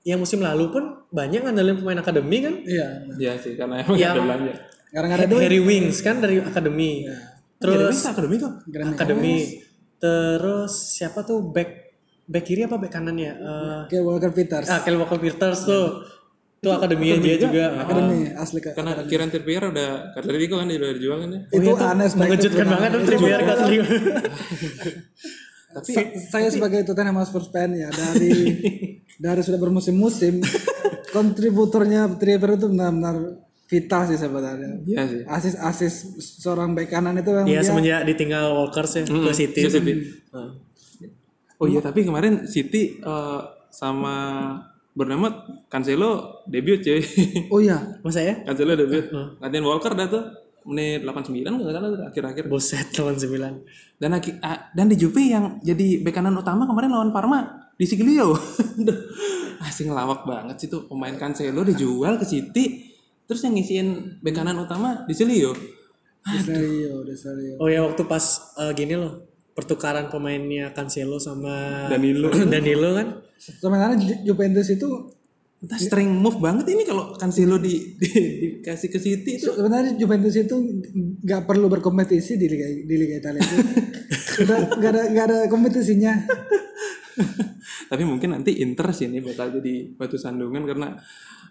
yang 0.01 0.17
musim 0.17 0.39
lalu 0.39 0.69
pun 0.69 0.83
banyak 1.09 1.41
ngandelin 1.41 1.77
pemain 1.77 1.99
akademi 1.99 2.37
kan. 2.39 2.53
Iya. 2.61 2.87
Iya 3.17 3.31
sih 3.35 3.53
karena 3.53 3.81
emang 3.81 3.97
Yang- 3.97 4.13
ada 4.13 4.21
belanja. 4.23 4.53
Karena 4.91 5.11
ada 5.15 5.25
duit. 5.25 5.41
Harry 5.41 5.59
Wings 5.59 5.99
kan 5.99 6.19
dari 6.19 6.37
akademi. 6.37 7.07
Terus 7.07 7.30
Terus 7.61 7.97
akademi 8.03 8.35
tuh. 8.35 8.51
akademi. 8.65 9.35
Terus 9.95 10.73
siapa 10.97 11.21
tuh 11.21 11.53
back 11.53 11.93
back 12.25 12.43
kiri 12.43 12.65
apa 12.65 12.75
back 12.75 12.89
kanan 12.89 13.15
ya? 13.15 13.37
Eh, 13.37 13.81
Kayak 13.85 14.03
Walker 14.03 14.31
Peters. 14.33 14.67
ah, 14.67 14.81
Kyle 14.81 14.97
Walker 14.97 15.21
Peters 15.21 15.61
tuh. 15.61 16.01
Itu 16.57 16.69
akademi 16.69 17.13
dia 17.17 17.37
juga. 17.37 17.73
Ah. 17.73 17.85
Akademi 17.85 18.33
asli 18.33 18.59
ke. 18.59 18.73
Karena 18.73 19.05
Kieran 19.05 19.29
Trippier 19.29 19.61
udah 19.63 20.13
Atletico 20.13 20.57
kan 20.57 20.65
dia 20.65 20.77
udah 20.77 20.91
dijual 20.93 21.17
kan 21.19 21.29
ya. 21.29 21.41
Itu 21.47 21.69
Oh, 21.69 21.77
iya, 21.77 21.89
aneh 21.89 22.07
Mengejutkan 22.11 22.65
banget 22.67 22.89
tuh 22.91 23.01
Trippier 23.05 23.39
ke 23.39 23.51
Atletico. 23.51 23.85
Tapi 25.71 25.91
saya 26.27 26.51
sebagai 26.51 26.83
Tottenham 26.83 27.15
Hotspur 27.17 27.47
fan 27.47 27.71
ya 27.71 27.87
dari 27.87 28.33
dari 29.23 29.41
sudah 29.41 29.55
bermusim-musim 29.55 30.43
kontributornya 31.09 32.11
Trippier 32.11 32.57
itu 32.57 32.67
benar-benar 32.67 33.15
vital 33.71 34.01
sih 34.03 34.19
sebenarnya. 34.19 34.83
Iya 34.83 35.01
sih. 35.07 35.21
Asis 35.23 35.55
asis 35.55 35.93
seorang 36.43 36.75
bek 36.75 36.91
kanan 36.91 37.15
itu 37.15 37.31
yang 37.31 37.47
Iya 37.47 37.61
dia 37.63 37.67
semenjak 37.71 37.99
ditinggal 38.03 38.51
Walker 38.51 38.83
sih 38.83 39.07
ke 39.07 39.31
City. 39.31 39.61
ke 39.63 39.71
City. 39.71 39.93
Ah. 40.35 40.51
Oh 41.55 41.71
iya 41.71 41.79
tapi 41.79 42.03
kemarin 42.03 42.43
City 42.51 42.99
eh, 42.99 43.41
sama 43.71 44.15
bernama 44.91 45.31
Cancelo 45.71 46.43
debut 46.51 46.83
cuy. 46.83 46.99
Oh 47.47 47.63
iya, 47.63 47.79
Masa 48.03 48.19
ya? 48.19 48.35
Cancelo 48.43 48.75
debut. 48.75 49.07
Latihan 49.39 49.63
Walker 49.63 49.95
dah 49.95 50.07
tuh 50.11 50.23
menit 50.67 51.01
89 51.01 51.41
nggak 51.47 51.71
salah 51.71 51.89
tuh 51.95 52.03
akhir-akhir. 52.11 52.43
Boset 52.51 52.91
lawan 52.99 53.15
9. 53.15 54.03
Dan 54.03 54.11
dan 54.75 54.85
di 54.91 54.95
Juve 54.99 55.23
yang 55.31 55.63
jadi 55.63 56.03
bek 56.03 56.11
kanan 56.11 56.35
utama 56.35 56.67
kemarin 56.67 56.91
lawan 56.91 57.15
Parma 57.15 57.71
di 57.79 57.87
Siglio. 57.87 58.35
Asing 59.65 59.93
ngelawak 59.93 60.27
banget 60.27 60.55
sih 60.59 60.67
tuh 60.67 60.91
pemain 60.91 61.15
Cancelo 61.15 61.63
dijual 61.63 62.19
ke 62.19 62.27
City. 62.27 62.90
Terus 63.31 63.47
yang 63.47 63.55
ngisiin 63.55 63.87
bek 64.19 64.35
kanan 64.35 64.59
utama 64.59 65.07
di 65.07 65.15
Siglio. 65.15 65.55
Desario, 66.19 67.07
Desario. 67.07 67.55
Oh 67.63 67.71
ya 67.71 67.79
waktu 67.87 68.03
pas 68.03 68.51
eh, 68.59 68.75
gini 68.75 68.99
loh 68.99 69.23
pertukaran 69.55 70.11
pemainnya 70.11 70.75
Cancelo 70.75 71.15
sama 71.15 71.87
Danilo. 71.87 72.27
Danilo 72.53 72.91
kan. 72.91 73.23
Sebenarnya 73.39 73.95
Ju- 73.95 74.21
Juventus 74.27 74.67
itu 74.67 75.15
Entah 75.61 75.77
string 75.77 76.09
move 76.09 76.41
banget 76.41 76.73
ini 76.73 76.83
kalau 76.83 77.13
Cancelo 77.13 77.61
di, 77.61 77.93
di, 77.93 78.09
dikasih 78.59 78.89
ke 78.89 78.97
City 78.97 79.37
itu. 79.37 79.53
sebenarnya 79.53 79.93
Juventus 79.93 80.33
itu 80.33 80.57
nggak 81.21 81.45
perlu 81.45 81.69
berkompetisi 81.69 82.33
di 82.33 82.49
liga 82.49 82.65
di 82.65 82.95
liga 82.97 83.15
Italia 83.21 83.39
itu. 83.45 83.55
Nggak 84.75 84.89
ada 84.91 85.01
nggak 85.13 85.25
ada 85.29 85.37
kompetisinya. 85.47 86.17
Tapi 87.93 88.03
mungkin 88.03 88.33
nanti 88.33 88.57
Inter 88.57 88.89
sih 88.89 89.05
ini 89.05 89.21
bakal 89.21 89.53
jadi 89.61 89.93
batu 89.93 90.17
sandungan 90.17 90.65
karena 90.65 90.97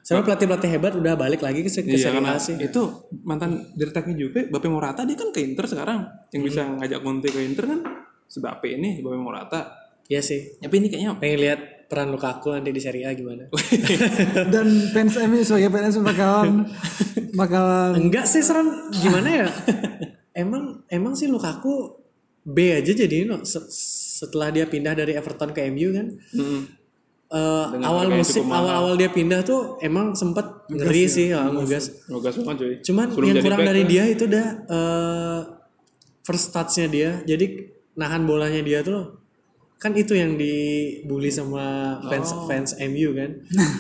Sama 0.01 0.25
pelatih-pelatih 0.25 0.71
hebat 0.73 0.93
udah 0.97 1.15
balik 1.15 1.45
lagi 1.45 1.61
ke, 1.61 1.71
ke 1.71 1.85
Iya 1.85 2.09
Serie 2.11 2.19
karena 2.19 2.35
A 2.35 2.41
sih. 2.41 2.57
itu 2.57 2.83
mantan 3.23 3.71
direkturnya 3.77 4.17
Juve, 4.17 4.49
Bape 4.49 4.67
Morata 4.67 5.05
dia 5.05 5.15
kan 5.15 5.29
ke 5.31 5.41
Inter 5.45 5.69
sekarang. 5.69 6.09
Yang 6.33 6.43
bisa 6.51 6.63
ngajak 6.67 7.01
Conte 7.05 7.29
ke 7.29 7.41
Inter 7.45 7.65
kan 7.69 7.81
si 8.25 8.39
Bape 8.41 8.69
ini, 8.75 9.05
Bape 9.05 9.21
Morata. 9.21 9.77
Iya 10.11 10.19
sih. 10.25 10.59
Tapi 10.59 10.75
ini 10.83 10.87
kayaknya 10.91 11.15
Pengen 11.23 11.39
lihat 11.39 11.61
peran 11.87 12.11
Lukaku 12.11 12.51
nanti 12.51 12.71
di 12.71 12.83
Serie 12.83 13.07
A 13.07 13.15
gimana. 13.15 13.47
Dan 14.55 14.67
fans 14.91 15.15
MU 15.27 15.43
sebagai 15.43 15.71
fans 15.71 15.99
bakalan 16.03 16.67
bakalan 17.41 17.95
Enggak 17.99 18.27
sih 18.27 18.43
Seran 18.43 18.91
gimana 18.91 19.47
ya? 19.47 19.49
emang 20.35 20.83
emang 20.87 21.15
sih 21.15 21.27
Lukaku 21.27 21.99
B 22.43 22.75
aja 22.75 22.91
jadi 22.91 23.27
no. 23.29 23.43
Setelah 23.45 24.51
dia 24.51 24.65
pindah 24.67 24.95
dari 24.97 25.15
Everton 25.15 25.53
ke 25.53 25.67
MU 25.71 25.95
kan. 25.95 26.07
mm, 26.11 26.80
Eh, 27.31 27.64
Dengan 27.70 27.87
awal 27.87 28.11
mahal. 28.11 28.43
awal-awal 28.51 28.95
dia 28.97 29.07
pindah 29.09 29.41
tuh 29.41 29.78
emang 29.81 30.12
sempat 30.12 30.66
ngeri 30.66 31.07
sih 31.07 31.31
ya, 31.31 31.47
ngegas. 31.47 32.03
ngegas 32.05 32.35
banget 32.37 32.57
cuy. 32.59 32.74
Cuman 32.83 33.07
Sebelum 33.09 33.26
yang 33.28 33.39
kurang 33.41 33.61
dari 33.62 33.83
kan. 33.83 33.89
dia 33.89 34.05
itu 34.05 34.22
udah 34.26 34.47
eh, 34.66 35.41
first 36.20 36.51
touch-nya 36.51 36.87
dia. 36.87 37.11
Jadi 37.24 37.47
nahan 37.95 38.22
bolanya 38.24 38.59
dia 38.61 38.83
tuh. 38.83 39.14
Kan 39.76 39.95
itu 39.95 40.12
yang 40.12 40.35
dibully 40.35 41.31
sama 41.31 41.62
fans 42.05 42.28
Oh. 42.33 42.45
fans 42.45 42.74
MU 42.83 43.14
kan. 43.14 43.31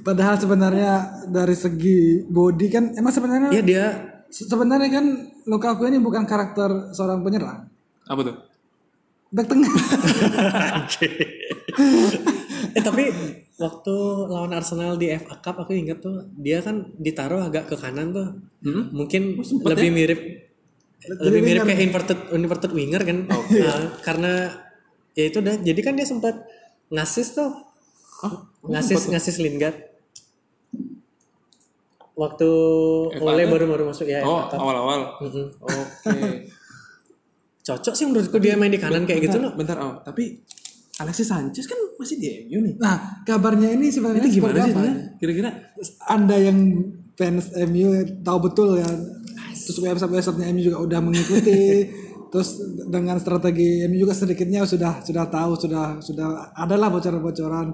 padahal 0.00 0.34
sebenarnya 0.34 0.92
dari 1.26 1.52
segi 1.52 1.98
body 2.24 2.66
kan 2.66 2.84
emang 2.94 3.12
sebenarnya 3.12 3.48
Iya 3.50 3.62
dia 3.62 3.84
se- 4.26 4.48
sebenarnya 4.48 4.88
kan 4.90 5.06
Lukaku 5.44 5.84
ini 5.84 5.96
bukan 5.98 6.24
karakter 6.24 6.68
seorang 6.90 7.20
penyerang. 7.20 7.68
Apa 8.04 8.20
tuh? 8.22 8.36
Back 9.28 9.46
tengah. 9.46 9.72
eh 12.76 12.82
tapi 12.82 13.04
waktu 13.60 13.94
lawan 14.28 14.56
Arsenal 14.56 14.96
di 14.96 15.12
FA 15.12 15.36
Cup 15.38 15.60
aku 15.62 15.76
ingat 15.76 16.00
tuh 16.00 16.24
dia 16.34 16.64
kan 16.64 16.88
ditaruh 16.96 17.44
agak 17.44 17.68
ke 17.68 17.76
kanan 17.76 18.12
tuh. 18.12 18.28
Hmm? 18.64 18.88
Mungkin 18.90 19.36
lebih 19.64 19.90
mirip 19.92 20.20
lebih 20.98 21.40
mirip 21.40 21.62
kayak 21.64 21.80
inverted 21.84 22.18
inverted 22.34 22.72
winger 22.72 23.02
kan. 23.04 23.18
Nah, 23.28 24.00
karena 24.02 24.32
ya 25.12 25.24
itu 25.28 25.38
dah 25.44 25.54
jadi 25.60 25.80
kan 25.84 25.94
dia 25.94 26.06
sempat 26.08 26.34
ngasis 26.88 27.36
tuh. 27.36 27.52
ngasis 28.64 29.12
ngasis 29.12 29.36
Lingard. 29.38 29.76
Waktu 32.18 32.48
Ole 33.14 33.46
baru 33.46 33.64
baru 33.70 33.84
masuk 33.94 34.10
ya 34.10 34.26
Oh, 34.26 34.42
awal-awal. 34.50 35.22
Mm-mm. 35.22 35.46
Oke. 35.62 36.50
Cocok 37.68 37.92
sih 37.92 38.04
menurutku 38.08 38.40
dia 38.40 38.56
main 38.56 38.72
di 38.72 38.80
kanan 38.80 39.04
kayak 39.04 39.28
gitu 39.28 39.36
no. 39.36 39.52
bentar, 39.52 39.76
oh, 39.76 40.00
tapi 40.00 40.40
Alexis 40.98 41.28
Sanchez 41.28 41.68
kan 41.68 41.76
masih 42.00 42.16
di 42.16 42.48
MU 42.48 42.64
nih. 42.64 42.74
Nah, 42.80 43.22
kabarnya 43.22 43.70
ini 43.76 43.92
sebenarnya 43.92 44.24
Itu 44.24 44.40
seperti 44.40 44.58
gimana 44.72 44.88
sih? 44.88 45.04
Kira-kira 45.20 45.50
Anda 46.10 46.36
yang 46.40 46.58
fans 47.14 47.52
MU 47.68 47.88
tahu 48.24 48.38
betul 48.50 48.68
ya. 48.80 48.88
Terus 49.52 49.78
website-websitenya 49.84 50.48
MU 50.50 50.62
juga 50.64 50.78
udah 50.80 51.00
mengikuti. 51.04 51.86
Terus 52.32 52.60
dengan 52.88 53.20
strategi 53.22 53.86
MU 53.86 54.08
juga 54.08 54.16
sedikitnya 54.16 54.66
sudah 54.66 55.04
sudah 55.04 55.24
tahu 55.30 55.52
sudah 55.60 56.02
sudah 56.02 56.56
adalah 56.56 56.90
bocoran-bocoran. 56.90 57.68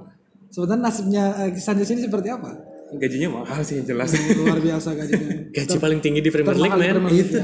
Sebenarnya 0.53 0.83
nasibnya 0.85 1.25
eh, 1.49 1.57
Sanchez 1.57 1.95
ini 1.95 2.05
seperti 2.05 2.29
apa? 2.29 2.75
gajinya 2.95 3.43
mahal 3.43 3.59
sih 3.67 3.83
jelas. 3.83 4.15
Luar 4.39 4.61
biasa 4.63 4.95
gajinya. 4.95 5.29
Gaji 5.57 5.77
paling 5.83 5.99
tinggi 5.99 6.21
di 6.23 6.31
Premier 6.31 6.55
League 6.55 6.79
men. 6.79 7.11
League, 7.11 7.33
ya. 7.35 7.43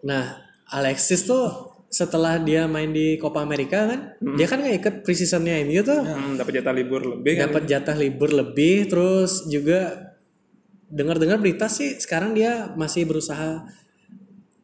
Nah, 0.00 0.24
Alexis 0.70 1.26
tuh 1.26 1.50
setelah 1.90 2.38
dia 2.38 2.70
main 2.70 2.94
di 2.94 3.18
Copa 3.18 3.42
America 3.42 3.90
kan, 3.90 4.14
dia 4.38 4.46
kan 4.46 4.62
nggak 4.62 4.76
ikut 4.78 4.94
preseasonnya 5.02 5.66
MU 5.66 5.82
tuh, 5.82 5.98
Hmm, 6.06 6.38
dapat 6.38 6.62
jatah 6.62 6.70
libur 6.70 7.02
lebih 7.02 7.32
kan. 7.34 7.50
dapat 7.50 7.62
jatah 7.66 7.96
libur 7.98 8.30
lebih, 8.30 8.86
terus 8.86 9.50
juga 9.50 9.98
dengar-dengar 10.86 11.42
berita 11.42 11.66
sih 11.66 11.98
sekarang 11.98 12.34
dia 12.34 12.70
masih 12.78 13.06
berusaha 13.06 13.66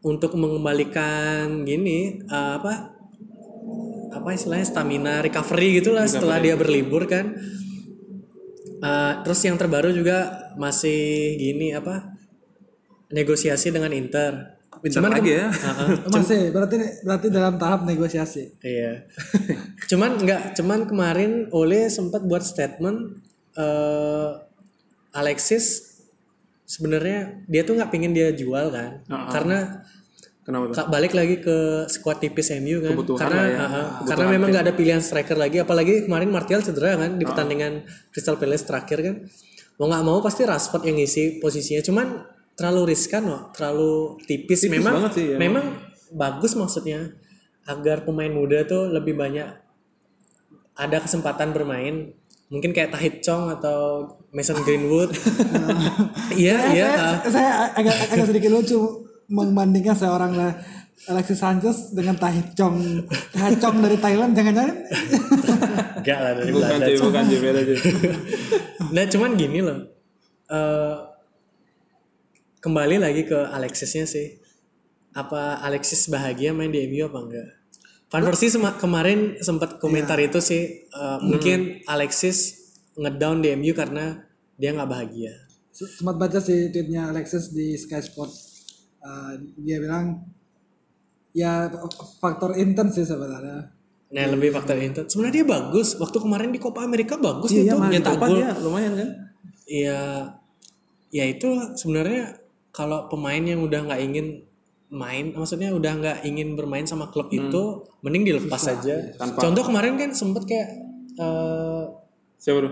untuk 0.03 0.39
mengembalikan 0.39 1.67
gini 1.67 2.23
eh, 2.23 2.53
apa 2.63 2.95
apa 4.15 4.29
istilahnya 4.31 4.65
stamina 4.65 5.19
recovery 5.19 5.83
gitulah 5.83 6.07
setelah 6.07 6.39
dia 6.39 6.55
berlibur 6.55 7.11
kan. 7.11 7.35
Eh, 8.77 9.13
terus 9.27 9.43
yang 9.43 9.59
terbaru 9.59 9.91
juga 9.91 10.51
masih 10.55 11.35
gini 11.35 11.75
apa 11.75 12.15
negosiasi 13.11 13.75
dengan 13.75 13.91
Inter. 13.91 14.56
Bentar 14.83 15.09
lagi 15.09 15.31
ya. 15.37 15.49
Masih 16.15 16.53
berarti 16.53 16.77
berarti 17.05 17.27
dalam 17.33 17.55
tahap 17.57 17.85
negosiasi. 17.89 18.57
Iya. 18.61 19.05
cuman 19.91 20.21
nggak, 20.21 20.41
cuman 20.59 20.81
kemarin 20.91 21.49
Ole 21.55 21.89
sempat 21.89 22.25
buat 22.25 22.43
statement 22.45 23.23
eh 23.57 24.31
Alexis 25.17 25.97
sebenarnya 26.69 27.47
dia 27.49 27.65
tuh 27.65 27.79
nggak 27.79 27.89
pengen 27.89 28.13
dia 28.13 28.35
jual 28.37 28.69
kan 28.69 29.01
Heeh. 29.07 29.31
karena 29.33 29.59
Kenapa 30.47 30.71
tuh? 30.71 30.87
Balik 30.87 31.11
lagi 31.19 31.43
ke 31.43 31.91
squad 31.91 32.23
tipis 32.23 32.55
MU 32.63 32.79
kan 32.79 32.95
Kebutuhan 32.95 33.19
karena 33.19 33.43
ya. 33.51 33.59
uh-uh, 33.67 33.87
karena 34.07 34.27
memang 34.31 34.49
nggak 34.55 34.65
ada 34.71 34.75
pilihan 34.79 35.03
striker 35.03 35.35
lagi 35.35 35.59
apalagi 35.59 36.07
kemarin 36.07 36.31
Martial 36.31 36.63
cedera 36.63 36.95
kan 36.95 37.19
di 37.19 37.27
pertandingan 37.27 37.83
Crystal 38.15 38.39
Palace 38.39 38.63
terakhir 38.63 38.99
kan 39.03 39.15
mau 39.75 39.91
nggak 39.91 40.05
mau 40.07 40.23
pasti 40.23 40.47
Rashford 40.47 40.87
yang 40.87 41.03
ngisi 41.03 41.43
posisinya 41.43 41.83
cuman 41.83 42.07
terlalu 42.57 42.97
riskan 42.97 43.29
loh 43.29 43.53
terlalu 43.53 44.17
tipis, 44.25 44.65
memang 44.67 45.05
banget 45.05 45.13
sih, 45.13 45.27
ya. 45.33 45.37
memang 45.37 45.77
bagus 46.13 46.57
maksudnya. 46.57 47.13
Agar 47.67 48.07
pemain 48.07 48.31
muda 48.31 48.63
tuh 48.63 48.87
lebih 48.95 49.19
banyak 49.19 49.47
ada 50.79 50.97
kesempatan 51.03 51.51
bermain. 51.51 52.15
Mungkin 52.47 52.71
kayak 52.71 52.95
Tahit 52.95 53.27
Chong 53.27 53.51
atau 53.51 54.07
Mason 54.31 54.63
Greenwood. 54.63 55.11
Iya 56.37 56.57
iya 56.77 56.89
saya, 56.93 57.01
uh, 57.01 57.17
saya 57.33 57.51
agak 57.75 57.97
agak 58.13 58.27
sedikit 58.29 58.51
lucu 58.53 58.77
membandingkan 59.27 59.97
seorang 59.97 60.37
lah 60.37 60.53
Alexis 61.09 61.41
Sanchez 61.41 61.91
dengan 61.97 62.15
Tahit 62.21 62.53
Chong. 62.55 62.77
Tahit 63.35 63.59
Chong 63.59 63.81
dari 63.83 63.97
Thailand 63.99 64.37
jangan-jangan. 64.37 64.77
Enggak 66.07 66.19
lah 66.23 66.33
dari 66.37 66.51
Bukan 66.55 66.69
Belanda. 66.71 66.87
bukan 67.03 67.23
cuy, 67.27 67.39
beda. 67.41 67.61
Nah 68.95 69.05
cuman 69.11 69.31
gini 69.35 69.59
loh, 69.59 69.79
eh, 70.47 70.95
kembali 72.67 72.99
lagi 72.99 73.23
ke 73.23 73.39
Alexisnya 73.47 74.03
sih. 74.05 74.43
Apa 75.15 75.63
Alexis 75.63 76.11
bahagia 76.11 76.51
main 76.51 76.69
di 76.69 76.83
MU 76.85 77.07
apa 77.07 77.19
enggak? 77.23 77.49
Van 78.07 78.23
Persie 78.23 78.51
sema- 78.51 78.75
kemarin 78.75 79.39
sempat 79.39 79.79
komentar 79.79 80.19
itu 80.19 80.43
sih, 80.43 80.85
eh, 80.85 81.19
mungkin 81.23 81.79
Alexis 81.87 82.59
ngedown 82.95 83.39
di 83.39 83.55
MU 83.55 83.71
karena 83.71 84.19
dia 84.55 84.75
nggak 84.75 84.91
bahagia. 84.91 85.33
sempat 85.77 86.17
baca 86.17 86.41
sih 86.41 86.73
tweetnya 86.73 87.13
Alexis 87.13 87.53
di 87.53 87.77
Sky 87.77 88.01
Sport 88.01 88.33
Eh, 89.07 89.33
dia 89.63 89.79
bilang 89.79 90.19
ya 91.31 91.71
faktor 92.19 92.59
intens 92.59 92.99
sih 92.99 93.07
sebenarnya 93.07 93.71
Nah 94.07 94.25
lebih 94.31 94.51
faktor 94.51 94.75
itu. 94.79 95.07
Sebenarnya 95.07 95.35
dia 95.37 95.47
bagus. 95.47 95.95
Waktu 95.95 96.19
kemarin 96.19 96.51
di 96.51 96.59
Copa 96.59 96.83
America 96.83 97.15
bagus 97.15 97.51
Iya, 97.53 97.79
main 97.79 97.93
nyetak 97.93 98.19
gol. 98.19 98.35
dia 98.35 98.51
lumayan 98.59 98.99
kan? 98.99 99.11
Iya, 99.63 100.01
ya 101.11 101.25
itu 101.27 101.47
sebenarnya 101.75 102.35
kalau 102.77 103.09
pemain 103.09 103.41
yang 103.41 103.65
udah 103.65 103.89
nggak 103.89 104.01
ingin 104.05 104.45
main, 104.93 105.33
maksudnya 105.33 105.73
udah 105.73 105.93
nggak 105.97 106.19
ingin 106.29 106.53
bermain 106.55 106.85
sama 106.85 107.09
klub 107.09 107.33
itu, 107.33 107.89
mending 108.05 108.29
dilepas 108.29 108.61
saja. 108.61 109.17
Contoh 109.17 109.65
kemarin 109.65 109.97
kan 109.97 110.13
sempet 110.13 110.45
kayak 110.45 110.69
eh, 111.17 111.83
Siapa 112.37 112.61
bro? 112.61 112.71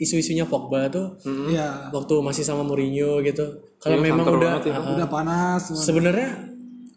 isu-isunya 0.00 0.48
Pogba 0.48 0.88
tuh 0.88 1.12
Iya 1.26 1.92
waktu 1.92 2.24
masih 2.24 2.40
sama 2.40 2.64
Mourinho 2.64 3.20
gitu. 3.20 3.44
Kalau 3.76 4.00
Iya, 4.00 4.04
memang 4.08 4.24
santer 4.24 4.38
udah 4.40 4.50
banget 4.56 4.64
ya. 4.64 4.74
ah, 4.80 4.92
udah 4.96 5.08
panas 5.12 5.62
sebenarnya 5.76 6.30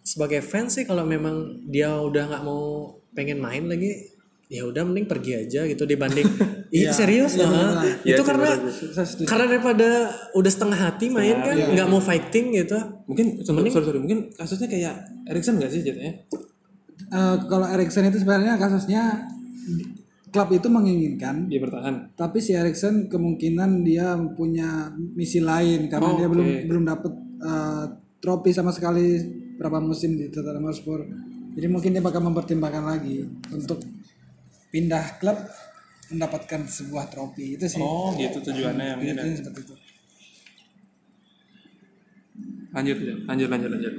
sebagai 0.03 0.39
fans 0.39 0.79
sih 0.79 0.85
kalau 0.87 1.03
memang 1.03 1.63
dia 1.67 1.91
udah 1.99 2.31
nggak 2.31 2.43
mau 2.47 2.95
pengen 3.11 3.43
main 3.43 3.67
lagi, 3.67 4.12
ya 4.53 4.63
udah 4.63 4.85
mending 4.85 5.09
pergi 5.09 5.31
aja 5.39 5.65
gitu 5.65 5.83
dibanding. 5.83 6.29
Iya 6.73 6.89
serius, 6.89 7.37
ah. 7.37 7.85
Iya 8.01 8.17
itu 8.17 8.25
sih, 8.25 8.29
karena 8.33 8.49
setuju. 8.95 9.29
karena 9.29 9.45
daripada 9.45 9.89
udah 10.33 10.49
setengah 10.49 10.79
hati 10.79 11.05
main 11.07 11.37
kan 11.37 11.53
nggak 11.53 11.85
mau 11.85 12.01
fighting 12.01 12.49
gitu 12.51 12.73
Mungkin, 13.05 13.45
sorry, 13.45 13.69
sorry, 13.69 13.85
sorry, 13.85 13.99
mungkin 14.01 14.33
kasusnya 14.33 14.65
kayak 14.65 14.93
Erikson 15.29 15.61
gak 15.61 15.69
sih 15.69 15.85
jatuhnya? 15.85 16.25
Eh, 17.13 17.35
kalau 17.45 17.69
Erikson 17.69 18.09
itu 18.09 18.17
sebenarnya 18.17 18.57
kasusnya 18.57 19.21
klub 20.29 20.49
itu 20.49 20.65
menginginkan 20.65 21.45
Dia 21.45 21.61
bertahan. 21.61 22.09
tapi 22.13 22.41
si 22.41 22.57
Erikson 22.57 23.05
kemungkinan 23.05 23.85
dia 23.85 24.17
punya 24.33 24.89
misi 25.13 25.45
lain 25.45 25.85
karena 25.85 26.09
Oh, 26.09 26.17
dia 26.17 26.25
oke. 26.25 26.33
belum 26.33 26.47
belum 26.65 26.83
dapat 26.89 27.11
eh, 27.39 27.85
trofi 28.17 28.49
sama 28.49 28.73
sekali 28.73 29.21
berapa 29.53 29.77
musim 29.77 30.17
di 30.17 30.25
Tottenham 30.27 30.65
Hotspur. 30.65 31.05
Jadi 31.53 31.67
mungkin 31.69 31.93
dia 31.93 32.01
bakal 32.01 32.25
mempertimbangkan 32.25 32.81
lagi 32.83 33.21
untuk 33.53 33.77
pindah 34.73 35.21
klub 35.21 35.37
mendapatkan 36.09 36.65
sebuah 36.65 37.13
trofi 37.13 37.53
itu 37.55 37.65
sih. 37.69 37.77
Oh 37.77 38.09
gitu 38.17 38.41
tujuannya 38.41 38.97
mungkin 38.97 39.15
ya. 39.15 39.23
Ini 39.23 39.35
seperti 39.37 39.59
itu. 39.61 39.75
Lanjut, 42.73 42.97
lanjut, 43.29 43.47
lanjut, 43.53 43.69
lanjut. 43.69 43.93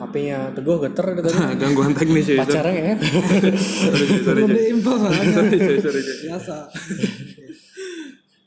HP-nya 0.00 0.56
teguh 0.56 0.80
geter 0.80 1.06
tadi 1.20 1.28
Gangguan 1.60 1.92
teknis 1.92 2.24
cuy. 2.24 2.40
pacarnya 2.40 2.72
ya 2.72 2.94
Sorry, 2.96 3.44
sorry. 4.24 4.44
Sorry, 4.80 5.56
cuy, 5.60 5.76
sorry, 5.76 6.00
cuy. 6.00 6.16
Biasa. 6.24 6.56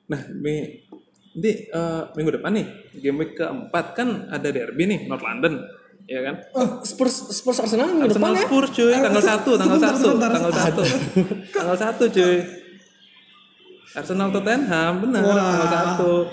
Nah, 0.09 0.21
Mi- 0.33 0.81
nanti 1.33 1.51
eh, 1.69 2.01
minggu 2.13 2.31
depan 2.41 2.51
nih, 2.53 2.65
game 3.01 3.17
week 3.21 3.33
keempat 3.37 3.85
kan 3.93 4.09
ada 4.29 4.49
derby 4.49 4.85
nih, 4.85 4.99
North 5.05 5.21
London, 5.21 5.61
ya 6.09 6.19
kan? 6.19 6.35
oh 6.53 6.67
Spurs 6.83 7.31
Spurs 7.31 7.59
Arsenal 7.63 7.87
minggu 7.95 8.11
depan 8.11 8.35
Arsenal 8.35 8.43
ya 8.43 8.47
Spurs 8.47 8.69
cuy, 8.75 8.91
tanggal 8.91 9.23
1, 9.23 9.61
tanggal 9.61 9.77
1, 9.79 10.19
tanggal 10.19 10.51
1. 10.51 11.53
Tanggal 11.55 11.75
1 11.79 12.15
cuy. 12.17 12.37
Arsenal 13.93 14.29
Tottenham, 14.33 14.93
benar, 15.05 15.21
tanggal 15.21 15.67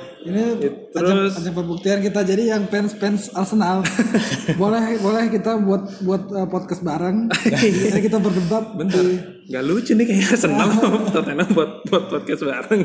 1. 0.01 0.10
Ini 0.21 0.43
Terus- 0.91 1.33
ada 1.35 1.51
pembuktian 1.51 1.99
kita 1.99 2.21
jadi 2.21 2.53
yang 2.53 2.69
fans 2.69 2.93
fans 2.93 3.33
Arsenal 3.33 3.81
boleh 4.61 4.99
boleh 4.99 5.25
kita 5.29 5.57
buat 5.59 5.81
buat 6.01 6.29
uh, 6.29 6.45
podcast 6.45 6.81
bareng. 6.81 7.33
Jadi 7.33 8.01
kita 8.03 8.17
berdebat. 8.17 8.77
Bentar, 8.77 9.01
nggak 9.47 9.65
lucu 9.65 9.93
nih 9.93 10.05
kayak 10.05 10.31
Arsenal 10.31 10.69
Tottenham 11.15 11.49
buat 11.51 11.71
buat 11.87 12.05
podcast 12.07 12.43
bareng. 12.43 12.81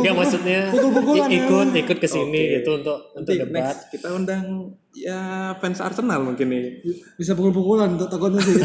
nggak 0.00 0.14
maksudnya 0.14 0.60
Pukul-pukulan 0.72 1.28
i- 1.28 1.36
ya. 1.36 1.40
ikut 1.44 1.68
ikut 1.76 1.96
ke 1.98 2.08
sini 2.08 2.40
gitu 2.56 2.70
untuk 2.76 2.98
untuk 3.12 3.28
Nanti 3.28 3.44
debat 3.44 3.62
next 3.68 3.82
kita 3.92 4.08
undang 4.10 4.44
ya 4.90 5.20
fans 5.56 5.78
Arsenal 5.78 6.24
mungkin 6.24 6.48
nih. 6.48 6.80
Bisa 7.14 7.36
pukul-pukulan 7.36 7.92
untuk 7.94 8.08
takutnya 8.08 8.40
sih. 8.40 8.56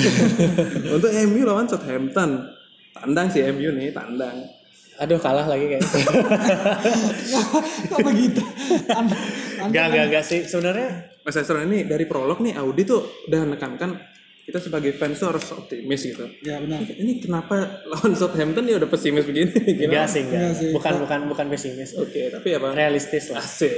Untuk 0.87 1.11
MU 1.27 1.43
lawan 1.43 1.67
Southampton. 1.67 2.47
Tandang 2.93 3.27
sih 3.27 3.43
MU 3.51 3.75
nih, 3.75 3.91
tandang. 3.91 4.39
Aduh 4.95 5.17
kalah 5.17 5.45
lagi 5.45 5.65
kayak 5.67 5.83
Kok 7.89 7.99
begitu? 8.03 8.41
Anda, 8.89 9.15
nggak 9.65 9.85
nggak 9.87 10.05
nggak 10.09 10.23
sih 10.23 10.39
sebenarnya 10.43 10.89
Mas 11.19 11.35
Esther 11.35 11.63
ini 11.63 11.83
dari 11.83 12.03
prolog 12.03 12.39
nih 12.39 12.53
Audi 12.55 12.83
tuh 12.83 13.01
udah 13.25 13.41
menekankan 13.45 13.95
kita 14.43 14.59
sebagai 14.59 14.91
fans 14.91 15.15
tuh 15.17 15.31
harus 15.31 15.45
optimis 15.49 16.03
gitu. 16.03 16.27
ya 16.43 16.59
benar. 16.59 16.83
Ini 16.83 17.15
kenapa 17.17 17.55
lawan 17.85 18.11
Southampton 18.11 18.67
dia 18.67 18.75
udah 18.75 18.85
pesimis 18.85 19.23
begini? 19.23 19.47
enggak 19.87 20.03
sih 20.05 20.19
enggak 20.21 20.39
Nggak 20.43 20.55
sih. 20.59 20.69
bukan 20.75 20.93
bukan 20.99 21.19
bukan 21.31 21.45
pesimis 21.47 21.95
Oke, 21.95 22.27
tapi 22.27 22.51
apa? 22.51 22.75
realistis 22.75 23.31
lah 23.31 23.39
Asik. 23.39 23.71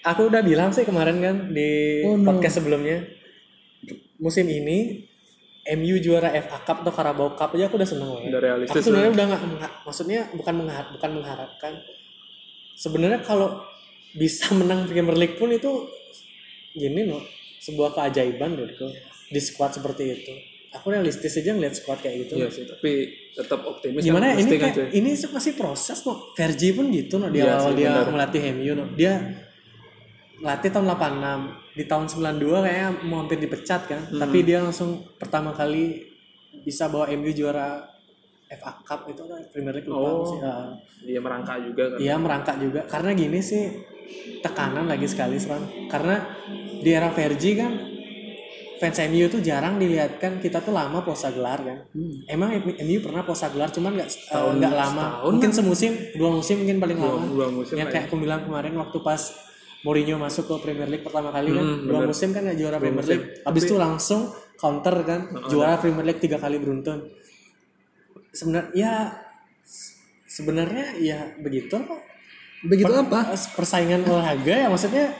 aku 0.00 0.30
udah 0.30 0.40
bilang 0.40 0.70
sih 0.70 0.86
kemarin 0.86 1.18
kan 1.18 1.36
di 1.50 2.00
Oh, 2.06 2.14
no. 2.14 2.22
podcast 2.24 2.62
sebelumnya 2.62 3.02
musim 4.16 4.46
ini 4.46 5.09
MU 5.78 5.96
juara 6.02 6.34
FA 6.34 6.58
Cup 6.66 6.82
atau 6.82 6.92
Carabao 6.92 7.28
Cup 7.38 7.54
aja 7.54 7.70
aku 7.70 7.78
udah 7.78 7.88
seneng 7.88 8.08
banget. 8.10 8.30
Udah 8.34 8.40
realistis 8.42 8.74
Aku 8.74 8.86
sebenarnya 8.90 9.12
udah 9.14 9.24
nggak 9.30 9.72
maksudnya 9.86 10.20
bukan 10.34 10.54
mengharap 10.58 10.88
bukan 10.90 11.10
mengharapkan. 11.20 11.72
Sebenarnya 12.74 13.20
kalau 13.22 13.62
bisa 14.16 14.50
menang 14.58 14.90
Premier 14.90 15.16
League 15.16 15.36
pun 15.38 15.50
itu 15.54 15.86
gini 16.74 17.06
loh 17.06 17.22
sebuah 17.60 17.92
keajaiban 17.94 18.56
menurutku 18.56 18.88
di 19.30 19.40
squad 19.42 19.76
seperti 19.76 20.02
itu. 20.10 20.34
Aku 20.70 20.94
realistis 20.94 21.34
aja 21.34 21.50
ngeliat 21.50 21.74
squad 21.74 21.98
kayak 21.98 22.26
gitu. 22.26 22.38
Iya 22.38 22.46
sih, 22.46 22.62
tapi 22.62 23.10
tetap 23.34 23.66
optimis. 23.66 24.06
Gimana 24.06 24.30
ya 24.30 24.34
kan, 24.34 24.38
ini 24.38 24.46
pasti 24.46 24.56
kan, 24.62 24.70
kayak, 24.70 24.90
ini 24.94 25.10
masih 25.18 25.52
proses 25.58 25.98
no. 26.06 26.14
Fergie 26.38 26.70
pun 26.70 26.86
gitu 26.94 27.18
di 27.26 27.42
Iya 27.42 27.58
awal 27.58 27.74
sih, 27.74 27.78
dia 27.82 27.90
benar. 27.90 28.06
melatih 28.14 28.42
MU 28.54 28.72
no. 28.78 28.84
Dia 28.94 29.14
melatih 30.40 30.70
tahun 30.70 30.86
86 30.88 31.76
di 31.76 31.84
tahun 31.84 32.04
92 32.08 32.64
kayaknya 32.64 32.88
mau 33.04 33.16
hampir 33.20 33.38
dipecat 33.38 33.82
kan. 33.86 34.00
Hmm. 34.02 34.18
tapi 34.18 34.38
dia 34.40 34.58
langsung 34.58 34.90
pertama 35.14 35.52
kali 35.52 36.00
bisa 36.60 36.88
bawa 36.88 37.06
MU 37.12 37.30
juara 37.30 37.84
FA 38.50 38.72
Cup 38.82 39.06
itu 39.06 39.22
kan 39.22 39.38
Premier 39.48 39.70
League 39.72 39.86
lupa 39.86 40.00
Oh. 40.02 40.26
sih 40.26 40.38
Ah. 40.40 40.74
Dia 41.00 41.16
merangkak 41.18 41.62
juga 41.62 41.84
kan. 41.86 41.98
Iya 41.98 42.14
merangkak 42.16 42.56
juga. 42.58 42.80
Karena 42.84 43.10
gini 43.12 43.38
sih 43.40 43.62
tekanan 44.40 44.84
lagi 44.84 45.06
sekali 45.06 45.38
Sran. 45.38 45.62
Karena 45.86 46.18
di 46.76 46.90
era 46.90 47.08
Fergie 47.08 47.54
kan 47.54 47.72
fans 48.76 48.98
MU 49.06 49.28
tuh 49.28 49.38
jarang 49.38 49.76
dilihatkan 49.76 50.40
kita 50.40 50.58
tuh 50.58 50.72
lama 50.72 50.98
posa 51.00 51.28
gelar 51.28 51.60
kan. 51.60 51.78
Emang 52.26 52.50
MU 52.58 52.98
pernah 52.98 53.22
posa 53.22 53.46
gelar 53.48 53.68
cuman 53.68 53.94
nggak 53.94 54.08
eh, 54.08 54.52
nggak 54.56 54.74
lama. 54.74 55.04
mungkin 55.22 55.52
semusim 55.52 55.92
dua 56.16 56.32
musim 56.32 56.58
mungkin 56.58 56.80
paling 56.80 56.96
lama. 56.96 57.22
dua 57.22 57.48
musim 57.48 57.76
yang 57.76 57.86
kayak 57.86 58.08
aku 58.08 58.16
bilang 58.16 58.40
kemarin 58.40 58.72
waktu 58.74 58.98
pas 58.98 59.20
Mourinho 59.80 60.20
masuk 60.20 60.44
ke 60.44 60.54
Premier 60.68 60.88
League 60.92 61.04
pertama 61.04 61.32
kali 61.32 61.56
kan. 61.56 61.64
Hmm, 61.64 61.88
dua 61.88 62.00
musim 62.04 62.36
kan 62.36 62.44
juara 62.52 62.76
Premier 62.76 63.06
League. 63.06 63.26
habis 63.48 63.62
itu 63.64 63.74
langsung 63.80 64.28
counter 64.60 64.94
kan. 65.08 65.20
Juara 65.48 65.80
Premier 65.80 66.04
League 66.04 66.20
tiga 66.20 66.36
kali 66.36 66.60
beruntun. 66.60 67.08
Sebenarnya 68.30 68.70
ya 68.76 68.92
sebenarnya 70.28 70.86
ya 71.00 71.18
begitu. 71.40 71.80
Begitu 72.60 72.92
apa? 72.92 73.32
persaingan 73.56 74.04
olahraga 74.04 74.52
ya 74.52 74.68
maksudnya 74.68 75.16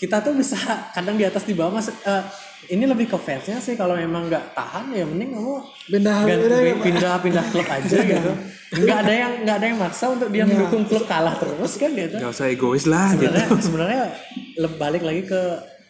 kita 0.00 0.16
tuh 0.18 0.32
bisa 0.32 0.56
kadang 0.96 1.14
di 1.14 1.22
atas 1.22 1.44
di 1.44 1.52
bawah 1.52 1.72
mas 1.74 1.92
eh, 1.92 2.24
ini 2.68 2.84
lebih 2.84 3.06
ke 3.06 3.16
fansnya 3.16 3.56
sih 3.56 3.72
kalau 3.72 3.92
memang 3.94 4.26
nggak 4.26 4.52
tahan 4.52 4.88
ya 4.90 5.04
mending 5.04 5.30
kamu 5.30 5.54
Pindah 5.86 6.16
ganti- 6.22 6.48
pindah- 6.48 6.80
pindah 6.80 7.14
pindah 7.18 7.44
klub 7.46 7.66
aja 7.66 7.98
gitu 7.98 8.32
nggak 8.80 8.98
ada 8.98 9.12
yang 9.12 9.32
nggak 9.42 9.56
ada 9.56 9.66
yang 9.66 9.78
maksa 9.78 10.04
untuk 10.08 10.28
dia 10.28 10.44
mendukung 10.44 10.84
klub 10.84 11.04
kalah 11.04 11.34
terus 11.34 11.72
kan 11.74 11.90
gitu 11.90 12.16
Gak 12.16 12.30
usah 12.30 12.46
egois 12.46 12.84
lah 12.84 13.12
gitu. 13.12 13.26
sebenarnya 13.26 13.48
sebenarnya 13.60 14.02
le- 14.56 14.76
balik 14.76 15.02
lagi 15.02 15.22
ke 15.24 15.40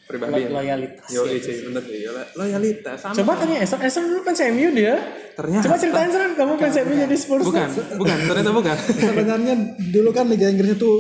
Pribadi 0.03 0.33
lo- 0.33 0.39
ya? 0.41 0.49
loyalitas 0.51 1.07
Yo, 1.09 1.23
ya. 1.23 1.39
iya 1.39 1.63
bener 1.65 1.83
ya. 1.85 2.11
Loyalitas 2.35 2.97
sama. 2.99 3.15
coba 3.15 3.33
tanya 3.37 3.57
Eson 3.61 3.79
Eson 3.79 4.03
dulu 4.05 4.21
fans 4.25 4.41
MU 4.49 4.69
dia 4.73 4.95
Ternyata. 5.33 5.65
coba 5.65 5.77
ceritain 5.77 6.09
Son 6.09 6.33
kamu 6.33 6.53
fans 6.57 6.77
MU 6.81 6.95
jadi 6.99 7.17
Spurs 7.17 7.45
Bukan, 7.45 7.69
bukan, 7.95 8.17
ternyata 8.25 8.51
bukan. 8.51 8.77
sebenarnya 8.97 9.55
dulu 9.89 10.11
kan 10.11 10.27
Liga 10.27 10.47
Inggris 10.47 10.75
itu 10.75 10.91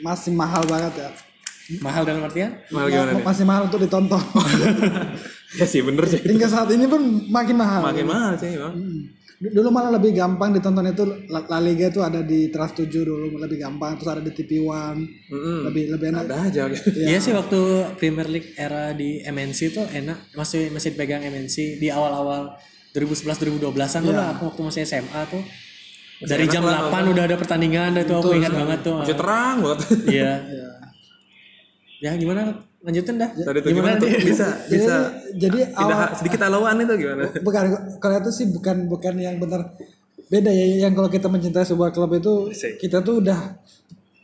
masih 0.00 0.32
mahal 0.32 0.64
banget 0.64 0.94
ya 0.98 1.10
mahal 1.78 2.02
dalam 2.02 2.22
artian 2.22 2.56
Malah 2.68 2.88
gimana 2.88 3.10
nih? 3.12 3.22
masih 3.22 3.44
mahal 3.44 3.62
untuk 3.64 3.78
ditonton 3.78 4.16
Ya 5.54 5.64
sih 5.64 5.80
bener 5.80 6.04
sih. 6.04 6.20
hingga 6.22 6.44
saat 6.44 6.68
ini 6.68 6.84
pun 6.84 7.00
makin 7.26 7.56
mahal 7.56 7.80
Makin 7.82 8.04
mahal 8.04 8.32
sih 8.34 8.52
bang. 8.52 8.74
D- 9.38 9.48
dulu 9.50 9.70
malah 9.70 9.92
lebih 9.92 10.12
gampang 10.12 10.50
ditonton 10.50 10.82
itu 10.84 11.04
La 11.30 11.58
Liga 11.58 11.86
itu 11.86 12.00
ada 12.00 12.20
di 12.20 12.48
Trans 12.48 12.74
7 12.74 12.84
dulu 12.90 13.38
lebih 13.38 13.56
gampang 13.56 13.94
terus 13.94 14.10
ada 14.10 14.20
di 14.20 14.34
TV 14.34 14.58
One 14.60 14.98
Mm-mm. 15.26 15.62
lebih 15.64 15.84
lebih 15.90 16.06
enak 16.10 16.24
Ada 16.26 16.36
aja 16.44 16.62
gitu. 16.68 16.88
Iya 16.98 17.18
sih 17.18 17.30
waktu 17.30 17.60
Premier 17.94 18.26
League 18.26 18.50
era 18.54 18.90
di 18.92 19.22
MNC 19.22 19.58
itu 19.68 19.82
enak 19.84 20.34
masih 20.34 20.68
masih 20.68 20.90
dipegang 20.90 21.22
MNC 21.22 21.78
di 21.78 21.88
awal-awal 21.88 22.50
2011 22.90 23.62
2012-an 23.62 24.00
tuh 24.02 24.10
lah 24.10 24.34
aku 24.34 24.48
waktu 24.48 24.62
masih 24.64 24.82
SMA 24.82 25.22
tuh 25.28 25.42
dari 26.20 26.44
jam 26.44 26.60
8 26.60 26.90
udah 27.06 27.24
ada 27.24 27.36
pertandingan 27.36 27.94
dan 27.94 28.02
itu 28.02 28.10
aku 28.12 28.34
ingat 28.34 28.50
banget 28.50 28.78
tuh. 28.82 28.98
Masih 28.98 29.14
terang 29.14 29.56
banget. 29.60 29.78
Iya. 30.08 30.32
Ya 31.98 32.14
gimana 32.14 32.40
lanjutin 32.78 33.16
dah. 33.16 33.26
Tadi 33.28 33.58
tuh 33.58 33.70
gimana 33.70 33.96
tuh 33.96 34.06
bisa 34.06 34.46
jadi 34.64 34.70
bisa 34.70 34.94
jadi 35.34 35.58
awal 35.74 36.14
sedikit 36.14 36.40
alauan 36.42 36.78
itu 36.78 36.94
gimana? 36.96 37.26
bukan 37.46 37.62
kalau 37.98 38.14
itu 38.16 38.30
sih 38.32 38.46
bukan 38.48 38.86
bukan 38.86 39.14
yang 39.16 39.36
benar 39.36 39.74
beda 40.24 40.46
ya 40.48 40.86
yang 40.86 40.92
kalau 40.92 41.08
kita 41.08 41.26
mencintai 41.26 41.64
sebuah 41.64 41.90
klub 41.90 42.12
itu 42.12 42.52
kita 42.78 43.00
tuh 43.00 43.18
udah 43.18 43.56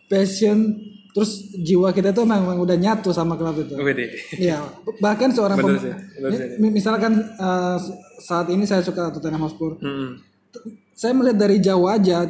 passion 0.05 0.77
terus 1.11 1.31
jiwa 1.57 1.91
kita 1.91 2.11
tuh 2.11 2.23
memang 2.23 2.59
udah 2.59 2.75
nyatu 2.75 3.09
sama 3.09 3.35
klub 3.35 3.55
itu 3.57 3.75
Wede. 3.77 4.11
Iya, 4.35 4.59
bahkan 4.99 5.31
seorang 5.31 5.57
Bener 5.57 5.75
pem- 5.75 5.83
sih, 5.83 5.95
bener 6.19 6.31
sih. 6.35 6.47
mi- 6.59 6.75
misalkan 6.75 7.13
eh, 7.23 7.79
saat 8.21 8.47
ini 8.49 8.63
saya 8.63 8.83
suka 8.83 9.11
Tottenham 9.11 9.43
Hotspur. 9.43 9.79
Mm-mm. 9.79 10.19
Saya 10.93 11.11
melihat 11.11 11.39
dari 11.41 11.59
jauh 11.59 11.87
aja 11.87 12.27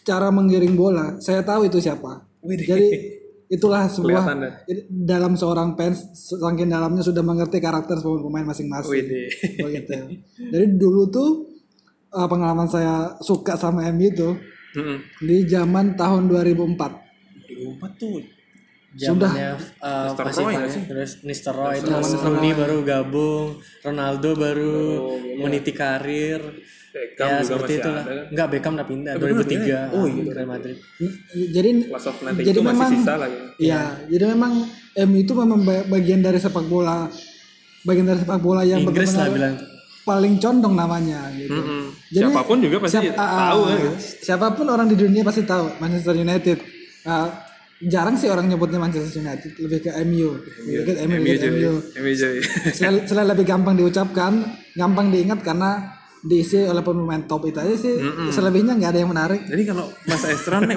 cara 0.00 0.30
menggiring 0.30 0.74
bola, 0.74 1.18
saya 1.18 1.42
tahu 1.42 1.66
itu 1.66 1.78
siapa. 1.78 2.22
Widih. 2.40 2.66
Jadi 2.66 2.86
itulah 3.50 3.90
sebuah 3.90 4.22
dalam 4.86 5.34
seorang 5.34 5.74
fans 5.74 6.14
saking 6.14 6.70
dalamnya 6.70 7.02
sudah 7.02 7.18
mengerti 7.20 7.58
karakter 7.58 7.98
pemain 7.98 8.46
masing-masing. 8.46 9.10
Begitu. 9.58 9.94
Jadi 10.38 10.66
dulu 10.78 11.10
tuh 11.10 11.50
eh, 12.14 12.28
pengalaman 12.30 12.70
saya 12.70 13.18
suka 13.18 13.58
sama 13.58 13.90
MU 13.90 14.06
itu 14.06 14.30
Mm-mm. 14.78 14.98
di 15.26 15.42
zaman 15.50 15.98
tahun 15.98 16.30
2004. 16.30 16.78
2004 17.50 18.00
tuh 18.00 18.22
zamannya 18.90 19.54
uh, 19.78 20.10
Mr. 20.10 20.24
masih 20.26 20.42
Roy 20.42 20.54
sih? 20.66 20.82
terus 20.90 21.10
Mr. 21.22 21.52
Roy 21.54 21.76
terus 21.78 22.10
Rooney 22.18 22.50
baru 22.58 22.82
gabung 22.82 23.62
Ronaldo 23.86 24.34
baru 24.34 25.14
meniti 25.38 25.70
karir 25.70 26.42
Beckham 26.90 27.26
ya 27.26 27.36
juga 27.36 27.46
seperti 27.46 27.62
masih 27.64 27.78
itulah 27.78 28.02
ada 28.02 28.10
kan? 28.10 28.24
enggak 28.28 28.46
Beckham 28.48 28.72
udah 28.72 28.86
pindah 28.86 29.12
Beckham 29.14 29.30
udah 29.30 29.46
2003 29.46 29.50
pindah? 29.52 29.84
Oh, 29.90 30.04
iya. 30.04 30.22
Real 30.30 30.48
Madrid 30.48 30.76
Jadi 31.50 31.70
Class 31.86 32.06
of 32.06 32.16
nanti 32.20 32.40
jadi 32.40 32.50
itu 32.52 32.60
masih 32.60 32.74
memang 32.76 32.90
sisa 32.92 33.14
lagi. 33.16 33.36
Iya, 33.56 33.82
jadi 34.06 34.24
memang 34.28 34.52
MU 35.00 35.18
itu 35.18 35.32
memang 35.32 35.58
ba- 35.60 35.86
bagian 35.88 36.20
dari 36.20 36.36
sepak 36.36 36.64
bola 36.64 37.06
bagian 37.80 38.04
dari 38.04 38.18
sepak 38.18 38.38
bola 38.38 38.62
yang 38.62 38.82
Inggris 38.82 39.08
lah 39.10 39.24
benar-benar 39.24 39.54
bilang 39.54 39.78
paling 40.00 40.34
condong 40.36 40.74
namanya 40.74 41.20
gitu. 41.32 41.54
Mm-mm. 41.54 41.84
Jadi, 42.10 42.24
Siapa 42.26 42.42
pun 42.42 42.56
juga 42.58 42.76
pasti 42.80 42.96
siap- 42.98 43.14
ah, 43.14 43.28
tahu 43.46 43.60
ah, 43.60 43.68
kan. 43.68 43.78
gitu. 43.78 43.90
Siapa 44.20 44.46
pun 44.50 44.66
orang 44.66 44.86
di 44.86 44.96
dunia 44.96 45.22
pasti 45.22 45.42
tahu 45.44 45.66
Manchester 45.78 46.14
United. 46.14 46.58
Ah, 47.02 47.28
jarang 47.80 48.12
sih 48.12 48.26
orang 48.26 48.44
nyebutnya 48.44 48.76
Manchester 48.76 49.20
United, 49.20 49.50
lebih 49.56 49.80
ke 49.80 49.90
MU. 50.02 50.36
Dikit 50.66 50.96
MU, 51.00 51.16
MU 51.16 51.24
dikit. 51.24 51.48
MU. 51.48 51.72
Selain, 52.74 53.06
selain 53.06 53.28
lebih 53.28 53.46
gampang 53.46 53.72
diucapkan, 53.72 54.32
gampang 54.74 55.08
diingat 55.08 55.40
karena 55.40 55.99
diisi 56.20 56.60
oleh 56.68 56.84
pemain 56.84 57.24
top 57.24 57.48
itu 57.48 57.58
aja 57.60 57.76
sih. 57.76 57.96
Mm 57.96 58.12
-mm. 58.12 58.28
selebihnya 58.32 58.76
nggak 58.76 58.90
ada 58.92 59.00
yang 59.00 59.10
menarik. 59.10 59.40
Jadi 59.48 59.62
kalau 59.64 59.88
Mas 60.04 60.24
Estron 60.28 60.62
nih 60.68 60.76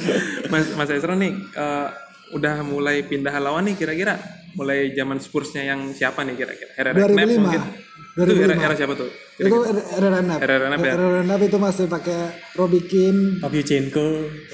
Mas 0.52 0.64
Mas 0.74 0.90
Estron 0.90 1.18
nih 1.22 1.32
uh, 1.54 1.88
udah 2.34 2.62
mulai 2.66 3.06
pindah 3.06 3.34
lawan 3.38 3.70
nih 3.70 3.78
kira-kira? 3.78 4.18
Mulai 4.58 4.90
zaman 4.98 5.22
Spursnya 5.22 5.62
yang 5.62 5.94
siapa 5.94 6.26
nih 6.26 6.34
kira-kira? 6.34 6.70
Herrera 6.74 7.06
2005 7.06 7.14
Knapp 7.14 7.38
mungkin? 7.38 7.62
Itu 8.10 8.32
era, 8.42 8.54
era 8.58 8.74
siapa 8.74 8.94
tuh? 8.98 9.06
Kira 9.38 9.46
-kira. 9.46 9.54
itu 9.54 9.58
Herrera 9.94 10.18
Renap 10.18 10.38
Herrera 10.42 10.62
Renap 10.66 10.80
ya? 10.82 10.92
Herrera 10.98 11.16
Renap 11.22 11.40
itu 11.46 11.56
masih 11.62 11.84
pakai 11.86 12.20
Robikin 12.58 13.16
Robicenko 13.38 14.06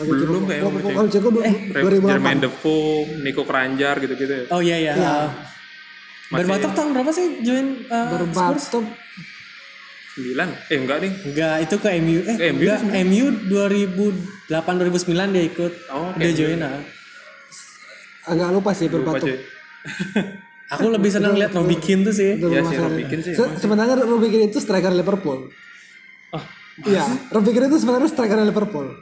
belum 0.05 0.43
kayak 0.45 0.63
Robicenko 0.69 1.29
belum 1.33 1.45
eh, 1.49 1.57
Jermaine 2.13 2.41
Defoe 2.45 3.09
Nico 3.25 3.43
Kranjar 3.49 3.97
gitu-gitu 4.05 4.33
ya? 4.33 4.45
oh 4.53 4.61
iya 4.61 4.77
iya. 4.77 4.93
Ya. 4.93 5.17
berbatok 6.29 6.75
tahun 6.77 6.91
berapa 6.93 7.11
sih 7.15 7.41
join 7.41 7.87
eh, 7.87 7.95
uh, 7.95 8.07
Berbatok 8.13 9.06
2009 10.17 10.73
eh 10.73 10.79
enggak 10.81 10.99
nih. 11.05 11.13
Enggak 11.29 11.55
itu 11.69 11.77
ke 11.77 11.89
MU 12.01 12.21
eh 12.25 12.37
ke 12.41 12.45
MU, 12.57 12.61
enggak, 12.65 12.81
delapan 12.81 13.05
MU 13.05 13.27
2008 14.49 15.29
2009 15.29 15.35
dia 15.37 15.45
ikut. 15.45 15.73
Oh, 15.93 16.11
dia 16.17 16.31
join 16.33 16.61
ah. 16.65 16.81
agak 18.27 18.49
lupa 18.51 18.75
sih 18.75 18.91
berbatu 18.91 19.31
aku 20.75 20.87
lebih 20.91 21.15
senang 21.15 21.39
lihat 21.39 21.55
Robikin 21.55 22.03
tuh 22.03 22.11
sih. 22.11 22.43
ya 22.43 22.59
sih 22.67 22.75
Robikin 22.75 23.23
sih 23.23 23.39
Se 23.39 23.45
sebenarnya 23.63 24.03
Keane 24.03 24.51
itu 24.51 24.59
striker 24.59 24.91
Liverpool. 24.91 25.47
Oh, 26.35 26.45
Iya, 26.83 27.07
Keane 27.31 27.71
itu 27.71 27.79
sebenarnya 27.79 28.11
striker 28.11 28.43
Liverpool. 28.43 28.99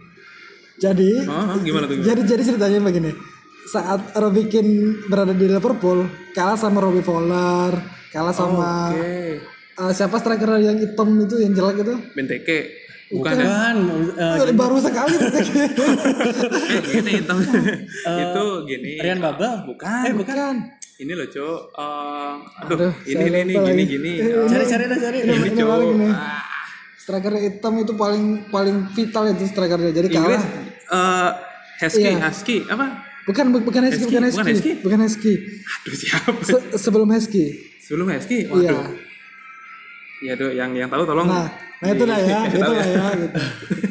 Jadi 0.77 1.25
oh, 1.25 1.57
gimana 1.62 1.89
tuh? 1.89 2.05
jadi 2.05 2.21
jadi 2.21 2.43
ceritanya 2.43 2.85
begini. 2.85 3.17
Saat 3.65 4.12
Robikin 4.12 4.67
berada 5.09 5.33
di 5.33 5.49
Liverpool 5.49 6.05
kalah 6.37 6.61
sama 6.61 6.85
Robbie 6.85 7.01
Fowler 7.01 7.73
kalah 8.12 8.37
sama 8.37 8.93
oh, 8.93 9.01
okay 9.01 9.54
eh, 9.77 9.93
siapa 9.93 10.16
striker 10.16 10.51
yang 10.59 10.77
hitam 10.77 11.09
itu 11.18 11.35
yang 11.39 11.53
jelek 11.53 11.77
itu? 11.81 11.95
Benteke. 12.12 12.59
Bukan 13.07 13.31
ya? 13.33 13.45
Kan 13.45 13.77
uh, 14.16 14.43
Eh, 14.43 14.55
Baru 14.55 14.77
sekali. 14.79 15.14
Eh, 15.14 15.45
gini 16.91 17.11
hitam. 17.14 17.37
Itu 18.03 18.45
gini. 18.64 18.93
Rian 18.99 19.20
Babel. 19.20 19.53
Bukan. 19.66 20.03
Eh, 20.05 20.12
bukan. 20.12 20.35
kan. 20.35 20.57
Ini 20.95 21.12
loh, 21.12 21.27
Cok. 21.27 21.61
Eh, 21.75 22.33
aduh, 22.64 22.75
Aduh, 22.81 22.93
ini 23.05 23.25
ini 23.29 23.39
ini 23.45 23.55
gini 23.55 23.83
gini. 23.85 24.12
Eh, 24.20 24.47
Cari-cari 24.47 24.85
dah 24.85 24.99
cari. 25.01 25.18
Ini, 25.20 25.35
ini 25.37 25.51
Cok. 25.53 25.79
Ah, 26.09 26.43
Striker 26.97 27.35
hitam 27.37 27.75
itu 27.77 27.93
paling 27.93 28.25
paling 28.49 28.89
vital 28.91 29.29
itu 29.29 29.45
strikernya. 29.45 29.93
Jadi 29.93 30.09
Inggris 30.09 30.41
kalah. 30.41 30.55
eh 30.89 31.31
Husky, 31.77 32.07
Iya. 32.07 32.18
Husky 32.25 32.57
apa? 32.64 32.87
Bukan 33.25 33.45
bu- 33.51 33.61
bukan 33.62 33.83
Husky, 33.85 34.01
Husky, 34.01 34.09
bukan 34.09 34.22
bukan 34.25 34.45
Husky, 34.47 34.53
Husky? 34.55 34.72
bukan 34.81 34.99
Husky. 35.03 35.33
Aduh, 35.66 35.95
siapa? 35.95 36.29
Se- 36.41 36.72
sebelum 36.79 37.09
Husky. 37.11 37.45
Sebelum 37.79 38.07
Husky? 38.09 38.39
Iya. 38.41 38.49
Waduh. 38.49 38.62
Iya, 38.64 38.81
Dok, 40.33 40.53
yang 40.57 40.70
yang 40.72 40.89
tahu 40.89 41.05
tolong. 41.05 41.29
Nah, 41.29 41.53
nah 41.53 41.89
itu 41.93 42.05
lah 42.09 42.18
ya, 42.18 42.39
itu 42.57 42.72
lah 42.72 42.87
ya 42.89 43.07
gitu. 43.20 43.39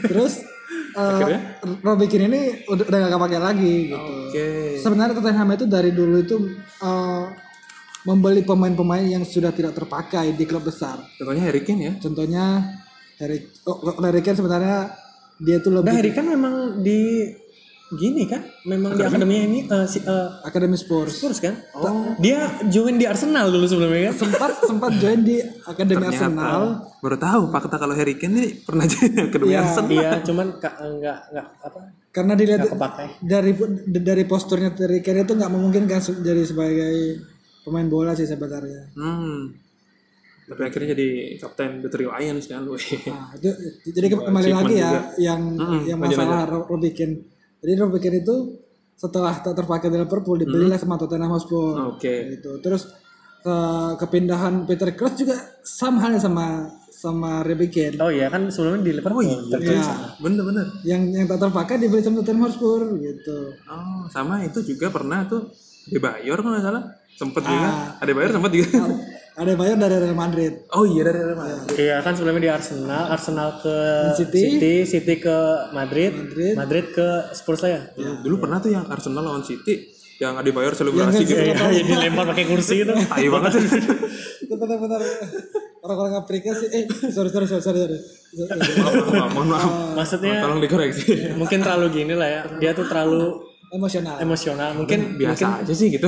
Terus 0.09 0.33
uh, 0.97 1.19
Robbie 1.85 2.09
Keane 2.09 2.25
ini 2.33 2.41
udah 2.65 2.85
udah 2.89 2.97
gak 2.97 3.11
kepake 3.13 3.37
lagi 3.37 3.75
gitu. 3.93 4.13
Oke. 4.33 4.47
Sebenarnya 4.81 5.13
Tottenham 5.13 5.49
itu 5.53 5.65
dari 5.69 5.91
dulu 5.93 6.15
itu 6.17 6.35
uh, 6.81 7.29
membeli 8.03 8.41
pemain-pemain 8.43 9.05
yang 9.05 9.23
sudah 9.23 9.53
tidak 9.55 9.77
terpakai 9.77 10.35
di 10.35 10.43
klub 10.43 10.65
besar. 10.65 10.99
Contohnya 11.15 11.43
Harry 11.45 11.61
Kane 11.63 11.81
ya. 11.81 11.93
Contohnya 12.01 12.43
Harry, 13.21 13.47
oh, 13.69 13.95
Harry 14.03 14.21
Kane 14.25 14.37
sebenarnya 14.41 14.77
dia 15.39 15.57
tuh 15.63 15.71
Nah, 15.71 15.77
lebih 15.81 15.93
Harry 16.01 16.11
kan 16.11 16.25
memang 16.27 16.83
di 16.83 17.29
gini 17.95 18.23
kan, 18.23 18.39
memang 18.63 18.91
di 18.91 19.01
akademi 19.01 19.35
ini 19.39 19.59
uh, 19.65 19.83
si, 19.83 19.99
uh, 19.99 20.41
akademi 20.41 20.73
Spurs. 20.73 21.15
Spurs 21.15 21.37
kan. 21.37 21.55
Oh. 21.73 22.13
Dia 22.17 22.39
join 22.65 22.95
di 22.95 23.03
Arsenal 23.03 23.47
dulu 23.47 23.63
sebelumnya 23.63 24.09
kan. 24.09 24.15
Sempat 24.19 24.51
sempat 24.61 24.91
join 24.95 25.21
di 25.21 25.37
akademi 25.63 26.03
Arsenal. 26.03 26.83
Baru 26.97 27.15
tahu 27.15 27.41
fakta 27.49 27.75
kalau 27.75 27.93
Harry 27.93 28.15
Kane 28.15 28.33
ini 28.33 28.43
pernah 28.57 28.83
jadi 28.83 29.27
kedua 29.33 29.51
Arsenal. 29.57 29.89
Iya, 29.89 30.09
cuman 30.21 30.47
ka, 30.57 30.69
enggak 30.79 31.17
enggak 31.29 31.47
apa 31.59 31.79
Karena 32.09 32.33
dilihat 32.33 32.59
enggak 32.61 32.73
kepakai. 32.73 33.07
dari 33.19 33.51
dari 33.95 34.23
posturnya 34.23 34.69
Harry 34.73 34.99
Kane 34.99 35.23
itu 35.23 35.33
nggak 35.33 35.49
memungkinkan 35.49 35.99
jadi 36.19 36.43
sebagai 36.43 36.93
pemain 37.61 37.87
bola 37.87 38.11
sih 38.11 38.25
sebenarnya. 38.25 38.91
Hmm. 38.93 39.55
Tapi 40.43 40.59
akhirnya 40.59 40.91
jadi 40.91 41.09
kapten 41.39 41.79
The 41.79 41.87
Three 41.87 42.03
Lions 42.03 42.45
kan. 42.45 42.67
Nah, 42.67 42.75
itu, 43.31 43.47
jadi 43.89 44.11
ke- 44.11 44.27
kembali 44.27 44.51
lagi 44.51 44.75
ya 44.75 44.91
yang 45.17 45.55
yang 45.81 45.95
lanjut, 45.97 46.19
masalah 46.19 46.43
Ro- 46.43 46.67
Robbie 46.67 46.91
Keane. 46.91 47.15
Jadi 47.63 47.71
Robbie 47.79 48.01
Keane 48.03 48.19
itu 48.19 48.35
setelah 48.93 49.39
tak 49.39 49.55
terpakai 49.55 49.87
di 49.87 49.95
Liverpool 49.95 50.35
dibelilah 50.35 50.75
sama 50.75 50.99
Tottenham 50.99 51.31
Hotspur. 51.31 51.95
Oke. 51.95 52.35
Gitu. 52.35 52.59
Terus 52.59 52.91
eh, 53.47 53.91
kepindahan 53.95 54.67
Peter 54.67 54.91
Crouch 54.91 55.15
juga 55.15 55.39
sama 55.63 56.03
halnya 56.03 56.19
sama 56.19 56.67
sama 56.91 57.39
Keane. 57.47 57.99
Oh 58.03 58.11
iya 58.11 58.27
kan 58.27 58.51
sebelumnya 58.51 58.83
di 58.83 58.91
Liverpool. 58.99 59.23
Iya. 59.23 60.11
Bener-bener. 60.19 60.67
Yang 60.83 61.01
yang 61.15 61.25
tak 61.31 61.39
terpakai 61.39 61.75
dibeli 61.79 62.03
sama 62.03 62.19
Tottenham 62.19 62.51
Hotspur 62.51 62.99
gitu. 62.99 63.55
Oh, 63.71 64.03
sama 64.11 64.43
itu 64.43 64.59
juga 64.63 64.91
pernah 64.91 65.23
tuh 65.23 65.47
Di 65.83 65.99
Bayor 65.99 66.39
kalau 66.39 66.55
nggak 66.55 66.63
salah 66.63 66.83
sempet 67.15 67.43
Ah. 67.43 67.49
juga. 67.51 67.69
Ada 68.03 68.11
Bayor 68.11 68.31
sempet 68.31 68.51
juga. 68.55 68.79
Ada 69.33 69.51
bayar 69.57 69.75
dari 69.81 69.95
Real 69.97 70.13
Madrid 70.13 70.53
oh 70.69 70.85
iya 70.85 71.01
dari 71.09 71.19
Real 71.25 71.37
Madrid. 71.37 71.73
Iya 71.73 71.95
kan 72.05 72.13
sebelumnya 72.13 72.43
di 72.45 72.51
Arsenal, 72.53 73.03
Arsenal 73.09 73.49
ke 73.57 73.75
City. 74.13 74.41
City, 74.45 74.73
City 74.85 75.15
ke 75.17 75.37
Madrid, 75.73 76.13
Madrid. 76.13 76.53
Madrid 76.53 76.85
ke 76.93 77.07
Spurs 77.33 77.65
ya. 77.65 77.81
Dulu 77.97 78.45
pernah 78.45 78.61
tuh 78.61 78.69
yang 78.69 78.85
Arsenal 78.85 79.25
lawan 79.25 79.41
City 79.41 79.89
yang 80.21 80.37
ada 80.37 80.45
Bayor 80.53 80.71
selebrasi 80.77 81.25
gitu. 81.25 81.41
Iya, 81.41 81.67
iya, 81.73 81.83
dilempar 81.83 82.29
pakai 82.29 82.45
kursi 82.45 82.85
itu. 82.85 82.93
Tai 83.11 83.27
banget. 83.27 83.51
bentar-bentar 84.47 85.01
orang-orang 85.83 86.13
Afrika 86.21 86.53
sih 86.55 86.69
eh 86.69 86.85
sorry 87.11 87.33
sorry 87.33 87.49
sorry 87.49 87.63
sorry, 87.65 87.79
sorry. 87.81 87.99
Maaf, 88.79 88.93
maaf, 89.11 89.29
mohon 89.33 89.47
maaf. 89.49 89.71
Maksudnya 89.97 90.45
Tolong 90.45 90.61
dikoreksi. 90.61 91.33
mungkin 91.35 91.59
terlalu 91.65 92.05
gini 92.05 92.13
lah 92.13 92.29
ya. 92.29 92.41
Dia 92.61 92.71
tuh 92.77 92.85
terlalu 92.87 93.49
emosional 93.73 94.21
emosional. 94.21 94.77
Mungkin 94.77 95.17
Biasa 95.17 95.65
aja 95.65 95.73
sih 95.73 95.89
gitu. 95.91 96.07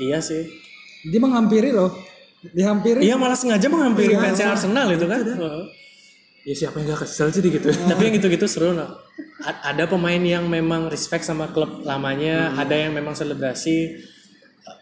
iya 0.00 0.18
sih. 0.18 0.65
Dia 1.06 1.20
menghampiri 1.20 1.70
loh 1.70 1.90
dihampiri 2.46 3.02
Iya 3.02 3.16
malah 3.16 3.34
sengaja 3.34 3.66
menghampiri 3.66 4.14
fans 4.14 4.38
Arsenal 4.38 4.86
itu 4.88 5.06
kan. 5.06 5.18
Heeh. 5.18 5.64
ya 6.46 6.54
siapa 6.54 6.78
yang 6.78 6.94
gak 6.94 7.02
kesel 7.02 7.26
sih 7.28 7.42
gitu. 7.42 7.66
Tapi 7.90 8.00
yang 8.00 8.14
gitu-gitu 8.14 8.46
seru 8.46 8.70
no. 8.70 8.86
A- 9.42 9.74
Ada 9.74 9.90
pemain 9.90 10.18
yang 10.18 10.46
memang 10.46 10.86
respect 10.86 11.26
sama 11.26 11.50
klub 11.50 11.82
lamanya, 11.82 12.54
ada 12.54 12.70
yang 12.70 12.94
memang 12.94 13.18
selebrasi. 13.18 13.98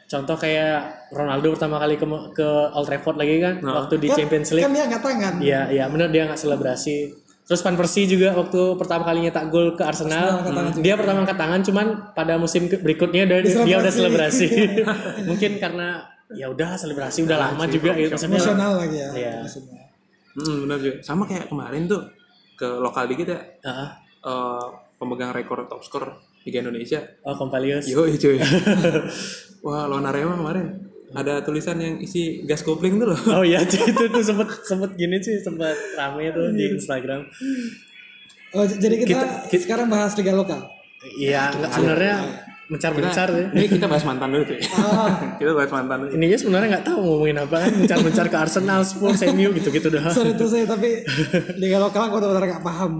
Contoh 0.04 0.36
kayak 0.36 1.08
Ronaldo 1.08 1.56
pertama 1.56 1.80
kali 1.80 1.96
ke, 1.96 2.04
ke 2.36 2.48
Old 2.70 2.84
Trafford 2.84 3.16
lagi 3.16 3.40
kan, 3.40 3.64
waktu 3.64 3.96
di 3.96 4.12
Champions 4.12 4.52
League. 4.52 4.60
kan 4.62 4.72
dia 4.72 4.84
angkat 4.84 5.00
tangan 5.02 5.32
Iya, 5.40 5.60
iya 5.72 5.84
benar 5.88 6.12
dia 6.12 6.28
nggak 6.28 6.36
selebrasi. 6.38 6.96
Terus 7.44 7.60
Van 7.60 7.76
Persie 7.76 8.04
juga 8.04 8.32
waktu 8.32 8.60
pertama 8.76 9.04
kalinya 9.04 9.28
tak 9.28 9.48
gol 9.48 9.72
ke 9.72 9.80
Arsenal, 9.80 10.44
dia 10.76 10.96
pertama 10.96 11.24
angkat 11.24 11.36
tangan, 11.36 11.60
cuman 11.60 11.86
pada 12.12 12.36
musim 12.36 12.68
berikutnya 12.68 13.24
dia, 13.24 13.40
dia 13.40 13.76
udah 13.76 13.92
selebrasi. 13.92 14.48
Mungkin 15.28 15.56
karena 15.56 16.12
ya 16.32 16.46
udah 16.48 16.72
selebrasi 16.74 17.28
udah 17.28 17.36
lama 17.36 17.64
juga 17.68 17.92
gitu 17.92 18.16
maksudnya. 18.16 18.32
emosional 18.32 18.70
lagi 18.80 18.96
ya 18.96 19.08
Iya. 19.12 19.32
maksudnya. 19.44 19.82
Hmm, 20.34 20.56
benar 20.66 20.78
juga. 20.80 20.96
Sama 21.04 21.22
kayak 21.28 21.46
kemarin 21.46 21.82
tuh 21.84 22.02
ke 22.54 22.66
lokal 22.80 23.04
dikit 23.06 23.28
ya. 23.28 23.40
Heeh. 23.66 23.88
eh, 24.24 24.64
pemegang 24.96 25.36
rekor 25.36 25.68
top 25.68 25.84
skor 25.84 26.16
Liga 26.44 26.64
Indonesia. 26.64 27.00
Oh, 27.24 27.36
Kompalius. 27.36 27.84
Yo 27.84 28.08
cuy. 28.08 28.40
Wah 29.64 29.84
lawan 29.84 30.08
Arema 30.08 30.36
kemarin 30.36 30.80
ada 31.14 31.40
tulisan 31.44 31.78
yang 31.78 31.96
isi 32.02 32.42
gas 32.44 32.66
kopling 32.66 32.98
tuh 32.98 33.12
loh. 33.14 33.20
Oh 33.30 33.44
iya 33.46 33.62
itu 33.62 33.78
tuh 34.10 34.22
sempet 34.24 34.48
sempet 34.66 34.96
gini 34.98 35.20
sih 35.22 35.38
sempet 35.38 35.72
rame 35.94 36.32
tuh 36.34 36.50
di 36.52 36.74
Instagram. 36.74 37.22
oh 38.54 38.64
jadi 38.66 39.02
kita, 39.02 39.50
sekarang 39.50 39.90
bahas 39.90 40.14
liga 40.14 40.30
lokal 40.30 40.62
Iya 41.18 41.50
nggak 41.58 41.74
sebenarnya 42.64 42.72
mencar-mencar 42.72 43.28
sih. 43.28 43.46
Ini 43.52 43.66
kita 43.68 43.86
bahas 43.86 44.04
mantan 44.08 44.28
dulu 44.32 44.44
tuh. 44.48 44.58
kita 45.40 45.52
bahas 45.52 45.70
mantan 45.72 45.96
dulu. 46.00 46.10
Ininya 46.16 46.38
sebenarnya 46.40 46.68
nggak 46.76 46.86
tahu 46.88 46.98
ngomongin 47.04 47.36
apa 47.44 47.56
kan 47.60 47.72
mencar-mencar 47.76 48.26
ke 48.32 48.36
Arsenal, 48.40 48.80
Spurs, 48.88 49.20
MU 49.28 49.48
gitu-gitu 49.52 49.88
dah. 49.92 50.08
sorry 50.08 50.32
tuh 50.32 50.48
saya 50.48 50.64
tapi 50.64 51.04
liga 51.60 51.76
lokal 51.76 52.08
aku 52.08 52.14
benar-benar 52.22 52.44
gak 52.56 52.64
paham 52.64 52.92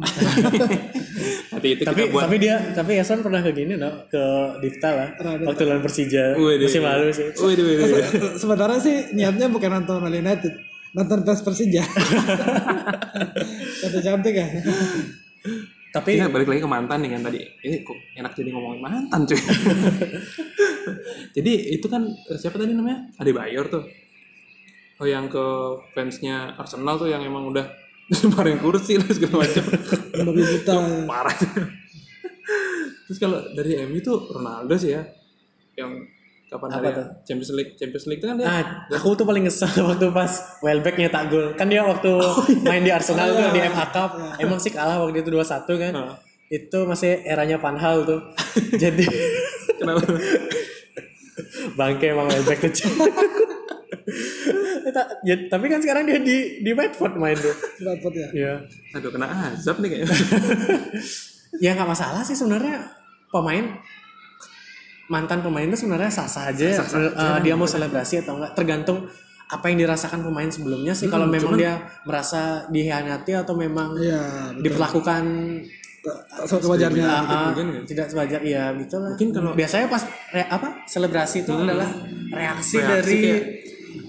Nanti 1.55 1.69
itu 1.79 1.83
tapi 1.87 2.03
kita 2.05 2.13
buat. 2.13 2.23
tapi 2.27 2.37
dia 2.43 2.57
tapi 2.75 2.91
Yason 2.99 3.23
pernah 3.23 3.41
ke 3.41 3.51
gini 3.55 3.79
no 3.79 4.05
ke 4.11 4.25
Difta 4.59 4.91
lah 4.91 5.09
waktu 5.47 5.63
lawan 5.65 5.81
Persija 5.81 6.35
Wih, 6.35 6.59
musim 6.59 6.83
lalu 6.83 7.15
sih. 7.15 7.31
Wih, 7.39 7.55
wih, 7.55 7.77
wih, 7.79 7.89
wih. 7.95 8.05
sebenarnya 8.37 8.81
sih 8.83 8.97
niatnya 9.15 9.47
bukan 9.49 9.71
nonton 9.81 10.03
Man 10.03 10.13
United 10.13 10.53
nonton 10.95 11.27
PES 11.27 11.41
Persija 11.43 11.85
cantik-cantik 13.83 14.35
ya 14.35 14.49
Tapi 15.95 16.19
Kita 16.19 16.27
balik 16.27 16.51
lagi 16.51 16.59
ke 16.59 16.67
mantan 16.67 16.99
nih 17.07 17.11
kan 17.15 17.23
tadi. 17.23 17.39
Ini 17.39 17.87
kok 17.87 17.95
enak 18.19 18.35
jadi 18.35 18.51
ngomongin 18.51 18.83
mantan 18.83 19.21
cuy. 19.31 19.39
jadi 21.39 21.53
itu 21.79 21.87
kan 21.87 22.03
eh, 22.03 22.35
siapa 22.35 22.59
tadi 22.59 22.75
namanya? 22.75 23.15
Ade 23.15 23.31
Bayor 23.31 23.71
tuh. 23.71 23.87
Oh 24.99 25.07
yang 25.07 25.31
ke 25.31 25.47
fansnya 25.95 26.59
Arsenal 26.59 26.99
tuh 26.99 27.15
yang 27.15 27.23
emang 27.23 27.47
udah 27.47 27.63
lemparin 28.11 28.59
kursi 28.59 28.99
lah 28.99 29.07
segala 29.07 29.47
macam. 29.47 29.65
babi 30.27 30.43
buta 30.43 30.75
Parah. 31.07 31.37
Terus 33.07 33.19
kalau 33.23 33.39
dari 33.55 33.79
MU 33.87 34.03
tuh 34.03 34.19
Ronaldo 34.35 34.75
sih 34.75 34.99
ya. 34.99 35.03
Yang 35.79 36.11
kapan 36.55 36.71
hari 36.71 36.87
ya? 36.95 37.05
Champions 37.27 37.51
League 37.51 37.73
Champions 37.75 38.07
League 38.07 38.21
itu 38.23 38.27
kan 38.31 38.37
dia 38.39 38.47
ah, 38.47 38.63
aku 38.95 39.19
tuh 39.19 39.27
paling 39.27 39.43
kesel 39.51 39.75
waktu 39.91 40.07
pas 40.15 40.31
Welbeck 40.63 40.95
nyetak 40.95 41.27
gol. 41.27 41.51
Kan 41.59 41.67
dia 41.67 41.83
waktu 41.83 42.15
main 42.63 42.87
di 42.87 42.95
Arsenal 42.95 43.35
tuh 43.35 43.51
di 43.51 43.61
FA 43.67 43.87
Cup 43.91 44.11
emang 44.39 44.63
sih 44.63 44.71
kalah 44.71 45.03
waktu 45.03 45.27
itu 45.27 45.35
2-1 45.35 45.67
kan. 45.67 45.93
Heeh. 45.99 46.17
Itu 46.55 46.87
masih 46.87 47.27
eranya 47.27 47.59
Van 47.59 47.75
Hal 47.75 48.07
tuh. 48.07 48.21
Jadi 48.83 49.03
kenapa? 49.83 50.07
bangke 51.79 52.15
emang 52.15 52.31
Welbeck 52.31 52.71
tuh. 52.71 52.95
Ya, 55.25 55.35
tapi 55.49 55.67
kan 55.73 55.81
sekarang 55.81 56.07
dia 56.07 56.21
di 56.21 56.63
di 56.63 56.71
Watford 56.71 57.19
main 57.19 57.35
tuh. 57.35 57.57
dapat 57.83 58.13
ya 58.15 58.29
Iya. 58.31 58.55
Aduh 58.95 59.11
kena 59.11 59.27
azab 59.51 59.83
nih 59.83 59.91
kayaknya. 59.91 60.17
ya 61.59 61.71
nggak 61.75 61.91
masalah 61.91 62.23
sih 62.23 62.37
sebenarnya 62.39 62.85
pemain 63.33 63.75
mantan 65.09 65.45
pemain 65.45 65.67
itu 65.69 65.85
sebenarnya 65.85 66.11
sah 66.11 66.29
sah 66.29 66.51
aja, 66.51 66.81
Eh, 66.81 67.39
dia 67.45 67.55
mau 67.55 67.69
selebrasi 67.69 68.25
atau 68.25 68.41
enggak 68.41 68.53
tergantung 68.57 69.05
apa 69.45 69.65
yang 69.69 69.85
dirasakan 69.85 70.25
pemain 70.25 70.49
sebelumnya 70.49 70.97
sih. 70.97 71.07
Kalau 71.13 71.29
memang 71.29 71.55
dia 71.55 71.77
merasa 72.09 72.65
dihianati 72.73 73.37
atau 73.37 73.55
memang 73.55 73.93
iya 74.01 74.51
diperlakukan 74.57 75.23
tak 76.05 76.61
sewajarnya 76.61 77.09
ah, 77.09 77.49
ah, 77.49 77.81
tidak 77.89 78.13
sewajar 78.13 78.41
iya 78.45 78.77
gitu 78.77 79.01
lah. 79.01 79.17
Mungkin 79.17 79.33
kalau 79.33 79.57
biasanya 79.57 79.89
pas 79.89 80.05
re- 80.37 80.51
apa 80.53 80.85
selebrasi 80.85 81.49
itu 81.49 81.53
adalah 81.57 81.89
reaksi, 82.29 82.77
dari 82.77 83.21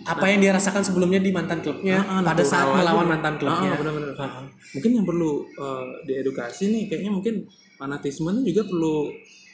apa 0.03 0.25
yang 0.27 0.39
dia 0.43 0.51
rasakan 0.51 0.83
sebelumnya 0.83 1.23
di 1.23 1.31
mantan 1.31 1.63
klubnya 1.63 2.03
pada 2.03 2.43
saat 2.43 2.67
melawan 2.67 3.07
mantan 3.07 3.39
klubnya. 3.39 3.71
Ah, 3.71 3.79
benar-benar. 3.79 4.11
Ah, 4.19 4.43
ah. 4.43 4.45
mungkin 4.75 4.91
yang 4.91 5.05
perlu 5.07 5.47
eh, 5.55 5.83
diedukasi 6.03 6.63
nih 6.75 6.83
kayaknya 6.91 7.11
mungkin 7.15 7.47
fanatisme 7.79 8.31
juga 8.43 8.67
perlu 8.67 9.07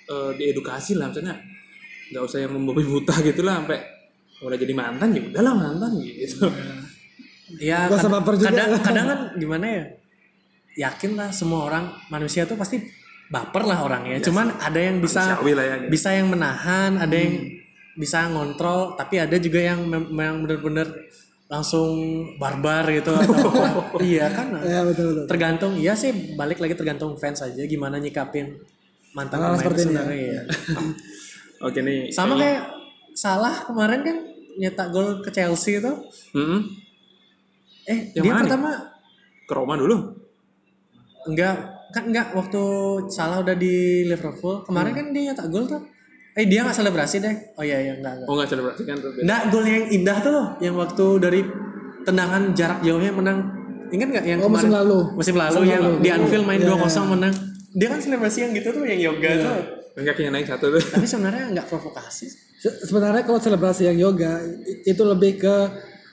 eh, 0.04 0.32
diedukasi 0.36 0.96
lah 0.96 1.08
maksudnya 1.08 1.36
nggak 2.10 2.24
usah 2.24 2.40
yang 2.40 2.54
membabi 2.54 2.84
buta 2.84 3.16
gitu 3.22 3.42
lah 3.42 3.60
sampai 3.60 3.80
udah 4.42 4.58
jadi 4.58 4.74
mantan 4.74 5.10
ya 5.12 5.22
udahlah 5.24 5.54
mantan 5.54 5.92
gitu 6.00 6.50
Ya, 7.52 7.84
Gak 7.86 8.00
usah 8.00 8.08
kad- 8.08 8.16
baper 8.16 8.34
juga. 8.38 8.48
kadang, 8.50 8.70
kadang 8.80 9.06
kan 9.06 9.20
gimana 9.36 9.66
ya? 9.68 9.84
Yakin 10.80 11.20
lah 11.20 11.30
semua 11.30 11.68
orang 11.68 11.84
manusia 12.08 12.48
tuh 12.48 12.56
pasti 12.56 12.80
baper 13.28 13.68
lah 13.68 13.84
orangnya. 13.84 14.24
Cuman 14.24 14.56
ada 14.56 14.80
yang 14.80 15.04
bisa 15.04 15.36
lah 15.36 15.44
ya 15.44 15.76
gitu. 15.78 15.92
bisa 15.92 16.16
yang 16.16 16.32
menahan, 16.32 16.96
ada 16.96 17.12
yang 17.12 17.44
bisa 17.94 18.24
ngontrol, 18.26 18.96
tapi 18.96 19.20
ada 19.20 19.36
juga 19.36 19.60
yang 19.60 19.84
mem- 19.84 20.08
yang 20.10 20.40
bener-bener 20.40 20.88
langsung 21.46 21.92
barbar 22.40 22.88
gitu 22.88 23.12
atau 23.12 23.52
iya 24.00 24.32
kan 24.32 24.56
ya 24.64 24.88
betul 24.88 25.12
betul 25.12 25.26
tergantung 25.28 25.76
iya 25.76 25.92
sih 25.92 26.08
balik 26.32 26.56
lagi 26.56 26.72
tergantung 26.74 27.20
fans 27.20 27.44
aja 27.44 27.68
gimana 27.68 28.00
nyikapin 28.00 28.56
mantan 29.12 29.38
Hal 29.38 29.46
pemain 29.50 29.60
seperti 29.60 29.80
ini 29.80 29.88
sebenarnya 29.90 30.18
ya. 30.30 30.42
oke 31.68 31.80
nih 31.80 32.00
sama 32.10 32.34
kayak 32.36 32.62
salah 33.14 33.56
kemarin 33.62 34.00
kan 34.02 34.18
nyetak 34.54 34.88
gol 34.90 35.20
ke 35.20 35.30
Chelsea 35.30 35.78
itu 35.78 35.94
Mm-mm. 36.32 36.60
eh 37.86 38.00
Yang 38.12 38.16
dia 38.18 38.24
mana 38.26 38.36
nih? 38.36 38.44
pertama 38.46 38.70
ke 39.42 39.54
Roma 39.54 39.76
dulu 39.76 39.98
Enggak, 41.22 41.54
kan 41.92 42.04
enggak 42.04 42.34
waktu 42.34 42.62
Salah 43.08 43.46
udah 43.46 43.54
di 43.54 43.76
Liverpool. 44.04 44.66
Kemarin 44.66 44.90
kan 44.92 45.06
dia 45.08 45.30
nyetak 45.30 45.48
gol 45.48 45.70
tuh. 45.70 45.78
Eh 46.34 46.50
dia 46.50 46.66
nggak 46.66 46.74
selebrasi 46.74 47.20
deh. 47.20 47.36
Oh 47.54 47.62
iya 47.62 47.78
iya 47.80 47.94
enggak 47.94 48.18
enggak. 48.18 48.26
oh 48.26 48.34
nggak 48.34 48.50
selebrasi 48.50 48.82
kan 48.82 48.98
tuh 48.98 49.12
Enggak 49.20 49.42
gol 49.48 49.62
yang 49.64 49.86
indah 49.92 50.18
tuh 50.18 50.32
loh, 50.32 50.48
yang 50.58 50.74
waktu 50.74 51.06
dari 51.20 51.42
tendangan 52.02 52.42
jarak 52.52 52.82
jauhnya 52.82 53.14
menang. 53.14 53.38
Ingat 53.92 54.08
nggak 54.10 54.26
yang 54.26 54.40
Oh, 54.40 54.50
kemarin? 54.50 54.66
musim 54.66 54.72
lalu. 54.74 54.98
Musim 55.14 55.36
lalu 55.38 55.60
yang 55.68 55.84
di 56.00 56.10
Anfield 56.10 56.42
main 56.44 56.58
2-0 56.60 56.74
menang. 57.08 57.34
Dia 57.72 57.88
kan 57.88 58.00
selebrasi 58.00 58.38
yang 58.42 58.52
gitu 58.52 58.70
tuh 58.72 58.84
yang 58.84 59.00
yoga 59.02 59.30
tuh. 59.32 59.60
enggak 59.94 60.16
kayak 60.16 60.32
naik 60.32 60.48
satu 60.48 60.66
tuh. 60.70 60.80
Tapi 60.82 61.04
sebenarnya 61.04 61.52
enggak 61.52 61.68
provokasi. 61.68 62.28
Se- 62.58 62.80
sebenarnya 62.86 63.24
kalau 63.24 63.40
selebrasi 63.40 63.88
yang 63.88 63.98
yoga 64.02 64.40
itu 64.84 65.02
lebih 65.02 65.36
ke 65.38 65.56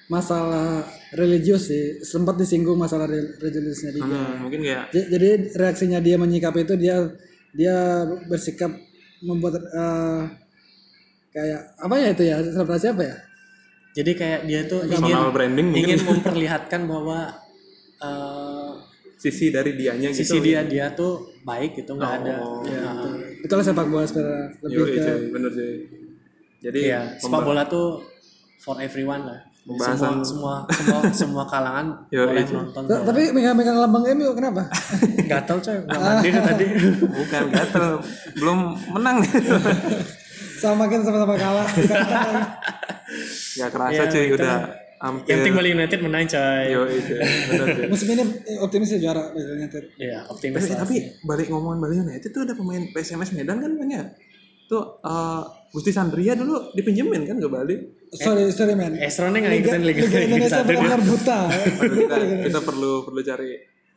masalah 0.06 0.82
religius 1.12 1.68
sih. 1.68 1.98
Sempat 2.00 2.34
disinggung 2.34 2.74
masalah 2.74 3.06
re- 3.06 3.38
religiusnya 3.38 3.90
dia. 3.92 4.02
Hmm, 4.02 4.40
mungkin 4.40 4.62
kayak 4.62 4.90
J- 4.90 5.08
jadi 5.08 5.28
reaksinya 5.54 5.98
dia 5.98 6.16
menyikapi 6.16 6.62
itu 6.62 6.74
dia 6.74 6.96
dia 7.50 7.76
bersikap 8.24 8.70
membuat 9.20 9.58
eh, 9.60 10.22
kayak 11.30 11.60
apa 11.76 11.94
ya 11.96 12.08
itu 12.10 12.22
ya? 12.24 12.36
Selebrasi 12.40 12.86
apa 12.88 13.02
ya? 13.04 13.16
Jadi 13.94 14.10
kayak 14.14 14.40
dia 14.44 14.60
tuh 14.64 14.86
ingin 14.86 15.32
branding 15.32 15.68
mungkin. 15.68 15.86
ingin 15.90 16.00
memperlihatkan 16.04 16.86
bahwa 16.86 17.34
eh, 17.98 18.47
sisi 19.18 19.50
dari 19.50 19.74
dianya 19.74 20.08
gitu. 20.08 20.22
sisi 20.22 20.38
dia 20.38 20.62
dia 20.62 20.86
tuh 20.90 21.26
baik 21.42 21.74
gitu 21.76 21.92
nggak 21.92 22.12
ada. 22.16 22.38
Oh, 22.38 22.62
Nah, 22.62 23.12
itulah 23.40 23.60
sepak 23.60 23.84
bola 23.84 24.02
sebenarnya 24.02 24.46
lebih 24.62 24.78
Yoi, 24.78 24.88
ke 24.88 25.00
cuy, 25.00 25.20
bener 25.28 25.50
cuy. 25.50 25.72
Jadi 26.60 26.78
Iya, 26.84 27.00
sepak 27.16 27.42
bola 27.42 27.62
tuh 27.64 27.98
for 28.56 28.78
everyone 28.78 29.22
lah. 29.22 29.40
Semua 29.60 29.74
Pembahasan- 29.76 30.24
semua 30.24 30.54
semua 30.66 30.98
semua 31.12 31.44
kalangan 31.52 31.86
Yo, 32.08 32.24
boleh 32.24 32.40
itu. 32.40 32.56
nonton. 32.56 32.82
Ta- 32.84 33.04
tapi 33.04 33.22
megang-megang 33.30 33.76
lambang 33.76 34.04
MU 34.08 34.30
kenapa? 34.32 34.62
Gatel 35.30 35.58
coy, 35.60 35.76
nggak 35.78 36.00
mandi 36.00 36.28
deh 36.30 36.42
tadi. 36.42 36.66
bukan 37.18 37.42
gatel. 37.52 37.86
Belum 38.34 38.58
menang. 38.88 39.18
Sama 40.56 40.86
kita 40.86 41.02
sama-sama 41.04 41.34
kalah. 41.34 41.68
Gak 43.54 43.70
kerasa 43.70 43.94
Ya, 43.98 44.04
cuy 44.06 44.24
itu 44.26 44.48
udah 44.98 45.06
Yang 45.06 45.14
hampir 45.22 45.34
penting 45.38 45.54
Bali 45.54 45.70
United 45.78 45.98
menang 46.02 46.26
coy. 46.26 46.64
yo 46.74 46.80
itu. 46.90 47.14
Musim 47.86 48.06
ini 48.18 48.22
eh, 48.50 48.58
optimis 48.58 48.88
ya 48.94 48.98
juara 48.98 49.22
Bali 49.30 49.46
United. 49.62 49.82
Iya, 49.94 50.18
optimis 50.26 50.62
tapi, 50.66 50.74
tapi 50.74 50.96
balik 51.22 51.46
ngomongin 51.54 51.78
Bali 51.78 51.96
United 52.02 52.30
tuh 52.34 52.42
ada 52.42 52.54
pemain 52.58 52.82
PSMS 52.90 53.30
Medan 53.38 53.62
kan 53.62 53.72
banyak 53.78 54.06
tuh 54.68 55.00
eh 55.00 55.42
Gusti 55.72 55.92
Sandria 55.92 56.36
dulu 56.36 56.72
dipinjemin 56.76 57.24
kan 57.24 57.36
ke 57.40 57.48
Bali 57.48 57.76
Sorry, 58.08 58.48
sorry 58.56 58.72
man. 58.72 58.96
Esronnya 58.96 59.44
nggak 59.44 59.52
Liga, 59.52 59.68
ikutin 59.68 59.82
Liga, 59.84 60.00
Liga 60.00 60.16
Liga 60.16 60.26
Indonesia 60.32 60.62
benar-benar 60.64 61.00
buta. 61.04 61.38
kita, 61.92 62.16
kita 62.48 62.60
perlu 62.64 62.92
perlu 63.04 63.20
cari 63.20 63.50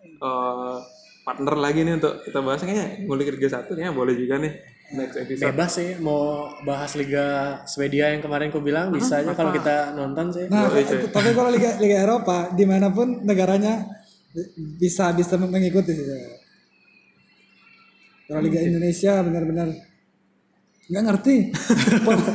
eh, 0.03 0.77
partner 1.23 1.55
lagi 1.55 1.79
nih 1.87 1.93
untuk 1.95 2.13
kita 2.27 2.39
bahas 2.43 2.59
kayaknya 2.59 3.07
ngulik 3.07 3.31
Liga 3.39 3.49
satu 3.55 3.71
kayaknya 3.71 3.95
boleh 3.95 4.13
juga 4.19 4.35
nih 4.43 4.51
next 4.93 5.15
episode 5.17 5.45
Bebas 5.51 5.71
sih 5.71 5.89
mau 5.97 6.51
bahas 6.61 6.91
Liga 6.95 7.59
Swedia 7.65 8.11
yang 8.11 8.21
kemarin 8.21 8.51
ku 8.51 8.59
bilang 8.59 8.91
bisa 8.91 9.19
aja 9.23 9.31
kalau 9.31 9.51
kita 9.51 9.95
nonton 9.95 10.31
sih. 10.31 10.45
Nah, 10.51 10.67
Yoi, 10.67 10.83
cuy. 10.83 10.99
tapi 11.09 11.29
kalau 11.31 11.49
Liga 11.51 11.77
Liga 11.79 11.97
Eropa 12.03 12.51
di 12.51 12.65
mana 12.67 12.91
pun 12.91 13.23
negaranya 13.23 13.83
bisa 14.79 15.11
bisa 15.11 15.35
mengikuti 15.35 15.91
sih. 15.95 16.05
Kalau 18.27 18.41
Liga 18.43 18.59
Indonesia 18.63 19.19
benar-benar 19.23 19.67
nggak 20.91 21.03
ngerti. 21.07 21.35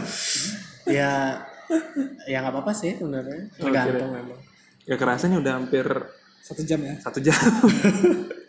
ya 0.96 1.40
ya 2.30 2.36
nggak 2.40 2.52
apa-apa 2.52 2.72
sih 2.72 2.94
sebenarnya. 2.96 3.52
Tergantung 3.56 4.12
memang. 4.12 4.40
ya 4.86 4.94
kerasanya 4.94 5.42
udah 5.42 5.52
hampir 5.58 5.82
Satu 6.46 6.62
jam 6.62 6.78
ya. 6.78 6.94
satu 7.02 7.18
jam 7.18 7.34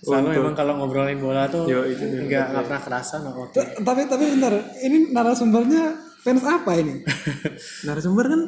Selalu 0.00 0.28
emang 0.36 0.54
kalau 0.54 0.72
ngobrolin 0.76 1.18
bola 1.18 1.46
tuh 1.46 1.66
Yo, 1.66 1.82
itu 1.84 2.02
dia. 2.02 2.22
nggak 2.22 2.44
nggak 2.52 2.64
pernah 2.64 2.82
kerasa 2.82 3.14
no. 3.20 3.30
T- 3.48 3.78
Tapi 3.78 4.00
tapi 4.06 4.24
bentar, 4.28 4.52
ini 4.80 5.10
narasumbernya 5.10 5.82
fans 6.20 6.42
apa 6.42 6.72
ini? 6.76 7.02
narasumber 7.86 8.26
kan 8.26 8.40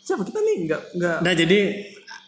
siapa 0.00 0.22
kita 0.22 0.38
nih 0.38 0.56
nggak 0.64 0.82
nggak 0.94 1.16
Nah 1.20 1.32
jadi 1.32 1.58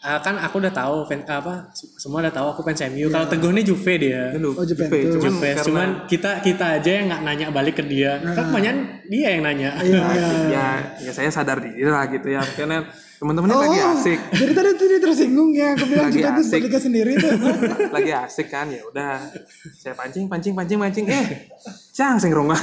eh, 0.01 0.19
kan 0.21 0.35
aku 0.41 0.57
udah 0.57 0.73
tahu 0.73 0.95
fan, 1.05 1.21
apa 1.29 1.69
semua 1.75 2.25
udah 2.25 2.33
tahu 2.33 2.47
aku 2.57 2.61
fans 2.65 2.81
MU. 2.89 3.07
Kalau 3.13 3.27
Teguh 3.29 3.51
nih 3.53 3.63
Juve 3.65 3.93
dia. 4.01 4.33
Oh, 4.37 4.65
Juventus. 4.65 4.89
Juve. 4.89 4.99
cuman 5.17 5.31
Juve. 5.37 5.49
karena 5.53 5.65
Cuman 5.65 5.89
kita 6.09 6.31
kita 6.41 6.65
aja 6.81 6.89
yang 6.89 7.05
nggak 7.09 7.21
nanya 7.21 7.45
balik 7.53 7.77
ke 7.77 7.83
dia. 7.85 8.17
Kan 8.21 8.49
kebanyakan 8.49 8.77
dia 9.05 9.27
yang 9.37 9.43
nanya. 9.45 9.69
Iya, 9.81 10.01
iya. 10.01 10.27
ya 10.55 10.67
ya 11.05 11.11
saya 11.13 11.29
sadar 11.29 11.61
diri 11.61 11.85
lah 11.85 12.05
gitu 12.09 12.27
ya 12.29 12.41
karena 12.57 12.85
teman-temannya 13.21 13.53
lagi 13.53 13.77
asik 13.77 14.19
Jadi 14.33 14.51
tadi 14.57 14.69
tuh 14.81 14.87
dia 14.89 14.97
tersinggung 14.97 15.53
ya, 15.53 15.77
aku 15.77 15.85
bilang 15.93 16.09
asik. 16.09 16.57
berliga 16.57 16.79
sendiri 16.81 17.13
tuh. 17.21 17.29
lagi 17.95 18.11
asik 18.17 18.49
kan 18.49 18.65
ya 18.73 18.81
udah 18.81 19.21
saya 19.77 19.93
pancing 19.93 20.25
pancing 20.25 20.57
pancing 20.57 20.81
pancing 20.81 21.05
eh 21.05 21.53
cang 21.93 22.17
sing 22.17 22.33
rumah 22.33 22.57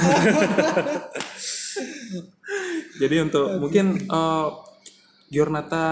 jadi 3.01 3.23
untuk 3.23 3.55
mungkin 3.55 4.03
eh, 4.03 4.47
giornata 5.31 5.87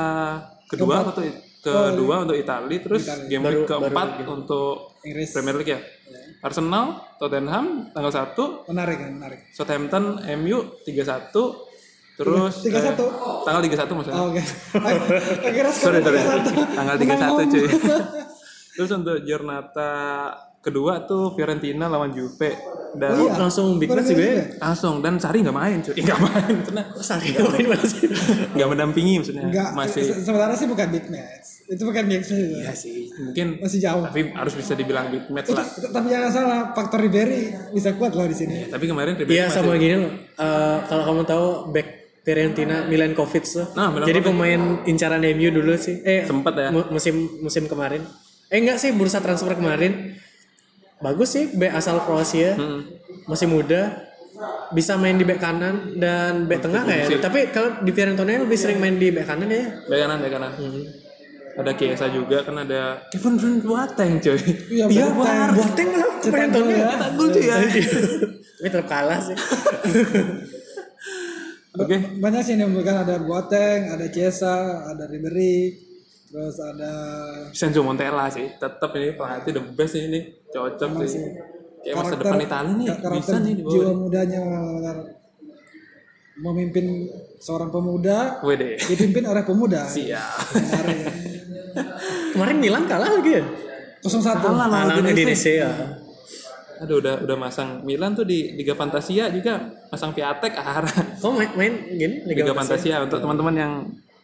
kedua 0.67 1.01
atau 1.01 1.23
i- 1.23 1.39
kedua 1.57 2.23
untuk 2.23 2.35
Italia 2.35 2.77
terus 2.77 3.03
game 3.25 3.43
week 3.45 3.65
keempat 3.65 4.23
untuk 4.23 4.95
Inggris. 5.01 5.31
Premier 5.31 5.55
League 5.55 5.73
ya. 5.73 5.79
Arsenal 6.39 6.85
Tottenham 7.17 7.89
tanggal 7.91 8.11
1 8.13 8.69
Menarik 8.69 8.97
kan, 8.97 9.11
menarik. 9.11 9.39
Southampton 9.49 10.03
MU 10.37 10.57
31 10.85 11.33
terus 12.13 12.53
Tiga- 12.61 12.81
31? 12.93 13.03
eh, 13.03 13.09
tanggal 13.43 13.61
31 13.63 13.93
maksudnya. 13.93 14.17
Oh, 14.17 14.29
Oke. 14.29 14.41
Kira 15.55 15.69
sorry 15.71 15.99
sorry. 15.99 16.19
31. 16.19 16.77
tanggal 16.77 16.95
31 16.95 17.51
cuy. 17.51 17.65
Terus 18.77 18.91
untuk 18.93 19.17
giornata 19.21 19.89
kedua 20.67 20.93
tuh 21.01 21.31
Fiorentina 21.31 21.85
lawan 21.85 22.11
Juve 22.11 22.51
dan 22.93 23.13
Oh, 23.13 23.25
iya. 23.25 23.37
Langsung 23.37 23.77
big 23.77 23.87
match 23.87 24.09
ya. 24.09 24.43
langsung 24.59 24.99
dan 24.99 25.15
Sari 25.15 25.39
nggak 25.39 25.53
main 25.53 25.77
cuy 25.79 25.93
nggak 26.01 26.19
main 26.19 26.55
karena 26.61 26.83
Sari 26.97 27.29
main 27.31 27.65
mana 27.67 27.83
sih? 27.83 28.07
nggak 28.55 28.67
mendampingi 28.67 29.13
maksudnya 29.17 29.43
Enggak, 29.45 29.69
masih 29.71 30.01
se- 30.03 30.21
sebenarnya 30.21 30.55
sih 30.55 30.65
bukan 30.65 30.87
big 30.89 31.05
match. 31.07 31.47
Itu 31.67 31.83
bukan 31.83 32.03
big 32.05 32.21
match. 32.21 32.31
itu. 32.31 32.57
ya 32.57 32.71
sih 32.73 32.97
mungkin 33.17 33.47
Masih 33.59 33.79
jauh. 33.79 34.03
tapi 34.03 34.21
harus 34.29 34.53
bisa 34.53 34.71
dibilang 34.73 35.07
big 35.07 35.27
match 35.27 35.49
lah 35.49 35.63
T- 35.63 35.83
Tapi 35.85 36.07
jangan 36.07 36.29
salah, 36.29 36.59
faktor 36.71 36.99
Ribery 36.99 37.41
bisa 37.69 37.91
kuat 37.93 38.11
loh 38.11 38.23
di 38.23 38.33
sini. 38.33 38.65
tapi 38.65 38.85
kemarin 38.85 39.13
Ribery 39.13 39.35
Iya 39.35 39.45
masih- 39.45 39.55
sama 39.57 39.75
gini 39.75 39.95
loh. 39.97 40.11
Eh, 40.33 40.77
kalau 40.85 41.03
kamu 41.05 41.21
tahu 41.23 41.45
back 41.69 41.87
Fiorentina 42.23 42.83
Milankovic 42.83 43.43
tuh. 43.45 43.67
Nah. 43.71 43.87
Jadi 44.01 44.19
pemain 44.21 44.59
incaran 44.83 45.21
MU 45.21 45.47
dulu 45.49 45.75
sih. 45.75 46.01
Eh 46.01 46.23
Sempet 46.23 46.53
ya. 46.57 46.69
mu- 46.69 46.89
musim 46.89 47.15
musim 47.39 47.63
kemarin. 47.65 48.03
Eh 48.47 48.57
enggak 48.57 48.75
sih 48.77 48.91
bursa 48.91 49.19
transfer 49.19 49.53
kemarin. 49.53 50.15
Bagus 50.97 51.29
sih 51.29 51.45
back 51.53 51.77
asal 51.77 52.01
Kroasia. 52.01 52.57
Hmm. 52.57 52.81
Masih 53.29 53.47
muda. 53.49 54.05
Bisa 54.73 54.99
main 54.99 55.17
di 55.17 55.25
back 55.25 55.41
kanan 55.41 55.97
dan 55.97 56.45
back 56.45 56.61
tengah 56.65 56.83
kayak. 56.85 57.21
Tapi 57.21 57.39
kalau 57.53 57.81
di 57.81 57.91
Fiorentina 57.93 58.43
lebih 58.43 58.57
sering 58.57 58.81
main 58.81 58.97
di 58.97 59.13
back 59.13 59.27
kanan 59.29 59.49
ya. 59.49 59.65
Bek 59.85 59.97
kanan, 60.01 60.17
bek 60.21 60.31
kanan. 60.33 60.51
Hmm. 60.57 60.83
Ada 61.57 61.73
Kiesa 61.73 62.05
juga 62.13 62.45
kan 62.45 62.53
ada 62.61 63.01
Kevin 63.09 63.33
Van 63.41 63.55
Boateng 63.65 64.21
cuy. 64.21 64.37
Iya, 64.69 65.09
Boateng. 65.09 65.57
Boateng 65.57 65.89
lah 65.97 66.09
Fiorentina. 66.21 66.75
Cetak 66.93 67.11
gol 67.17 67.29
cuy 67.33 67.45
ya. 67.45 67.55
Tapi 67.57 68.67
tetap 68.69 68.87
kalah 68.89 69.19
sih. 69.21 69.37
Oke. 71.81 71.97
Banyak 72.17 72.41
sih 72.41 72.53
yang 72.57 72.73
bukan 72.73 73.05
ada 73.05 73.21
Boateng, 73.21 73.93
ada 73.93 74.05
Chiesa, 74.09 74.85
ada 74.89 75.05
Ribery, 75.05 75.77
terus 76.27 76.59
ada 76.59 76.91
Senzo 77.55 77.81
Montella 77.81 78.27
sih. 78.27 78.45
Tetap 78.59 78.91
ini 78.93 79.15
pelatih 79.15 79.55
the 79.55 79.63
best 79.73 79.95
sih 79.95 80.05
ini. 80.05 80.19
Cocok 80.51 81.07
sih. 81.07 81.23
Kayak 81.81 81.95
masa 81.95 82.13
karakter- 82.13 82.19
depan 82.19 82.39
Italia 82.43 82.73
nih 82.75 82.87
bisa 83.15 83.35
nih 83.39 83.53
dibawa. 83.55 83.71
jiwa 83.71 83.91
mudanya 83.95 84.39
benar 84.43 84.97
memimpin 86.37 86.85
seorang 87.39 87.69
pemuda 87.73 88.43
Wede. 88.45 88.77
dipimpin 88.77 89.23
oleh 89.25 89.41
pemuda. 89.41 89.81
Siap. 89.87 90.37
Menarik. 90.53 90.99
Kemarin 92.35 92.57
Milan 92.61 92.83
kalah 92.85 93.09
lagi 93.09 93.41
ya. 93.41 93.43
01. 94.05 94.37
Kalah 94.45 94.67
lawan. 94.69 95.01
Udinese 95.01 95.53
ya. 95.57 95.71
Aduh 96.77 97.01
udah 97.01 97.25
udah 97.25 97.37
masang 97.41 97.81
Milan 97.81 98.13
tuh 98.13 98.21
di 98.21 98.53
Liga 98.53 98.77
Fantasia 98.77 99.33
juga 99.33 99.57
masang 99.89 100.13
Piatek 100.13 100.53
ah 100.61 100.85
Oh 101.25 101.33
main, 101.33 101.49
main 101.57 101.73
gini 101.97 102.21
Liga 102.29 102.53
Fantasia 102.53 103.01
untuk 103.01 103.17
teman-teman 103.17 103.55
yang 103.57 103.73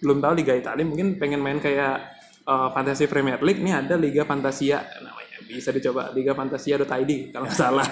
belum 0.03 0.19
tahu 0.19 0.33
Liga 0.35 0.53
Italia 0.53 0.83
mungkin 0.83 1.15
pengen 1.15 1.39
main 1.39 1.63
kayak 1.63 2.11
uh, 2.43 2.69
Fantasy 2.75 3.07
Premier 3.07 3.39
League. 3.39 3.63
Nih 3.63 3.71
ada 3.71 3.95
Liga 3.95 4.27
Fantasia 4.27 4.83
namanya. 4.99 5.39
Bisa 5.47 5.71
dicoba 5.71 6.11
Liga 6.11 6.35
Fantasia.id 6.35 7.31
kalau 7.31 7.47
nggak 7.47 7.55
salah. 7.55 7.87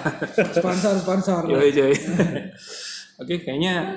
Sponsor, 0.52 0.92
sponsor. 1.00 1.40
Yoi 1.48 1.72
joy 1.72 1.92
Oke 3.22 3.40
kayaknya 3.40 3.96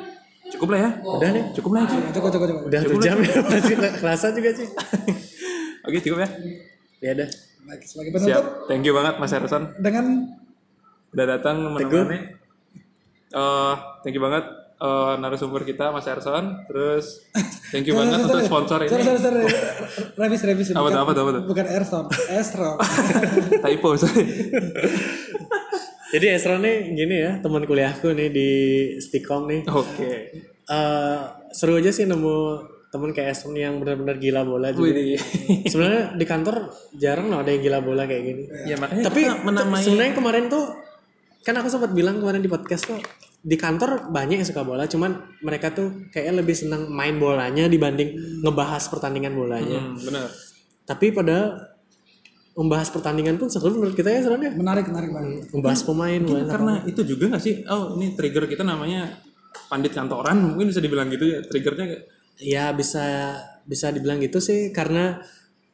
cukup 0.56 0.76
lah 0.76 0.80
ya. 0.80 0.92
Udah 1.04 1.30
nih. 1.36 1.44
cukup 1.52 1.72
lah 1.76 1.84
cuy 1.84 2.02
Cukup, 2.16 2.30
cukup, 2.32 2.48
cukup. 2.48 2.64
Udah 2.72 2.80
satu 2.80 2.98
jam 3.04 3.18
ya 3.20 3.36
masih 3.44 3.76
kerasa 4.00 4.28
juga 4.32 4.50
sih. 4.56 4.68
Oke 5.88 5.98
cukup 6.00 6.24
ya. 6.24 6.30
Ya 7.04 7.12
udah. 7.20 7.30
Sebagai 7.84 8.12
penutup. 8.16 8.30
Siap. 8.32 8.46
Thank 8.72 8.84
you 8.88 8.94
banget 8.96 9.14
Mas 9.20 9.34
Erson 9.36 9.64
dengan 9.82 10.06
udah 11.12 11.26
datang 11.26 11.56
menemani. 11.64 12.36
Eh, 13.36 13.74
thank 14.06 14.16
you 14.16 14.24
banget 14.24 14.48
eh, 14.78 15.14
narasumber 15.18 15.64
kita 15.64 15.90
Mas 15.90 16.04
Erson 16.04 16.64
terus 16.66 17.24
thank 17.70 17.84
you 17.84 17.94
banget 17.94 18.22
untuk 18.22 18.42
sponsor 18.42 18.80
Sorry, 18.82 18.92
ini 18.94 19.04
sorry, 19.06 19.20
sorry. 19.20 19.44
Revis, 20.16 20.42
revis. 20.44 20.68
Apa 20.70 20.80
tuh, 20.82 20.84
Bukan- 20.86 20.98
apa 20.98 21.12
tuh, 21.12 21.22
apa 21.22 21.32
tuh? 21.32 21.44
Bukan 21.46 21.66
Airstone, 21.68 22.08
Astro. 22.30 22.72
typo 23.64 23.90
sorry 23.96 24.24
Jadi 26.08 26.26
Esra 26.30 26.56
nih 26.58 26.94
gini 26.94 27.16
ya 27.18 27.32
teman 27.38 27.64
kuliahku 27.64 28.08
nih 28.10 28.30
di 28.30 28.50
Stikom 28.98 29.48
nih. 29.48 29.66
oke 29.66 30.12
Eh, 30.66 31.20
seru 31.52 31.76
aja 31.76 31.92
sih 31.92 32.04
nemu 32.04 32.58
temen 32.88 33.12
kayak 33.12 33.32
Esra 33.32 33.50
nih 33.50 33.64
yang 33.64 33.76
benar-benar 33.78 34.16
gila 34.16 34.42
bola 34.42 34.70
juga. 34.70 34.92
Wih, 34.92 35.14
Sebenarnya 35.64 36.14
di 36.14 36.26
kantor 36.26 36.56
jarang 36.96 37.28
loh 37.28 37.40
ada 37.40 37.50
yang 37.50 37.62
gila 37.62 37.80
bola 37.80 38.04
kayak 38.04 38.24
gini. 38.24 38.44
ya 38.66 38.76
makanya 38.76 39.04
Tapi 39.04 39.22
sebenarnya 39.80 40.14
kemarin 40.14 40.46
tuh 40.48 40.66
kan 41.42 41.54
aku 41.54 41.68
sempat 41.68 41.92
bilang 41.92 42.18
kemarin 42.18 42.40
di 42.40 42.48
podcast 42.48 42.88
tuh 42.88 42.98
di 43.46 43.56
kantor 43.56 44.10
banyak 44.10 44.42
yang 44.42 44.48
suka 44.48 44.66
bola, 44.66 44.90
cuman 44.90 45.14
mereka 45.40 45.70
tuh 45.70 46.10
kayaknya 46.10 46.42
lebih 46.42 46.58
senang 46.58 46.90
main 46.90 47.14
bolanya 47.16 47.70
dibanding 47.70 48.18
ngebahas 48.42 48.90
pertandingan 48.90 49.38
bolanya. 49.38 49.86
Hmm, 49.86 50.02
benar 50.02 50.26
Tapi 50.82 51.14
pada 51.14 51.54
membahas 52.56 52.90
pertandingan 52.90 53.38
pun 53.38 53.46
seru 53.46 53.70
menurut 53.70 53.94
kita 53.94 54.10
ya 54.10 54.24
sebenarnya. 54.24 54.58
Menarik, 54.58 54.90
menarik 54.90 55.12
banget. 55.14 55.46
Membahas 55.54 55.82
pemain, 55.84 56.18
Mungkin 56.18 56.48
karena 56.48 56.74
itu 56.88 57.02
juga 57.06 57.24
nggak 57.30 57.44
sih 57.44 57.62
oh 57.68 57.94
ini 57.96 58.18
trigger 58.18 58.48
kita 58.48 58.64
namanya 58.66 59.14
pandit 59.70 59.94
kantoran 59.94 60.56
mungkin 60.56 60.74
bisa 60.74 60.82
dibilang 60.82 61.08
gitu 61.14 61.26
ya 61.28 61.40
triggernya 61.46 61.86
kayak- 61.86 62.06
Ya 62.36 62.66
bisa 62.76 63.32
bisa 63.64 63.92
dibilang 63.92 64.20
gitu 64.20 64.44
sih 64.44 64.74
karena 64.74 65.22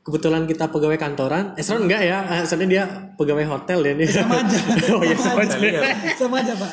kebetulan 0.02 0.44
kita 0.46 0.66
pegawai 0.68 0.98
kantoran. 0.98 1.54
Esron 1.54 1.86
enggak 1.86 2.02
ya? 2.02 2.26
Eh, 2.26 2.44
Soalnya 2.44 2.68
dia 2.68 2.84
pegawai 3.14 3.46
hotel 3.48 3.80
ya 3.82 3.94
nih. 3.94 4.08
Sama 4.10 4.42
aja. 4.42 4.58
oh 4.98 5.04
iya 5.06 5.16
sama 5.16 5.42
aja. 5.46 5.54
Hotelier. 5.56 5.84
Sama 6.22 6.36
aja, 6.42 6.54
Pak. 6.58 6.72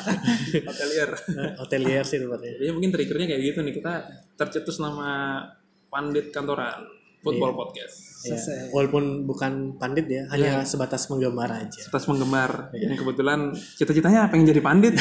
hotelier 0.65 1.09
Eh, 1.13 1.51
Hotelier 1.57 2.03
sih 2.03 2.17
tempatnya. 2.17 2.51
jadi 2.57 2.71
mungkin 2.71 2.89
triggernya 2.89 3.27
kayak 3.27 3.41
gitu 3.43 3.59
nih 3.61 3.73
kita 3.75 3.93
tercetus 4.33 4.77
nama 4.77 5.41
pandit 5.89 6.29
kantoran 6.29 6.85
football 7.19 7.51
podcast 7.51 8.23
selesai. 8.23 8.71
Walaupun 8.71 9.27
bukan 9.27 9.75
pandit 9.75 10.07
ya, 10.07 10.23
hanya 10.29 10.63
sebatas 10.63 11.07
menggemar 11.07 11.51
aja. 11.51 11.81
atas 11.83 12.07
menggemar 12.07 12.71
yang 12.73 12.95
kebetulan 12.95 13.51
cita-citanya 13.75 14.31
pengen 14.31 14.47
jadi 14.47 14.61
pandit 14.63 14.95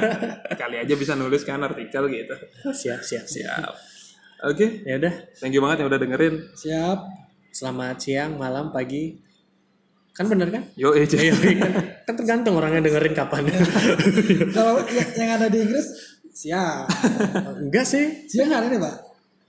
kali 0.60 0.76
aja 0.76 0.94
bisa 0.94 1.12
nulis 1.14 1.40
kan 1.40 1.60
artikel 1.60 2.04
gitu 2.08 2.36
Siap, 2.68 3.00
siap, 3.00 3.24
siap. 3.24 3.60
siap 3.64 3.72
oke 4.44 4.84
Ya 4.84 4.96
udah, 4.96 5.12
thank 5.40 5.52
you 5.52 5.60
banget 5.60 5.84
yang 5.84 5.88
udah 5.88 6.00
dengerin 6.00 6.34
Siap. 6.52 6.98
Selamat 7.54 7.96
siang, 7.96 8.34
malam, 8.34 8.68
pagi. 8.68 9.14
Kan 10.10 10.26
bener 10.26 10.46
kan? 10.48 10.62
yo 10.74 10.90
eh 10.90 11.06
Iya, 11.06 11.34
kan, 11.54 11.70
kan 12.04 12.14
tergantung 12.16 12.54
orangnya 12.54 12.82
dengerin 12.82 13.14
kapan. 13.14 13.46
Kalau 14.50 14.82
yang, 14.88 15.10
yang 15.12 15.30
ada 15.32 15.46
di 15.46 15.58
Inggris 15.60 15.86
siap. 16.30 16.86
Enggak 17.60 17.82
sih. 17.84 18.26
Siang 18.26 18.46
hari 18.48 18.68
ini, 18.68 18.78
Pak. 18.78 18.94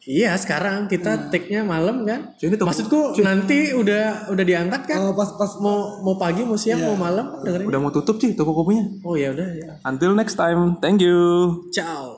Iya, 0.05 0.37
sekarang 0.37 0.85
kita 0.85 1.29
take-nya 1.29 1.65
malam 1.65 2.05
kan. 2.05 2.33
Cuy, 2.35 2.45
ini 2.47 2.55
toko- 2.55 2.69
Maksudku 2.69 3.17
nanti 3.19 3.73
udah 3.73 4.29
udah 4.29 4.45
diangkat 4.45 4.81
kan? 4.85 4.97
Oh, 5.01 5.13
pas 5.13 5.33
pas 5.33 5.49
Mau 5.57 5.77
mau 6.01 6.13
pagi, 6.15 6.45
mau 6.45 6.53
siang, 6.55 6.77
mau 6.79 6.93
malam 6.95 7.41
dengerin. 7.41 7.65
udah 7.65 7.79
mau 7.79 7.89
tutup 7.89 8.17
sih 8.17 8.33
toko 8.33 8.53
kopinya 8.53 8.85
Oh 9.01 9.17
ya 9.17 9.33
udah 9.33 9.49
ya. 9.51 9.73
until 9.81 10.13
next 10.13 10.37
time 10.37 10.77
thank 10.77 11.01
you 11.01 11.17
Ciao. 11.69 12.14